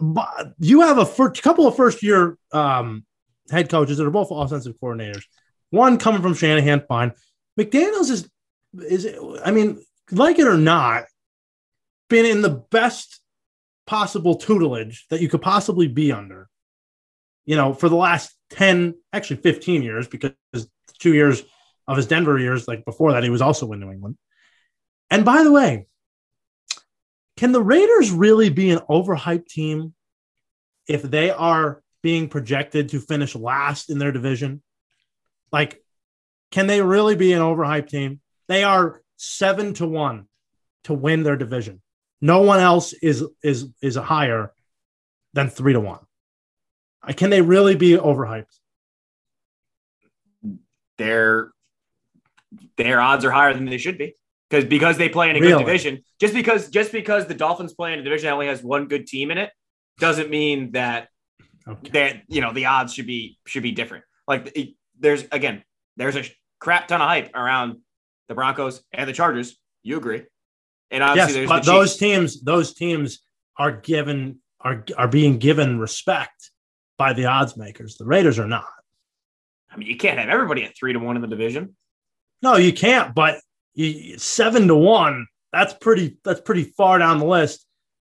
but 0.01 0.53
you 0.59 0.82
have 0.82 0.97
a 0.97 1.05
first, 1.05 1.41
couple 1.41 1.68
of 1.68 1.76
first 1.76 2.03
year 2.03 2.38
um 2.51 3.05
head 3.49 3.70
coaches 3.70 3.97
that 3.97 4.05
are 4.05 4.12
both 4.12 4.30
offensive 4.32 4.76
coordinators. 4.82 5.24
One 5.70 5.97
coming 5.97 6.22
from 6.22 6.34
Shanahan, 6.34 6.84
fine. 6.88 7.14
McDaniels 7.59 8.09
is 8.09 8.30
is 8.74 9.07
I 9.43 9.51
mean, 9.51 9.84
like 10.12 10.39
it 10.39 10.47
or 10.47 10.57
not, 10.57 11.05
been 12.09 12.26
in 12.26 12.41
the 12.41 12.64
best 12.72 13.20
possible 13.86 14.36
tutelage 14.36 15.05
that 15.09 15.22
you 15.22 15.30
could 15.30 15.41
possibly 15.41 15.88
be 15.88 16.12
under. 16.12 16.47
You 17.45 17.55
know, 17.55 17.74
for 17.74 17.89
the 17.89 17.95
last 17.95 18.36
10, 18.52 18.95
actually 19.14 19.38
15 19.38 19.82
years, 19.82 20.08
because 20.08 20.34
two 20.99 21.14
years 21.14 21.43
of 21.88 21.97
his 21.97 22.08
Denver 22.08 22.38
years, 22.38 22.68
like 22.68 22.86
before 22.86 23.14
that, 23.14 23.24
he 23.24 23.30
was 23.30 23.41
also 23.41 23.72
in 23.72 23.80
New 23.80 23.91
England. 23.91 24.18
And 25.10 25.26
by 25.26 25.43
the 25.43 25.52
way, 25.52 25.88
can 27.38 27.52
the 27.52 27.62
Raiders 27.62 28.12
really 28.12 28.49
be 28.49 28.72
an 28.72 28.80
overhyped 28.89 29.47
team 29.47 29.93
if 30.88 31.02
they 31.02 31.32
are 31.32 31.82
being 32.04 32.30
projected 32.30 32.89
to 32.89 32.99
finish 32.99 33.36
last 33.36 33.89
in 33.89 33.97
their 33.97 34.12
division? 34.12 34.62
Like, 35.52 35.82
can 36.52 36.68
they 36.68 36.82
really 36.82 37.16
be 37.16 37.34
an 37.34 37.41
overhyped 37.41 37.89
team? 37.89 38.22
They 38.47 38.64
are 38.64 39.02
seven 39.18 39.74
to 39.76 39.88
one 39.88 40.28
to 40.86 40.93
win 40.93 41.24
their 41.24 41.36
division. 41.36 41.82
No 42.22 42.41
one 42.41 42.60
else 42.60 42.93
is 42.93 43.24
is 43.43 43.70
is 43.82 43.95
higher 43.95 44.54
than 45.34 45.49
three 45.49 45.74
to 45.74 45.80
one. 45.80 45.99
Can 47.16 47.30
they 47.30 47.41
really 47.41 47.76
be 47.76 47.91
overhyped? 47.97 48.45
Their 50.97 51.52
their 52.78 52.99
odds 53.02 53.26
are 53.26 53.32
higher 53.32 53.54
than 53.54 53.66
they 53.66 53.78
should 53.78 53.97
be 53.97 54.16
because 54.49 54.66
because 54.66 54.97
they 54.97 55.10
play 55.10 55.30
in 55.30 55.36
a 55.36 55.39
Really? 55.39 55.54
good 55.54 55.60
division. 55.60 56.04
Just 56.20 56.34
because 56.34 56.70
just 56.70 56.91
because 56.91 57.26
the 57.28 57.34
Dolphins 57.34 57.74
play 57.74 57.93
in 57.93 57.99
a 57.99 58.04
division 58.04 58.28
that 58.28 58.34
only 58.34 58.47
has 58.47 58.62
one 58.62 58.88
good 58.88 59.08
team 59.08 59.32
in 59.32 59.38
it 59.38 59.52
doesn't 59.99 60.30
mean 60.30 60.72
that 60.74 61.08
Okay. 61.68 61.89
that 61.91 62.24
you 62.28 62.41
know 62.41 62.54
the 62.54 62.66
odds 62.66 62.93
should 62.93 63.08
be 63.08 63.39
should 63.47 63.64
be 63.64 63.72
different. 63.72 64.04
Like 64.28 64.52
it- 64.56 64.76
there's 64.99 65.26
again 65.32 65.64
there's 65.97 66.16
a 66.16 66.24
crap 66.60 66.88
ton 66.88 67.02
of 67.02 67.08
hype 67.08 67.34
around 67.36 67.78
the 68.28 68.36
Broncos, 68.36 68.84
and 68.93 69.10
the 69.10 69.14
Chargers. 69.14 69.58
You 69.84 69.97
agree? 69.97 70.24
And 70.91 71.04
obviously, 71.04 71.34
yes, 71.34 71.34
there's 71.34 71.49
but 71.49 71.66
those 71.66 71.97
teams, 71.97 72.41
those 72.43 72.74
teams 72.74 73.20
are 73.58 73.72
given 73.72 74.39
are 74.60 74.86
are 74.97 75.08
being 75.08 75.39
given 75.39 75.80
respect 75.80 76.51
by 77.02 77.14
the 77.14 77.26
odds 77.26 77.58
makers. 77.58 77.97
The 77.97 78.06
Raiders 78.06 78.38
are 78.38 78.47
not. 78.47 78.68
I 79.72 79.78
mean, 79.78 79.88
you 79.88 79.97
can't 79.97 80.20
have 80.20 80.30
everybody 80.30 80.64
at 80.66 80.78
three 80.78 80.93
to 80.93 80.99
one 80.99 81.16
in 81.16 81.24
the 81.24 81.28
division. 81.28 81.76
No, 82.43 82.58
you 82.58 82.72
can't. 82.72 83.16
But 83.16 83.39
you, 83.74 84.20
seven 84.20 84.68
to 84.68 84.76
one, 84.76 85.26
that's 85.52 85.74
pretty. 85.74 86.18
That's 86.24 86.41
pretty 86.41 86.66
far 86.66 86.99
down 86.99 87.18
the 87.18 87.26
list. 87.26 87.66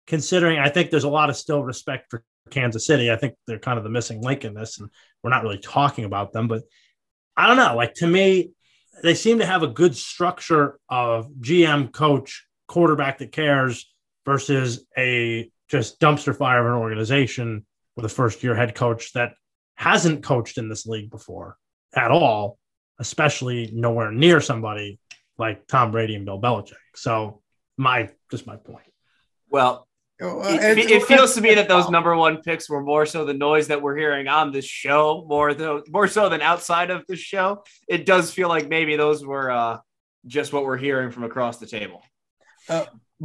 Considering, 0.06 0.58
I 0.58 0.68
think 0.68 0.90
there's 0.90 1.04
a 1.04 1.08
lot 1.08 1.30
of 1.30 1.36
still 1.36 1.64
respect 1.64 2.10
for 2.10 2.22
Kansas 2.50 2.86
City. 2.86 3.10
I 3.10 3.16
think 3.16 3.34
they're 3.46 3.58
kind 3.58 3.78
of 3.78 3.84
the 3.84 3.88
missing 3.88 4.20
link 4.20 4.44
in 4.44 4.52
this, 4.52 4.78
and 4.78 4.90
we're 5.22 5.30
not 5.30 5.42
really 5.42 5.58
talking 5.58 6.04
about 6.04 6.34
them. 6.34 6.46
But 6.46 6.64
I 7.34 7.46
don't 7.46 7.56
know. 7.56 7.74
Like 7.74 7.94
to 7.94 8.06
me, 8.06 8.50
they 9.02 9.14
seem 9.14 9.38
to 9.38 9.46
have 9.46 9.62
a 9.62 9.68
good 9.68 9.96
structure 9.96 10.78
of 10.90 11.30
GM, 11.40 11.92
coach, 11.92 12.46
quarterback 12.68 13.20
that 13.20 13.32
cares 13.32 13.90
versus 14.26 14.84
a 14.98 15.50
just 15.70 15.98
dumpster 15.98 16.36
fire 16.36 16.60
of 16.60 16.74
an 16.74 16.82
organization 16.82 17.64
with 17.96 18.04
a 18.04 18.08
first 18.08 18.42
year 18.42 18.54
head 18.54 18.74
coach 18.74 19.12
that 19.12 19.32
hasn't 19.74 20.22
coached 20.22 20.58
in 20.58 20.68
this 20.68 20.86
league 20.86 21.10
before 21.10 21.56
at 21.94 22.10
all, 22.10 22.58
especially 22.98 23.70
nowhere 23.72 24.10
near 24.12 24.40
somebody 24.40 24.98
like 25.38 25.66
Tom 25.66 25.90
Brady 25.90 26.14
and 26.14 26.24
Bill 26.24 26.40
Belichick. 26.40 26.74
So 26.94 27.42
my 27.76 28.08
just 28.30 28.46
my 28.46 28.56
point. 28.56 28.86
Well, 29.50 29.86
Uh, 30.22 30.40
it, 30.60 30.78
it- 30.78 30.90
it 30.90 31.02
feels 31.04 31.34
to 31.34 31.40
me 31.40 31.54
that 31.54 31.68
those 31.68 31.90
number 31.90 32.14
one 32.14 32.42
picks 32.42 32.68
were 32.70 32.82
more 32.82 33.04
so 33.06 33.24
the 33.24 33.34
noise 33.34 33.66
that 33.68 33.82
we're 33.82 33.96
hearing 33.96 34.28
on 34.28 34.52
this 34.52 34.64
show, 34.64 35.24
more 35.26 35.52
though 35.52 35.82
more 35.88 36.06
so 36.06 36.28
than 36.28 36.40
outside 36.40 36.90
of 36.90 37.04
the 37.08 37.16
show. 37.16 37.64
It 37.88 38.06
does 38.06 38.32
feel 38.32 38.48
like 38.48 38.68
maybe 38.68 38.94
those 38.96 39.24
were 39.26 39.50
uh, 39.50 39.78
just 40.26 40.52
what 40.52 40.64
we're 40.64 40.76
hearing 40.76 41.10
from 41.10 41.24
across 41.24 41.58
the 41.58 41.66
table. 41.66 42.00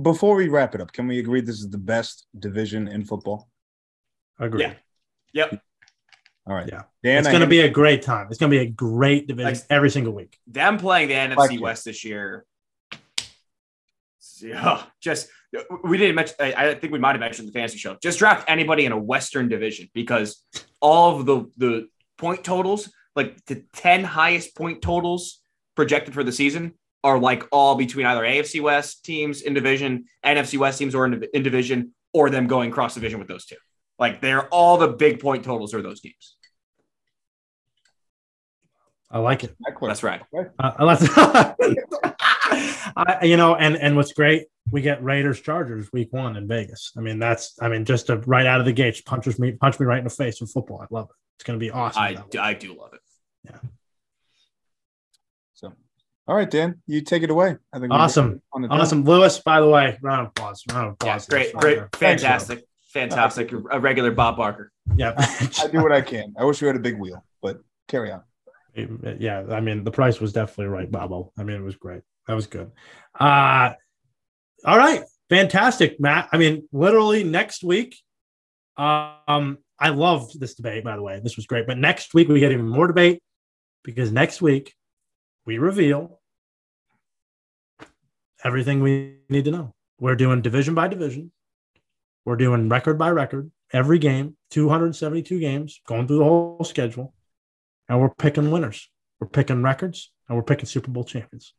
Before 0.02 0.36
we 0.36 0.48
wrap 0.48 0.74
it 0.76 0.82
up, 0.82 0.92
can 0.92 1.08
we 1.08 1.20
agree 1.20 1.42
this 1.42 1.60
is 1.60 1.70
the 1.70 1.78
best 1.78 2.26
division 2.40 2.88
in 2.88 3.06
football? 3.06 3.48
Agree. 4.40 4.62
Yeah. 4.62 4.74
Yep. 5.34 5.62
All 6.46 6.56
right. 6.56 6.70
Yeah. 6.72 6.84
Dan, 7.04 7.20
it's 7.20 7.28
going 7.28 7.42
to 7.42 7.48
be 7.48 7.62
a 7.62 7.70
great 7.70 8.02
time. 8.02 8.28
It's 8.30 8.40
going 8.40 8.52
to 8.52 8.58
be 8.58 8.64
a 8.64 8.70
great 8.70 9.28
division 9.28 9.54
Like- 9.54 9.64
every 9.70 9.90
single 9.90 10.14
week. 10.14 10.38
Them 10.48 10.78
playing 10.78 11.10
the 11.10 11.16
NFC 11.16 11.36
Like 11.36 11.54
it. 11.54 11.62
West 11.62 11.86
this 11.86 12.04
year. 12.04 12.46
Yeah, 14.40 14.62
oh, 14.64 14.88
just 15.02 15.30
we 15.84 15.98
didn't 15.98 16.16
mention. 16.16 16.36
I, 16.40 16.54
I 16.54 16.76
think 16.76 16.94
we 16.94 17.00
might 17.00 17.14
have 17.14 17.20
mentioned 17.20 17.48
the 17.48 17.52
fantasy 17.54 17.78
show. 17.78 17.98
Just 18.04 18.20
draft 18.20 18.46
anybody 18.48 18.86
in 18.86 18.92
a 18.92 18.98
Western 18.98 19.50
division 19.50 19.90
because 19.94 20.44
all 20.80 21.20
of 21.20 21.26
the 21.26 21.50
the 21.58 21.88
point 22.18 22.44
totals, 22.44 22.92
like 23.16 23.44
the 23.46 23.64
ten 23.74 24.04
highest 24.04 24.56
point 24.56 24.82
totals 24.82 25.40
projected 25.76 26.14
for 26.14 26.24
the 26.24 26.32
season, 26.32 26.74
are 27.04 27.18
like 27.18 27.44
all 27.52 27.76
between 27.76 28.06
either 28.06 28.22
AFC 28.22 28.62
West 28.62 29.06
teams 29.06 29.42
in 29.42 29.54
division, 29.54 30.06
NFC 30.24 30.58
West 30.60 30.78
teams 30.78 30.94
or 30.94 31.06
in, 31.06 31.24
in 31.34 31.42
division, 31.42 31.94
or 32.14 32.30
them 32.30 32.48
going 32.48 32.70
cross 32.70 32.94
division 32.94 33.18
with 33.20 33.28
those 33.28 33.46
two. 33.46 33.56
Like 34.00 34.22
they're 34.22 34.48
all 34.50 34.78
the 34.78 34.90
big 34.90 35.20
point 35.20 35.44
totals 35.44 35.74
are 35.74 35.82
those 35.82 36.02
games. 36.02 36.36
I 39.10 39.20
like 39.20 39.44
it. 39.46 39.56
That's 39.82 40.04
right. 40.04 40.22
Uh, 40.38 40.44
I 40.60 40.84
like 40.84 41.00
I, 42.96 43.20
you 43.24 43.38
know, 43.38 43.56
and 43.56 43.78
and 43.78 43.96
what's 43.96 44.12
great, 44.14 44.48
we 44.72 44.82
get 44.82 45.04
Raiders 45.04 45.40
Chargers 45.40 45.92
week 45.94 46.12
one 46.12 46.36
in 46.36 46.48
Vegas. 46.48 46.92
I 46.98 47.02
mean, 47.02 47.18
that's 47.20 47.56
I 47.62 47.70
mean, 47.70 47.86
just 47.86 48.08
to 48.08 48.18
right 48.18 48.46
out 48.46 48.60
of 48.60 48.66
the 48.66 48.74
gates, 48.74 49.02
punches 49.02 49.40
me, 49.40 49.54
punch 49.54 49.80
me 49.80 49.86
right 49.86 50.00
in 50.00 50.04
the 50.04 50.10
face 50.10 50.42
with 50.42 50.52
football. 50.52 50.82
I 50.82 50.88
love 50.94 51.06
it. 51.10 51.16
It's 51.36 51.44
going 51.44 51.58
to 51.60 51.64
be 51.64 51.72
awesome. 51.72 52.02
I, 52.02 52.14
that 52.16 52.34
way. 52.34 52.40
I 52.40 52.54
do 52.54 52.76
love 52.78 52.94
it. 52.94 53.00
Yeah. 53.46 53.58
So, 55.54 55.72
all 56.28 56.36
right, 56.36 56.50
Dan, 56.50 56.82
you 56.88 57.02
take 57.02 57.24
it 57.24 57.30
away. 57.30 57.56
I 57.72 57.80
think 57.80 57.94
Awesome. 57.94 58.42
on 58.52 58.64
the. 58.64 58.68
Awesome, 58.70 59.04
Lewis. 59.06 59.40
By 59.40 59.62
the 59.62 59.70
way, 59.70 59.98
round 60.02 60.22
of 60.22 60.28
applause. 60.30 60.64
Round 60.72 60.88
of 60.90 60.96
Yeah, 61.04 61.10
applause. 61.16 61.28
great, 61.28 61.54
great, 61.54 61.78
fine. 61.80 61.88
Thanks, 61.94 62.24
fantastic, 62.24 62.66
fantastic. 63.00 63.52
A 63.72 63.80
regular 63.80 64.12
Bob 64.12 64.38
Barker. 64.38 64.72
Yeah, 64.96 65.14
I 65.18 65.68
do 65.72 65.82
what 65.82 65.92
I 65.92 66.02
can. 66.02 66.34
I 66.38 66.44
wish 66.46 66.62
we 66.62 66.68
had 66.68 66.76
a 66.76 66.80
big 66.80 66.98
wheel, 67.00 67.24
but 67.42 67.60
carry 67.88 68.12
on. 68.12 68.24
yeah. 69.20 69.44
I 69.50 69.60
mean, 69.60 69.84
the 69.84 69.92
price 69.92 70.20
was 70.20 70.34
definitely 70.34 70.68
right, 70.68 70.90
Bobo. 70.90 71.32
I 71.38 71.44
mean, 71.44 71.58
it 71.58 71.64
was 71.64 71.76
great. 71.76 72.02
That 72.28 72.34
was 72.34 72.48
good. 72.48 72.72
Uh 73.20 73.74
all 74.66 74.78
right, 74.78 75.04
fantastic, 75.30 76.00
Matt. 76.00 76.30
I 76.32 76.38
mean, 76.38 76.68
literally 76.72 77.24
next 77.24 77.64
week. 77.64 77.96
Um, 78.76 79.58
I 79.80 79.90
love 79.90 80.32
this 80.38 80.56
debate. 80.56 80.84
By 80.84 80.96
the 80.96 81.02
way, 81.02 81.20
this 81.24 81.36
was 81.36 81.46
great. 81.46 81.68
But 81.68 81.78
next 81.78 82.14
week 82.14 82.28
we 82.28 82.40
get 82.40 82.52
even 82.52 82.68
more 82.68 82.88
debate 82.88 83.22
because 83.84 84.12
next 84.12 84.42
week 84.42 84.74
we 85.46 85.58
reveal 85.58 86.20
everything 88.44 88.82
we 88.82 89.18
need 89.30 89.46
to 89.46 89.52
know. 89.52 89.74
We're 90.00 90.16
doing 90.16 90.42
division 90.42 90.74
by 90.76 90.88
division. 90.88 91.32
We're 92.28 92.36
doing 92.36 92.68
record 92.68 92.98
by 92.98 93.12
record 93.12 93.50
every 93.72 94.00
game, 94.00 94.36
272 94.52 95.40
games, 95.40 95.80
going 95.88 96.08
through 96.08 96.18
the 96.18 96.26
whole 96.26 96.62
schedule, 96.66 97.14
and 97.88 98.02
we're 98.02 98.10
picking 98.10 98.52
winners. 98.52 98.90
We're 99.22 99.30
picking 99.30 99.64
records, 99.64 100.12
and 100.28 100.36
we're 100.36 100.44
picking 100.44 100.66
Super 100.66 100.92
Bowl 100.92 101.06
champions. 101.06 101.54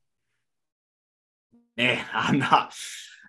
Man, 1.79 2.05
I'm 2.13 2.39
not. 2.39 2.75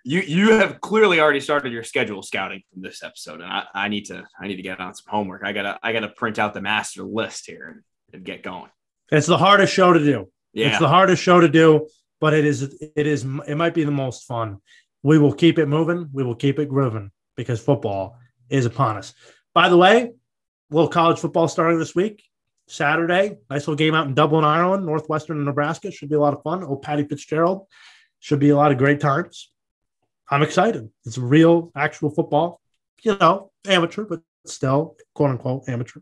You 0.04 0.20
you 0.20 0.52
have 0.58 0.82
clearly 0.82 1.18
already 1.18 1.40
started 1.40 1.72
your 1.72 1.82
schedule 1.82 2.22
scouting 2.22 2.60
from 2.70 2.82
this 2.82 3.02
episode, 3.02 3.40
and 3.40 3.50
I, 3.50 3.64
I 3.72 3.88
need 3.88 4.04
to 4.08 4.22
I 4.38 4.46
need 4.46 4.56
to 4.56 4.62
get 4.62 4.78
on 4.78 4.94
some 4.94 5.06
homework. 5.08 5.40
I 5.42 5.52
gotta 5.54 5.78
I 5.82 5.94
gotta 5.94 6.10
print 6.10 6.38
out 6.38 6.52
the 6.52 6.60
master 6.60 7.04
list 7.04 7.46
here 7.46 7.68
and, 7.68 7.80
and 8.12 8.22
get 8.22 8.42
going. 8.42 8.68
It's 9.10 9.26
the 9.26 9.38
hardest 9.38 9.72
show 9.72 9.94
to 9.94 9.98
do. 9.98 10.28
Yeah, 10.52 10.68
It's 10.68 10.78
the 10.78 10.88
hardest 10.88 11.22
show 11.22 11.40
to 11.40 11.48
do, 11.48 11.88
but 12.20 12.34
it 12.34 12.44
is 12.44 12.64
it 12.96 13.06
is 13.06 13.24
it 13.48 13.54
might 13.54 13.72
be 13.72 13.84
the 13.84 13.90
most 13.90 14.26
fun. 14.26 14.58
We 15.02 15.16
will 15.16 15.32
keep 15.32 15.58
it 15.58 15.68
moving. 15.68 16.10
We 16.12 16.22
will 16.22 16.36
keep 16.36 16.58
it 16.58 16.68
grooving 16.68 17.10
because 17.40 17.58
football 17.60 18.18
is 18.50 18.66
upon 18.66 18.98
us. 18.98 19.14
By 19.54 19.70
the 19.70 19.76
way, 19.78 20.12
little 20.70 20.88
college 20.88 21.18
football 21.18 21.48
starting 21.48 21.78
this 21.78 21.94
week. 21.94 22.22
Saturday, 22.68 23.38
nice 23.48 23.62
little 23.62 23.74
game 23.76 23.94
out 23.94 24.06
in 24.06 24.14
Dublin, 24.14 24.44
Ireland, 24.44 24.84
Northwestern 24.84 25.38
and 25.38 25.46
Nebraska. 25.46 25.90
Should 25.90 26.10
be 26.10 26.16
a 26.16 26.20
lot 26.20 26.34
of 26.34 26.42
fun. 26.42 26.62
Oh, 26.62 26.76
Patty 26.76 27.04
Fitzgerald. 27.04 27.66
Should 28.20 28.38
be 28.40 28.50
a 28.50 28.56
lot 28.56 28.70
of 28.72 28.78
great 28.78 29.00
times. 29.00 29.50
I'm 30.30 30.42
excited. 30.42 30.88
It's 31.06 31.16
real, 31.18 31.72
actual 31.74 32.10
football. 32.10 32.60
You 33.02 33.16
know, 33.18 33.50
amateur, 33.66 34.04
but 34.04 34.20
still, 34.46 34.96
quote 35.14 35.30
unquote, 35.30 35.62
amateur. 35.68 36.00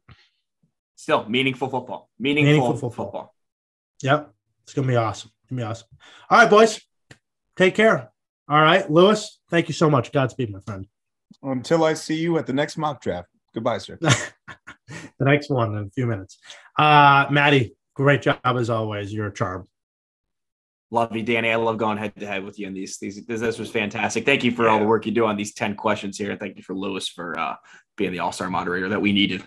still 0.97 1.29
meaningful 1.29 1.69
football. 1.69 2.11
Meaningful, 2.19 2.53
Meaningful 2.53 2.91
football. 2.91 3.07
football. 3.07 3.35
Yep. 4.03 4.35
It's 4.65 4.75
gonna 4.75 4.89
be 4.89 4.97
awesome. 4.97 5.31
It's 5.43 5.51
gonna 5.51 5.63
be 5.63 5.65
awesome. 5.67 5.89
All 6.29 6.39
right, 6.39 6.51
boys. 6.51 6.81
Take 7.57 7.77
care. 7.77 8.11
All 8.49 8.61
right, 8.61 8.91
Lewis. 8.91 9.39
Thank 9.49 9.69
you 9.69 9.75
so 9.75 9.89
much. 9.89 10.11
Godspeed, 10.13 10.51
my 10.53 10.61
friend. 10.61 10.87
Until 11.43 11.85
I 11.85 11.95
see 11.95 12.17
you 12.17 12.39
at 12.39 12.47
the 12.47 12.53
next 12.53 12.77
mock 12.77 13.01
draft. 13.01 13.29
Goodbye, 13.55 13.79
sir. 13.79 13.99
the 14.01 14.25
next 15.21 15.51
one 15.51 15.77
in 15.77 15.85
a 15.85 15.91
few 15.91 16.07
minutes. 16.07 16.39
Uh, 16.79 17.27
Maddie, 17.31 17.75
great 17.95 18.23
job 18.23 18.39
as 18.45 18.71
always. 18.71 19.13
You're 19.13 19.29
a 19.29 19.35
charm. 19.35 19.69
Love 20.91 21.15
you, 21.15 21.23
Danny. 21.23 21.51
I 21.51 21.57
love 21.57 21.77
going 21.77 21.99
head 21.99 22.15
to 22.19 22.27
head 22.27 22.45
with 22.45 22.59
you 22.59 22.67
in 22.67 22.73
these. 22.73 22.99
These 22.99 23.27
this, 23.27 23.41
this 23.41 23.59
was 23.59 23.71
fantastic. 23.71 24.25
Thank 24.25 24.43
you 24.43 24.53
for 24.53 24.69
all 24.69 24.79
the 24.79 24.87
work 24.87 25.05
you 25.05 25.13
do 25.13 25.27
on 25.27 25.37
these 25.37 25.53
ten 25.53 25.75
questions 25.75 26.17
here. 26.17 26.35
Thank 26.37 26.57
you 26.57 26.63
for 26.63 26.75
Lewis 26.75 27.09
for 27.09 27.39
uh, 27.39 27.57
being 27.97 28.13
the 28.13 28.21
all 28.21 28.33
star 28.33 28.49
moderator 28.49 28.89
that 28.89 29.01
we 29.01 29.13
needed. 29.13 29.45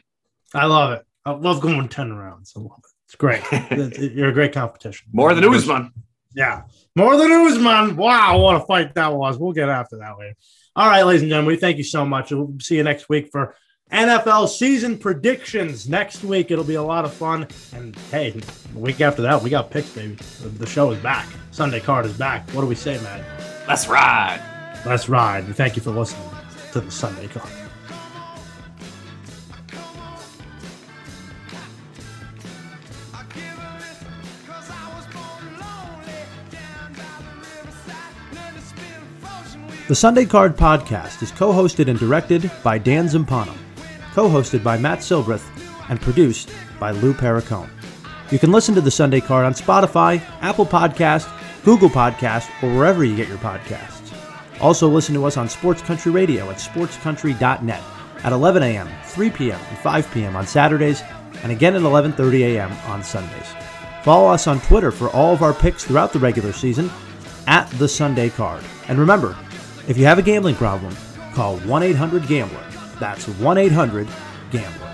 I 0.54 0.66
love 0.66 0.92
it. 0.94 1.06
I 1.26 1.32
love 1.32 1.62
going 1.62 1.88
10 1.88 2.14
rounds. 2.14 2.54
I 2.56 2.60
love 2.60 2.80
it. 2.80 2.92
It's 3.06 3.16
great. 3.16 3.44
You're 4.16 4.30
a 4.30 4.34
great 4.34 4.54
competition. 4.54 5.08
More 5.14 5.34
than 5.34 5.44
Usman. 5.44 5.92
Yeah. 6.36 6.64
More 6.96 7.18
than 7.18 7.32
Usman. 7.32 7.96
Wow. 7.98 8.40
What 8.40 8.56
a 8.56 8.60
fight 8.62 8.96
that 8.96 9.14
was. 9.14 9.38
We'll 9.38 9.54
get 9.54 9.70
after 9.70 9.98
that 9.98 10.18
later. 10.18 10.36
All 10.76 10.88
right, 10.88 11.04
ladies 11.04 11.22
and 11.22 11.30
gentlemen, 11.30 11.54
we 11.54 11.58
thank 11.58 11.78
you 11.78 11.84
so 11.84 12.06
much. 12.06 12.32
We'll 12.32 12.54
see 12.62 12.78
you 12.78 12.84
next 12.84 13.10
week 13.10 13.30
for 13.32 13.56
NFL 13.92 14.48
season 14.48 14.98
predictions. 14.98 15.90
Next 15.90 16.24
week, 16.24 16.50
it'll 16.50 16.64
be 16.64 16.76
a 16.76 16.84
lot 16.84 17.04
of 17.04 17.14
fun. 17.14 17.48
And 17.76 17.94
hey, 18.10 18.30
the 18.30 18.80
week 18.80 19.02
after 19.02 19.22
that, 19.24 19.42
we 19.42 19.50
got 19.50 19.70
picks, 19.70 19.90
baby. 19.90 20.16
The- 20.42 20.48
The 20.50 20.66
show 20.66 20.92
is 20.92 21.00
back. 21.04 21.28
Sunday 21.52 21.82
card 21.82 22.06
is 22.06 22.18
back. 22.18 22.50
What 22.52 22.62
do 22.62 22.68
we 22.68 22.76
say, 22.76 22.98
man? 23.02 23.26
Let's 23.68 23.88
ride. 23.90 24.42
Let's 24.86 25.10
ride. 25.10 25.44
And 25.44 25.56
thank 25.56 25.76
you 25.76 25.82
for 25.82 25.92
listening 25.92 26.30
to 26.72 26.80
the 26.80 26.90
Sunday 26.92 27.28
card. 27.28 27.50
The 39.92 39.96
Sunday 39.96 40.24
Card 40.24 40.56
Podcast 40.56 41.22
is 41.22 41.32
co 41.32 41.52
hosted 41.52 41.90
and 41.90 42.00
directed 42.00 42.50
by 42.64 42.78
Dan 42.78 43.08
Zampano, 43.08 43.54
co 44.14 44.30
hosted 44.30 44.64
by 44.64 44.78
Matt 44.78 45.00
Silbreth, 45.00 45.44
and 45.90 46.00
produced 46.00 46.50
by 46.80 46.92
Lou 46.92 47.14
Perricone. 47.14 47.70
You 48.32 48.40
can 48.40 48.54
listen 48.54 48.74
to 48.76 48.80
The 48.80 48.90
Sunday 48.90 49.20
Card 49.20 49.46
on 49.46 49.54
Spotify, 49.54 50.22
Apple 50.40 50.66
Podcast, 50.66 51.30
Google 51.66 51.90
Podcast, 51.90 52.48
or 52.64 52.74
wherever 52.74 53.04
you 53.04 53.18
get 53.18 53.28
your 53.28 53.38
podcasts. 53.40 54.14
Also, 54.62 54.88
listen 54.88 55.14
to 55.14 55.26
us 55.26 55.36
on 55.36 55.50
Sports 55.50 55.82
Country 55.82 56.10
Radio 56.10 56.50
at 56.50 56.56
sportscountry.net 56.56 57.84
at 58.24 58.32
11 58.32 58.64
a.m., 58.64 58.90
3 59.04 59.30
p.m., 59.32 59.60
and 59.68 59.78
5 59.80 60.12
p.m. 60.14 60.38
on 60.38 60.48
Saturdays, 60.48 61.04
and 61.44 61.52
again 61.52 61.76
at 61.76 61.82
11:30 61.82 62.56
a.m. 62.56 62.72
on 62.88 63.04
Sundays. 63.04 63.54
Follow 64.04 64.30
us 64.30 64.48
on 64.48 64.62
Twitter 64.62 64.92
for 64.92 65.10
all 65.10 65.34
of 65.34 65.42
our 65.42 65.54
picks 65.54 65.84
throughout 65.84 66.14
the 66.14 66.20
regular 66.20 66.54
season 66.54 66.90
at 67.46 67.70
the 67.72 67.90
Sunday 67.90 68.30
Card. 68.30 68.64
And 68.88 68.98
remember, 68.98 69.36
if 69.88 69.98
you 69.98 70.06
have 70.06 70.20
a 70.20 70.22
gambling 70.22 70.56
problem, 70.56 70.96
call 71.34 71.58
1 71.60 71.84
800 71.84 72.28
Gambler. 72.28 72.64
That's 73.00 73.28
1 73.28 73.58
800 73.58 74.08
Gambler. 74.52 74.91